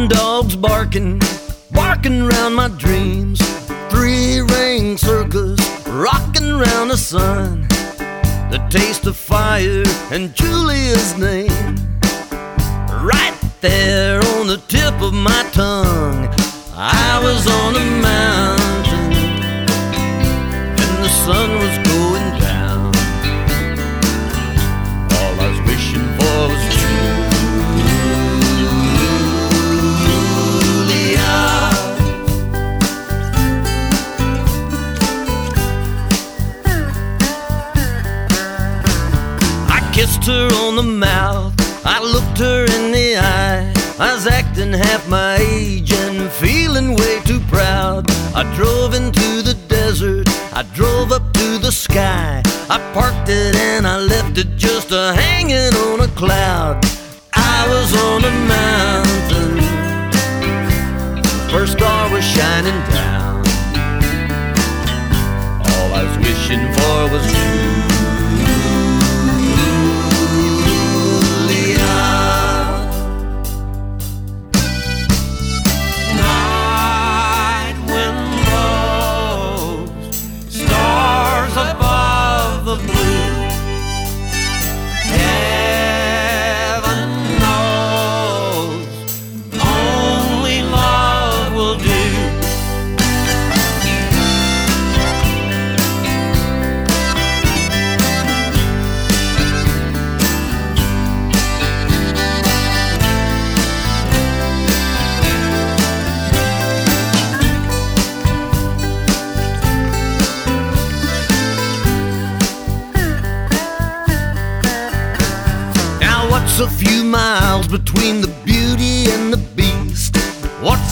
Dogs 0.08 0.56
barking, 0.56 1.22
barking 1.70 2.28
round 2.28 2.54
my 2.54 2.68
dreams. 2.76 3.40
Three 3.88 4.42
ring 4.42 4.98
circus, 4.98 5.56
rocking 5.94 6.50
round 6.52 6.90
the 6.90 6.96
sun. 6.96 7.62
The 8.50 8.66
taste 8.68 9.06
of 9.06 9.16
fire 9.16 9.84
and 10.10 10.34
Julia's 10.34 11.16
name. 11.16 11.76
Right 13.02 13.38
there 13.60 14.18
on 14.36 14.48
the 14.48 14.60
tip 14.68 15.00
of 15.00 15.14
my 15.14 15.48
tongue. 15.52 16.28
I 16.76 17.20
was 17.22 17.46
on 17.46 17.76
a 17.76 17.93
half 44.76 45.08
my 45.08 45.36
age 45.36 45.92
and 45.92 46.30
feeling 46.32 46.94
way 46.94 47.20
too 47.24 47.40
proud. 47.48 48.10
I 48.34 48.42
drove 48.56 48.94
into 48.94 49.42
the 49.42 49.56
desert. 49.68 50.28
I 50.52 50.62
drove 50.74 51.12
up 51.12 51.32
to 51.34 51.58
the 51.58 51.70
sky. 51.70 52.42
I 52.68 52.78
parked 52.92 53.28
it 53.28 53.56
and 53.56 53.86
I 53.86 53.98
left 53.98 54.38
it 54.38 54.56
just 54.56 54.90
a 54.90 55.14
hanging 55.14 55.74
on 55.88 56.00
a 56.00 56.08
cloud. 56.08 56.84
I 57.34 57.66
was 57.68 57.94
on 58.08 58.24
a 58.24 58.34
mountain. 58.56 59.54
First 61.50 61.74
star 61.74 62.10
was 62.10 62.24
shining 62.24 62.80
down. 62.90 63.44
All 65.68 65.88
I 65.94 66.02
was 66.06 66.16
wishing 66.18 66.64
for 66.74 67.12
was 67.12 67.24
Julia. 67.32 67.73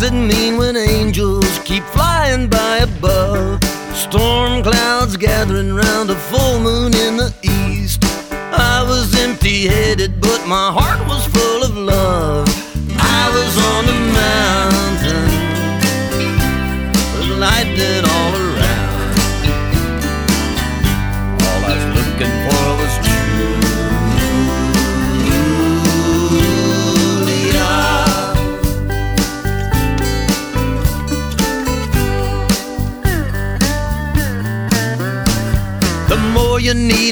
It 0.04 0.12
mean 0.12 0.56
when 0.56 0.76
angels 0.76 1.60
keep 1.60 1.84
flying 1.84 2.48
by 2.48 2.78
above? 2.78 3.62
Storm 3.94 4.60
clouds 4.64 5.16
gathering 5.16 5.72
round 5.72 6.10
a 6.10 6.16
full 6.16 6.58
moon 6.58 6.92
in 6.92 7.16
the 7.16 7.32
east. 7.42 8.02
I 8.32 8.82
was 8.82 9.14
empty 9.14 9.68
headed, 9.68 10.20
but 10.20 10.44
my 10.44 10.72
heart 10.72 11.06
was 11.06 11.24
full 11.26 11.62
of 11.62 11.76
love. 11.76 12.48
I 12.98 13.30
was 13.36 13.56
on 13.72 13.86
the 13.86 13.98
mountain, 14.20 15.30
with 17.14 17.38
lightning 17.38 18.04
all 18.04 18.11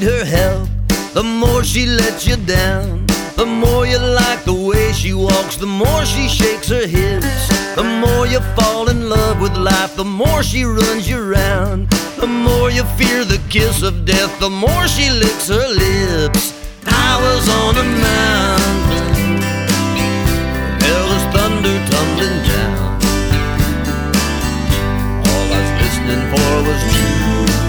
need 0.00 0.08
her 0.08 0.24
help, 0.24 0.68
the 1.14 1.22
more 1.22 1.62
she 1.64 1.86
lets 1.86 2.26
you 2.26 2.36
down. 2.36 3.06
The 3.36 3.46
more 3.46 3.86
you 3.86 3.98
like 3.98 4.44
the 4.44 4.54
way 4.54 4.92
she 4.92 5.14
walks, 5.14 5.56
the 5.56 5.66
more 5.66 6.04
she 6.04 6.28
shakes 6.28 6.68
her 6.68 6.86
hips. 6.86 7.48
The 7.74 7.84
more 7.84 8.26
you 8.26 8.40
fall 8.56 8.88
in 8.88 9.08
love 9.08 9.40
with 9.40 9.56
life, 9.56 9.96
the 9.96 10.04
more 10.04 10.42
she 10.42 10.64
runs 10.64 11.08
you 11.08 11.20
round. 11.22 11.88
The 12.18 12.26
more 12.26 12.70
you 12.70 12.84
fear 12.98 13.24
the 13.24 13.40
kiss 13.48 13.82
of 13.82 14.04
death, 14.04 14.38
the 14.40 14.50
more 14.50 14.86
she 14.88 15.10
licks 15.10 15.48
her 15.48 15.68
lips. 15.68 16.54
I 16.86 17.12
was 17.24 17.48
on 17.62 17.76
a 17.76 17.86
mountain, 18.08 19.40
there 20.82 21.04
was 21.10 21.22
thunder 21.34 21.76
tumbling 21.90 22.40
down. 22.52 23.00
All 25.28 25.46
I 25.46 25.60
was 25.60 25.70
listening 25.82 26.24
for 26.30 26.52
was 26.68 26.80
Julia. 26.94 27.59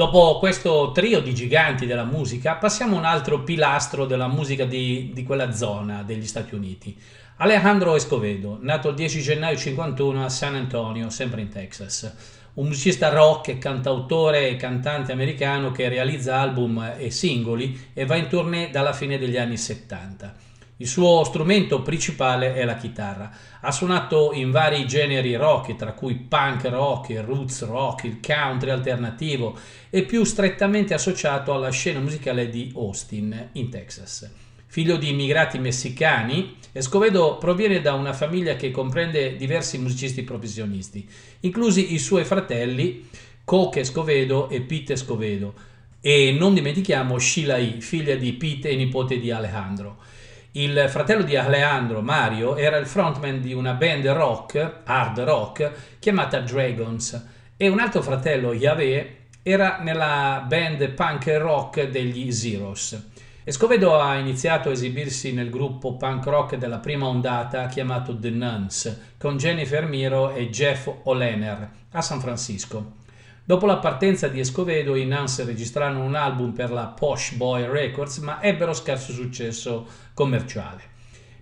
Dopo 0.00 0.38
questo 0.38 0.92
trio 0.94 1.20
di 1.20 1.34
giganti 1.34 1.84
della 1.84 2.04
musica, 2.04 2.54
passiamo 2.54 2.96
a 2.96 3.00
un 3.00 3.04
altro 3.04 3.42
pilastro 3.42 4.06
della 4.06 4.28
musica 4.28 4.64
di, 4.64 5.10
di 5.12 5.22
quella 5.24 5.52
zona 5.52 6.02
degli 6.02 6.24
Stati 6.24 6.54
Uniti. 6.54 6.98
Alejandro 7.36 7.94
Escovedo, 7.94 8.56
nato 8.62 8.88
il 8.88 8.94
10 8.94 9.20
gennaio 9.20 9.58
51 9.58 10.24
a 10.24 10.30
San 10.30 10.54
Antonio, 10.54 11.10
sempre 11.10 11.42
in 11.42 11.50
Texas. 11.50 12.10
Un 12.54 12.68
musicista 12.68 13.10
rock, 13.10 13.58
cantautore 13.58 14.48
e 14.48 14.56
cantante 14.56 15.12
americano 15.12 15.70
che 15.70 15.90
realizza 15.90 16.38
album 16.38 16.94
e 16.96 17.10
singoli 17.10 17.90
e 17.92 18.06
va 18.06 18.16
in 18.16 18.28
tournée 18.28 18.70
dalla 18.70 18.94
fine 18.94 19.18
degli 19.18 19.36
anni 19.36 19.58
70. 19.58 20.34
Il 20.80 20.88
suo 20.88 21.24
strumento 21.24 21.82
principale 21.82 22.54
è 22.54 22.64
la 22.64 22.76
chitarra. 22.76 23.30
Ha 23.60 23.70
suonato 23.70 24.32
in 24.32 24.50
vari 24.50 24.86
generi 24.86 25.36
rock, 25.36 25.76
tra 25.76 25.92
cui 25.92 26.14
punk 26.14 26.64
rock, 26.64 27.10
il 27.10 27.22
roots 27.22 27.66
rock, 27.66 28.04
il 28.04 28.18
country 28.18 28.70
alternativo 28.70 29.58
e 29.90 30.04
più 30.04 30.24
strettamente 30.24 30.94
associato 30.94 31.52
alla 31.52 31.68
scena 31.68 32.00
musicale 32.00 32.48
di 32.48 32.72
Austin, 32.74 33.50
in 33.52 33.68
Texas. 33.68 34.32
Figlio 34.64 34.96
di 34.96 35.10
immigrati 35.10 35.58
messicani, 35.58 36.56
Escovedo 36.72 37.36
proviene 37.36 37.82
da 37.82 37.92
una 37.92 38.14
famiglia 38.14 38.56
che 38.56 38.70
comprende 38.70 39.36
diversi 39.36 39.76
musicisti 39.76 40.22
professionisti, 40.22 41.06
inclusi 41.40 41.92
i 41.92 41.98
suoi 41.98 42.24
fratelli 42.24 43.06
Coke 43.44 43.80
Escovedo 43.80 44.48
e 44.48 44.62
Pete 44.62 44.94
Escovedo, 44.94 45.52
e 46.00 46.32
non 46.32 46.54
dimentichiamo 46.54 47.18
Sheila 47.18 47.58
E., 47.58 47.82
figlia 47.82 48.14
di 48.14 48.32
Pete 48.32 48.70
e 48.70 48.76
nipote 48.76 49.20
di 49.20 49.30
Alejandro. 49.30 49.98
Il 50.52 50.86
fratello 50.88 51.22
di 51.22 51.36
Alejandro, 51.36 52.00
Mario, 52.00 52.56
era 52.56 52.76
il 52.76 52.86
frontman 52.86 53.40
di 53.40 53.52
una 53.52 53.74
band 53.74 54.08
rock, 54.08 54.80
hard 54.82 55.20
rock, 55.20 55.70
chiamata 56.00 56.40
Dragons, 56.40 57.24
e 57.56 57.68
un 57.68 57.78
altro 57.78 58.02
fratello, 58.02 58.52
Yahweh, 58.52 59.16
era 59.44 59.78
nella 59.80 60.44
band 60.48 60.88
punk 60.88 61.28
rock 61.38 61.84
degli 61.84 62.32
Zeros. 62.32 63.10
Escovedo 63.44 64.00
ha 64.00 64.16
iniziato 64.16 64.70
a 64.70 64.72
esibirsi 64.72 65.32
nel 65.32 65.50
gruppo 65.50 65.94
punk 65.94 66.26
rock 66.26 66.56
della 66.56 66.78
prima 66.78 67.06
ondata 67.06 67.68
chiamato 67.68 68.18
The 68.18 68.30
Nuns, 68.30 69.14
con 69.18 69.36
Jennifer 69.36 69.86
Miro 69.86 70.32
e 70.32 70.50
Jeff 70.50 70.90
Olener, 71.04 71.70
a 71.92 72.00
San 72.02 72.18
Francisco. 72.18 72.98
Dopo 73.50 73.66
la 73.66 73.78
partenza 73.78 74.28
di 74.28 74.38
Escovedo, 74.38 74.94
i 74.94 75.06
Nuns 75.06 75.44
registrarono 75.44 76.04
un 76.04 76.14
album 76.14 76.52
per 76.52 76.70
la 76.70 76.86
Posh 76.86 77.32
Boy 77.32 77.66
Records, 77.66 78.18
ma 78.18 78.40
ebbero 78.40 78.72
scarso 78.72 79.10
successo 79.10 79.88
commerciale. 80.14 80.82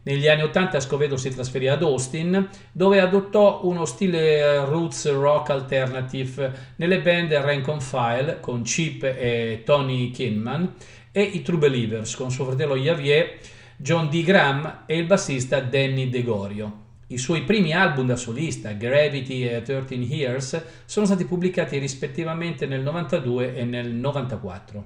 Negli 0.05 0.27
anni 0.27 0.41
80 0.41 0.79
Escovedo 0.79 1.19
si 1.19 1.29
trasferì 1.29 1.69
ad 1.69 1.83
Austin, 1.83 2.49
dove 2.73 2.99
adottò 2.99 3.61
uno 3.65 3.85
stile 3.85 4.65
roots 4.65 5.13
rock 5.13 5.51
alternative 5.51 6.73
nelle 6.77 7.03
band 7.03 7.31
Rank 7.31 7.69
on 7.69 7.83
File 7.83 8.41
con 8.41 8.63
Chip 8.63 9.03
e 9.03 9.61
Tony 9.67 10.11
Kinman 10.11 10.77
e 11.13 11.21
i 11.21 11.43
True 11.43 11.59
Believers 11.59 12.17
con 12.17 12.31
suo 12.31 12.47
fratello 12.47 12.75
Javier, 12.75 13.39
John 13.77 14.09
D. 14.09 14.23
Graham 14.23 14.85
e 14.87 14.97
il 14.97 15.05
bassista 15.05 15.61
Danny 15.61 16.09
DeGorio. 16.09 16.87
I 17.11 17.17
suoi 17.17 17.43
primi 17.45 17.73
album 17.73 18.07
da 18.07 18.17
solista, 18.17 18.73
Gravity 18.73 19.49
e 19.49 19.63
13 19.63 19.95
Years, 20.13 20.63
sono 20.85 21.07
stati 21.07 21.25
pubblicati 21.25 21.79
rispettivamente 21.79 22.67
nel 22.67 22.83
92 22.83 23.55
e 23.55 23.65
nel 23.65 23.95
94. 23.95 24.85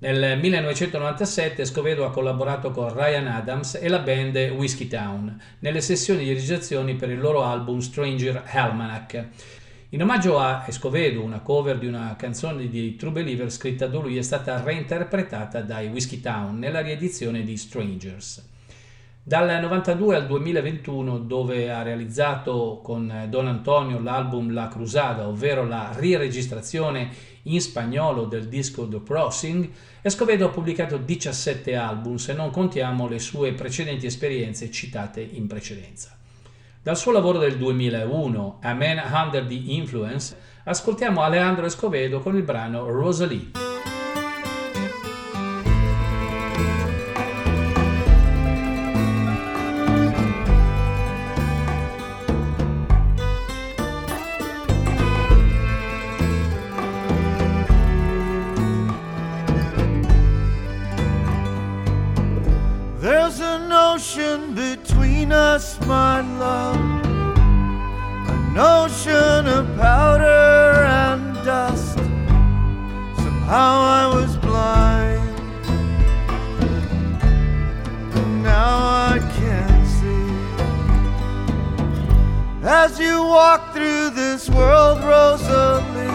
Nel 0.00 0.38
1997 0.38 1.62
Escovedo 1.62 2.04
ha 2.04 2.10
collaborato 2.10 2.70
con 2.70 2.92
Ryan 2.92 3.28
Adams 3.28 3.78
e 3.80 3.88
la 3.88 4.00
band 4.00 4.36
Whiskey 4.36 4.88
Town 4.88 5.40
nelle 5.60 5.80
sessioni 5.80 6.24
di 6.24 6.34
registrazione 6.34 6.96
per 6.96 7.08
il 7.08 7.18
loro 7.18 7.42
album 7.42 7.78
Stranger 7.78 8.42
Almanac. 8.44 9.28
In 9.88 10.02
omaggio 10.02 10.38
a 10.38 10.66
Escovedo, 10.68 11.22
una 11.22 11.40
cover 11.40 11.78
di 11.78 11.86
una 11.86 12.14
canzone 12.18 12.68
di 12.68 12.94
True 12.94 13.12
Believer 13.12 13.50
scritta 13.50 13.86
da 13.86 13.98
lui 13.98 14.18
è 14.18 14.22
stata 14.22 14.62
reinterpretata 14.62 15.62
dai 15.62 15.88
Whiskey 15.88 16.20
Town 16.20 16.58
nella 16.58 16.82
riedizione 16.82 17.42
di 17.42 17.56
Strangers. 17.56 18.47
Dal 19.28 19.60
92 19.60 20.16
al 20.16 20.26
2021, 20.26 21.18
dove 21.18 21.70
ha 21.70 21.82
realizzato 21.82 22.80
con 22.82 23.26
Don 23.28 23.46
Antonio 23.46 24.00
l'album 24.00 24.54
La 24.54 24.68
Crusada, 24.68 25.28
ovvero 25.28 25.66
la 25.66 25.92
riregistrazione 25.94 27.10
in 27.42 27.60
spagnolo 27.60 28.24
del 28.24 28.48
disco 28.48 28.88
The 28.88 29.02
Crossing, 29.02 29.68
Escovedo 30.00 30.46
ha 30.46 30.48
pubblicato 30.48 30.96
17 30.96 31.76
album 31.76 32.14
se 32.14 32.32
non 32.32 32.48
contiamo 32.48 33.06
le 33.06 33.18
sue 33.18 33.52
precedenti 33.52 34.06
esperienze 34.06 34.70
citate 34.70 35.20
in 35.20 35.46
precedenza. 35.46 36.16
Dal 36.82 36.96
suo 36.96 37.12
lavoro 37.12 37.38
del 37.38 37.58
2001, 37.58 38.60
A 38.62 38.72
Man 38.72 38.98
Under 39.12 39.44
the 39.44 39.52
Influence, 39.52 40.34
ascoltiamo 40.64 41.20
Alejandro 41.20 41.66
Escovedo 41.66 42.20
con 42.20 42.34
il 42.34 42.44
brano 42.44 42.88
Rosalie. 42.88 43.67
My 65.88 66.20
love. 66.38 66.76
An 68.30 68.56
ocean 68.56 69.46
of 69.48 69.66
powder 69.76 70.84
and 70.84 71.34
dust. 71.44 71.98
Somehow 73.16 73.72
I 74.00 74.06
was 74.14 74.36
blind. 74.36 75.40
And 78.14 78.42
now 78.44 78.76
I 79.12 79.18
can 79.36 79.86
see. 79.98 80.30
As 82.62 83.00
you 83.00 83.24
walk 83.24 83.74
through 83.74 84.10
this 84.10 84.48
world, 84.48 85.02
Rosalie, 85.02 86.06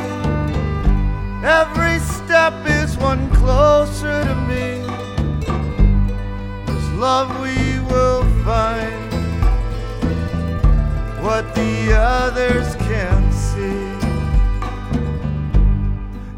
every 1.43 1.99
step 1.99 2.53
is 2.65 2.95
one 2.97 3.29
closer 3.31 4.23
to 4.23 4.35
me. 4.47 4.79
This 6.65 6.89
love 6.91 7.29
we 7.41 7.79
will 7.91 8.23
find 8.45 9.12
what 11.23 11.55
the 11.55 11.93
others 11.97 12.75
can't 12.75 13.33
see. 13.33 13.87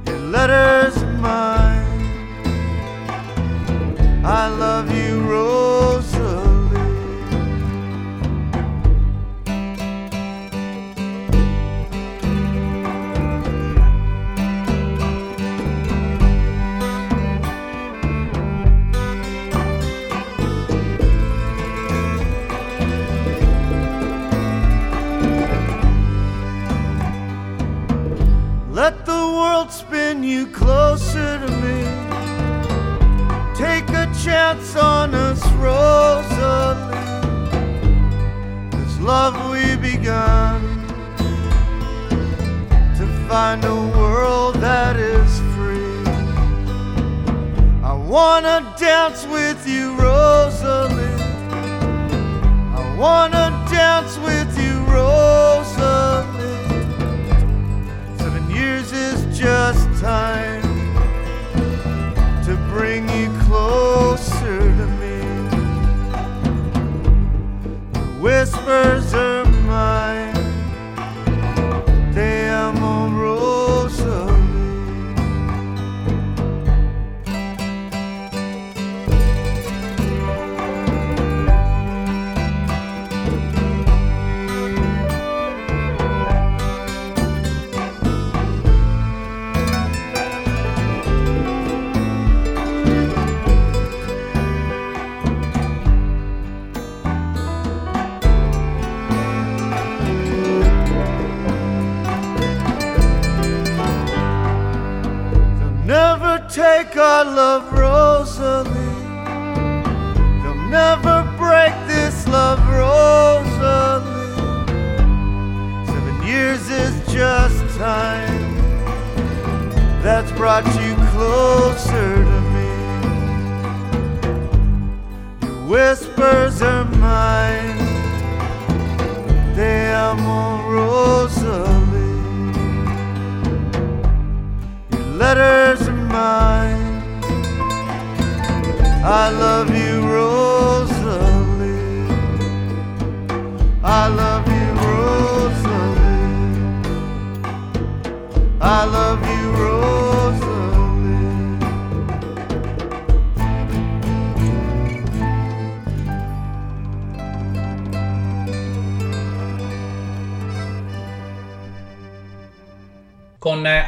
Your 0.05 0.19
letters 0.29 1.01
are 1.01 1.13
mine. 1.13 1.84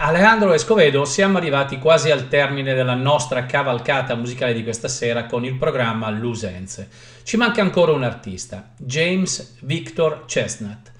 Alejandro 0.07 0.53
Escovedo 0.53 1.03
siamo 1.03 1.37
arrivati 1.37 1.79
quasi 1.79 2.11
al 2.11 2.29
termine 2.29 2.73
della 2.73 2.93
nostra 2.93 3.45
cavalcata 3.45 4.15
musicale 4.15 4.53
di 4.53 4.63
questa 4.63 4.87
sera 4.87 5.25
con 5.25 5.43
il 5.43 5.55
programma 5.55 6.09
Lusenze. 6.09 6.87
Ci 7.23 7.35
manca 7.35 7.59
ancora 7.59 7.91
un 7.91 8.03
artista, 8.03 8.69
James 8.77 9.57
Victor 9.63 10.23
Chestnut. 10.23 10.93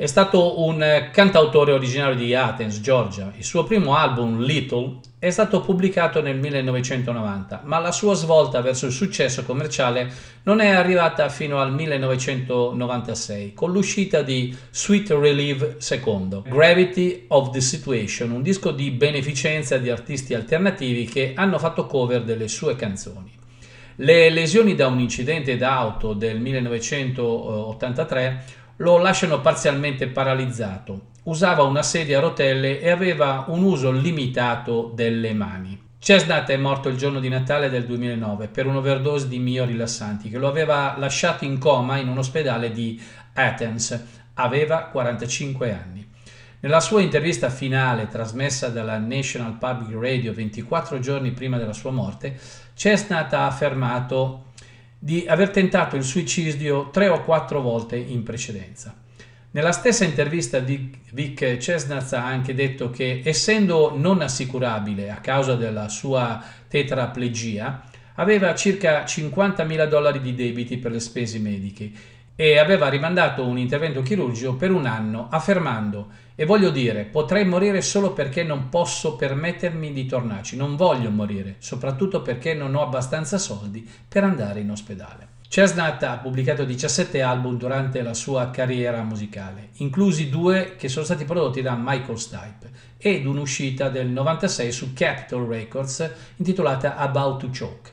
È 0.00 0.06
stato 0.06 0.62
un 0.62 0.80
eh, 0.80 1.10
cantautore 1.10 1.72
originario 1.72 2.14
di 2.14 2.32
Athens, 2.32 2.80
Georgia. 2.80 3.32
Il 3.36 3.42
suo 3.42 3.64
primo 3.64 3.96
album, 3.96 4.38
Little, 4.38 5.00
è 5.18 5.28
stato 5.30 5.60
pubblicato 5.60 6.22
nel 6.22 6.38
1990, 6.38 7.62
ma 7.64 7.80
la 7.80 7.90
sua 7.90 8.14
svolta 8.14 8.60
verso 8.60 8.86
il 8.86 8.92
successo 8.92 9.42
commerciale 9.42 10.08
non 10.44 10.60
è 10.60 10.68
arrivata 10.68 11.28
fino 11.28 11.58
al 11.58 11.72
1996, 11.72 13.54
con 13.54 13.72
l'uscita 13.72 14.22
di 14.22 14.56
Sweet 14.70 15.10
Relief 15.10 15.90
II, 15.90 16.42
Gravity 16.46 17.24
of 17.26 17.50
the 17.50 17.60
Situation, 17.60 18.30
un 18.30 18.42
disco 18.42 18.70
di 18.70 18.92
beneficenza 18.92 19.78
di 19.78 19.90
artisti 19.90 20.32
alternativi 20.32 21.06
che 21.06 21.32
hanno 21.34 21.58
fatto 21.58 21.86
cover 21.86 22.22
delle 22.22 22.46
sue 22.46 22.76
canzoni. 22.76 23.34
Le 24.00 24.30
lesioni 24.30 24.76
da 24.76 24.86
un 24.86 25.00
incidente 25.00 25.56
d'auto 25.56 26.12
del 26.12 26.38
1983 26.38 28.44
lo 28.78 28.98
lasciano 28.98 29.40
parzialmente 29.40 30.08
paralizzato. 30.08 31.06
Usava 31.24 31.62
una 31.62 31.82
sedia 31.82 32.18
a 32.18 32.20
rotelle 32.20 32.80
e 32.80 32.90
aveva 32.90 33.44
un 33.48 33.62
uso 33.62 33.90
limitato 33.90 34.92
delle 34.94 35.32
mani. 35.34 35.86
Chestnut 35.98 36.48
è 36.48 36.56
morto 36.56 36.88
il 36.88 36.96
giorno 36.96 37.18
di 37.18 37.28
Natale 37.28 37.70
del 37.70 37.84
2009 37.84 38.48
per 38.48 38.66
un'overdose 38.66 39.26
di 39.26 39.40
miorilassanti 39.40 40.28
che 40.28 40.38
lo 40.38 40.46
aveva 40.46 40.94
lasciato 40.96 41.44
in 41.44 41.58
coma 41.58 41.96
in 41.96 42.08
un 42.08 42.18
ospedale 42.18 42.70
di 42.70 43.00
Athens. 43.34 44.00
Aveva 44.34 44.84
45 44.84 45.72
anni. 45.72 46.08
Nella 46.60 46.80
sua 46.80 47.02
intervista 47.02 47.50
finale 47.50 48.06
trasmessa 48.06 48.68
dalla 48.68 48.98
National 48.98 49.58
Public 49.58 50.00
Radio 50.00 50.32
24 50.32 51.00
giorni 51.00 51.32
prima 51.32 51.58
della 51.58 51.72
sua 51.72 51.90
morte, 51.90 52.38
Chestnut 52.74 53.32
ha 53.32 53.46
affermato 53.46 54.47
di 54.98 55.24
aver 55.28 55.50
tentato 55.50 55.96
il 55.96 56.02
suicidio 56.02 56.90
tre 56.90 57.08
o 57.08 57.22
quattro 57.22 57.60
volte 57.60 57.96
in 57.96 58.22
precedenza. 58.22 58.94
Nella 59.50 59.72
stessa 59.72 60.04
intervista 60.04 60.58
Vic 60.58 61.56
Chestnut 61.56 62.12
ha 62.12 62.24
anche 62.24 62.54
detto 62.54 62.90
che 62.90 63.22
essendo 63.24 63.96
non 63.96 64.20
assicurabile 64.20 65.10
a 65.10 65.20
causa 65.20 65.54
della 65.54 65.88
sua 65.88 66.42
tetraplegia, 66.68 67.82
aveva 68.16 68.54
circa 68.54 69.04
50.000 69.04 69.88
dollari 69.88 70.20
di 70.20 70.34
debiti 70.34 70.76
per 70.76 70.92
le 70.92 71.00
spese 71.00 71.38
mediche 71.38 71.90
e 72.34 72.58
aveva 72.58 72.88
rimandato 72.88 73.46
un 73.46 73.58
intervento 73.58 74.02
chirurgico 74.02 74.54
per 74.54 74.70
un 74.70 74.86
anno 74.86 75.28
affermando 75.30 76.08
e 76.40 76.44
voglio 76.44 76.70
dire 76.70 77.02
potrei 77.02 77.44
morire 77.44 77.82
solo 77.82 78.12
perché 78.12 78.44
non 78.44 78.68
posso 78.68 79.16
permettermi 79.16 79.92
di 79.92 80.06
tornarci, 80.06 80.54
non 80.54 80.76
voglio 80.76 81.10
morire, 81.10 81.56
soprattutto 81.58 82.22
perché 82.22 82.54
non 82.54 82.76
ho 82.76 82.82
abbastanza 82.82 83.38
soldi 83.38 83.84
per 84.06 84.22
andare 84.22 84.60
in 84.60 84.70
ospedale. 84.70 85.26
Chestnut 85.48 86.00
ha 86.04 86.18
pubblicato 86.18 86.62
17 86.62 87.20
album 87.22 87.58
durante 87.58 88.02
la 88.02 88.14
sua 88.14 88.50
carriera 88.50 89.02
musicale, 89.02 89.70
inclusi 89.78 90.28
due 90.28 90.76
che 90.76 90.88
sono 90.88 91.04
stati 91.04 91.24
prodotti 91.24 91.60
da 91.60 91.76
Michael 91.76 92.18
Stipe 92.20 92.70
ed 92.98 93.26
un'uscita 93.26 93.88
del 93.88 94.06
96 94.06 94.70
su 94.70 94.92
Capitol 94.92 95.44
Records 95.48 96.08
intitolata 96.36 96.94
About 96.98 97.40
to 97.40 97.50
Choke. 97.50 97.90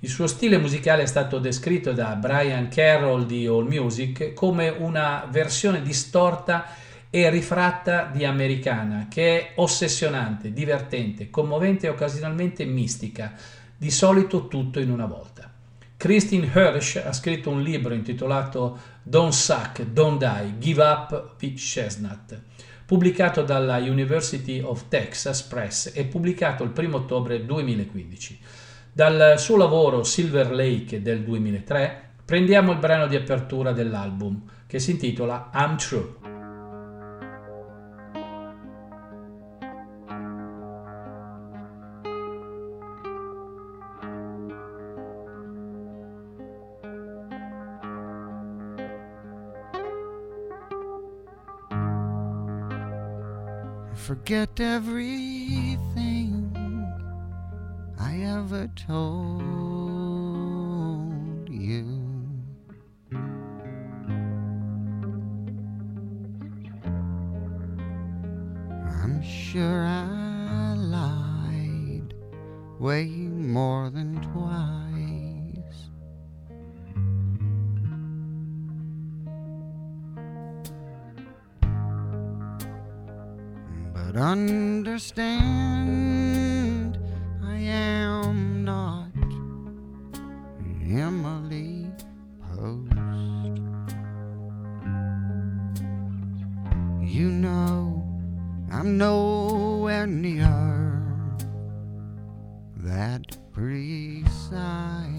Il 0.00 0.08
suo 0.08 0.26
stile 0.26 0.58
musicale 0.58 1.02
è 1.02 1.06
stato 1.06 1.38
descritto 1.38 1.92
da 1.92 2.16
Brian 2.16 2.66
Carroll 2.68 3.26
di 3.26 3.46
AllMusic 3.46 4.34
come 4.34 4.70
una 4.70 5.28
versione 5.30 5.82
distorta 5.82 6.66
e 7.10 7.30
rifratta 7.30 8.10
di 8.12 8.24
americana 8.24 9.06
che 9.08 9.38
è 9.38 9.52
ossessionante, 9.56 10.52
divertente, 10.52 11.30
commovente 11.30 11.86
e 11.86 11.90
occasionalmente 11.90 12.64
mistica, 12.64 13.32
di 13.76 13.90
solito 13.90 14.48
tutto 14.48 14.80
in 14.80 14.90
una 14.90 15.06
volta. 15.06 15.50
Christine 15.96 16.50
Hirsch 16.52 17.02
ha 17.04 17.12
scritto 17.12 17.50
un 17.50 17.62
libro 17.62 17.94
intitolato 17.94 18.78
Don't 19.02 19.32
Suck, 19.32 19.82
Don't 19.82 20.18
Die, 20.18 20.54
Give 20.58 20.82
Up 20.82 21.36
with 21.40 21.54
Chestnut, 21.54 22.38
pubblicato 22.84 23.42
dalla 23.42 23.78
University 23.78 24.60
of 24.60 24.88
Texas 24.88 25.42
Press 25.42 25.92
e 25.94 26.04
pubblicato 26.04 26.64
il 26.64 26.72
1 26.76 26.96
ottobre 26.96 27.44
2015. 27.44 28.40
Dal 28.92 29.34
suo 29.38 29.56
lavoro 29.56 30.04
Silver 30.04 30.50
Lake 30.52 31.02
del 31.02 31.22
2003 31.22 32.10
prendiamo 32.24 32.72
il 32.72 32.78
brano 32.78 33.06
di 33.06 33.16
apertura 33.16 33.72
dell'album 33.72 34.42
che 34.66 34.78
si 34.78 34.92
intitola 34.92 35.50
I'm 35.54 35.76
True. 35.76 36.25
Forget 54.06 54.60
everything 54.60 55.80
I 57.98 58.18
ever 58.22 58.70
told 58.76 59.42
you. 61.50 62.00
I'm 69.02 69.20
sure 69.24 69.84
I 69.84 70.74
lied 70.76 72.14
way 72.78 73.06
more 73.06 73.90
than 73.90 74.22
twice. 74.32 74.85
But 84.16 84.22
understand, 84.22 85.36
I 87.44 87.58
am 87.58 88.64
not 88.64 89.10
Emily 90.88 91.90
Post. 92.40 92.94
You 97.02 97.28
know, 97.28 98.02
I'm 98.72 98.96
nowhere 98.96 100.06
near 100.06 101.02
that 102.78 103.36
precise. 103.52 105.15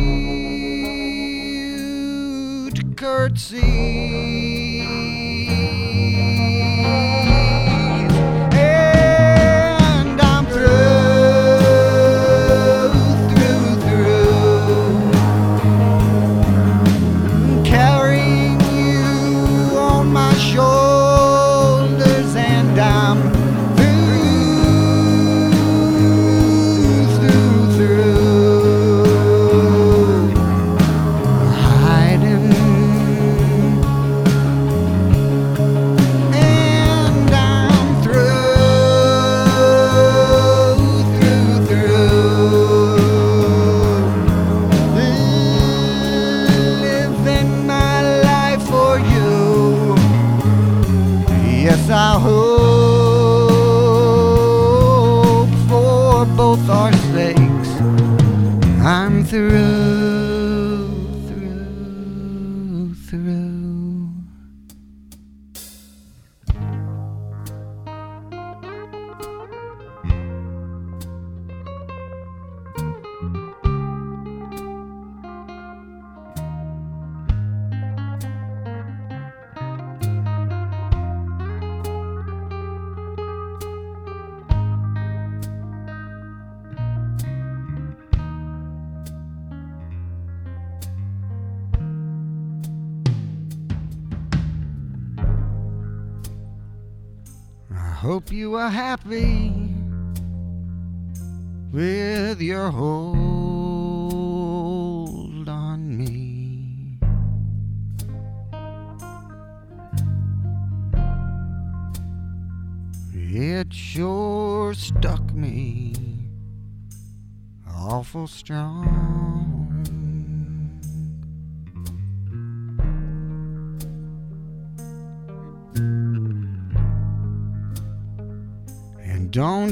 curtsies. 2.98 4.61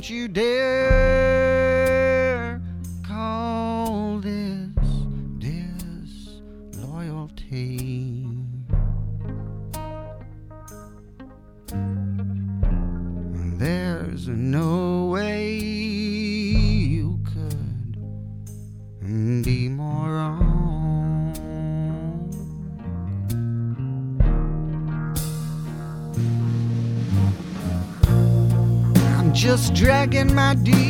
Don't 0.00 0.08
you 0.08 0.28
dare 0.28 0.79
dragging 29.80 30.34
my 30.34 30.54
devotion 30.62 30.89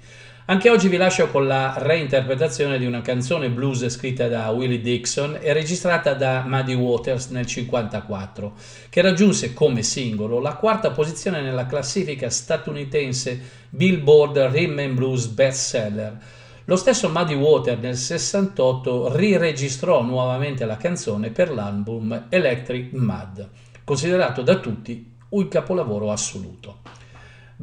Anche 0.46 0.70
oggi 0.70 0.90
vi 0.90 0.98
lascio 0.98 1.30
con 1.30 1.48
la 1.48 1.76
reinterpretazione 1.78 2.78
di 2.78 2.86
una 2.86 3.02
canzone 3.02 3.50
blues 3.50 3.88
scritta 3.88 4.28
da 4.28 4.50
Willie 4.50 4.82
Dixon 4.82 5.38
e 5.40 5.54
registrata 5.54 6.16
da 6.16 6.44
Muddy 6.46 6.74
Waters 6.74 7.28
nel 7.28 7.46
1954, 7.46 8.54
che 8.90 9.02
raggiunse 9.02 9.54
come 9.54 9.84
singolo 9.84 10.40
la 10.40 10.56
quarta 10.56 10.92
posizione 10.92 11.40
nella 11.40 11.66
classifica 11.66 12.30
statunitense 12.30 13.40
Billboard 13.70 14.38
Rhythm 14.38 14.80
and 14.80 14.96
Blues 14.96 15.28
Bestseller. 15.28 16.18
Lo 16.66 16.76
stesso 16.76 17.08
Muddy 17.08 17.36
Waters 17.36 17.80
nel 17.80 17.96
68 17.96 19.16
riregistrò 19.16 20.04
nuovamente 20.04 20.66
la 20.66 20.76
canzone 20.76 21.30
per 21.30 21.54
l'album 21.54 22.26
Electric 22.28 22.92
Mud, 22.92 23.50
considerato 23.86 24.42
da 24.42 24.60
tutti 24.60 25.10
un 25.30 25.48
capolavoro 25.48 26.12
assoluto. 26.12 26.80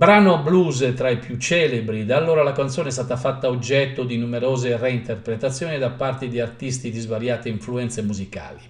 Brano 0.00 0.38
blues 0.38 0.94
tra 0.96 1.10
i 1.10 1.18
più 1.18 1.36
celebri, 1.36 2.06
da 2.06 2.16
allora 2.16 2.42
la 2.42 2.52
canzone 2.52 2.88
è 2.88 2.90
stata 2.90 3.18
fatta 3.18 3.50
oggetto 3.50 4.02
di 4.02 4.16
numerose 4.16 4.78
reinterpretazioni 4.78 5.76
da 5.76 5.90
parte 5.90 6.26
di 6.26 6.40
artisti 6.40 6.90
di 6.90 6.98
svariate 6.98 7.50
influenze 7.50 8.00
musicali. 8.00 8.60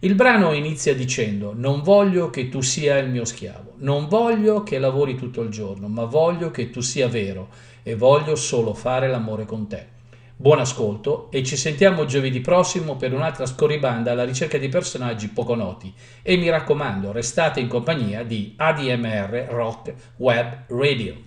Il 0.00 0.16
brano 0.16 0.52
inizia 0.52 0.92
dicendo 0.92 1.52
non 1.54 1.82
voglio 1.82 2.30
che 2.30 2.48
tu 2.48 2.62
sia 2.62 2.98
il 2.98 3.08
mio 3.08 3.24
schiavo, 3.24 3.74
non 3.76 4.08
voglio 4.08 4.64
che 4.64 4.80
lavori 4.80 5.14
tutto 5.14 5.40
il 5.42 5.50
giorno, 5.50 5.86
ma 5.86 6.02
voglio 6.02 6.50
che 6.50 6.68
tu 6.70 6.80
sia 6.80 7.06
vero 7.06 7.48
e 7.84 7.94
voglio 7.94 8.34
solo 8.34 8.74
fare 8.74 9.06
l'amore 9.06 9.44
con 9.44 9.68
te. 9.68 9.94
Buon 10.38 10.58
ascolto 10.58 11.30
e 11.30 11.42
ci 11.42 11.56
sentiamo 11.56 12.04
giovedì 12.04 12.42
prossimo 12.42 12.96
per 12.96 13.14
un'altra 13.14 13.46
scorribanda 13.46 14.12
alla 14.12 14.26
ricerca 14.26 14.58
di 14.58 14.68
personaggi 14.68 15.28
poco 15.28 15.54
noti. 15.54 15.90
E 16.20 16.36
mi 16.36 16.50
raccomando, 16.50 17.10
restate 17.10 17.60
in 17.60 17.68
compagnia 17.68 18.22
di 18.22 18.52
ADMR 18.54 19.46
Rock 19.48 19.94
Web 20.16 20.64
Radio. 20.68 21.25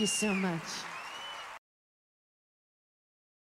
You 0.00 0.06
so 0.06 0.32
much. 0.32 0.79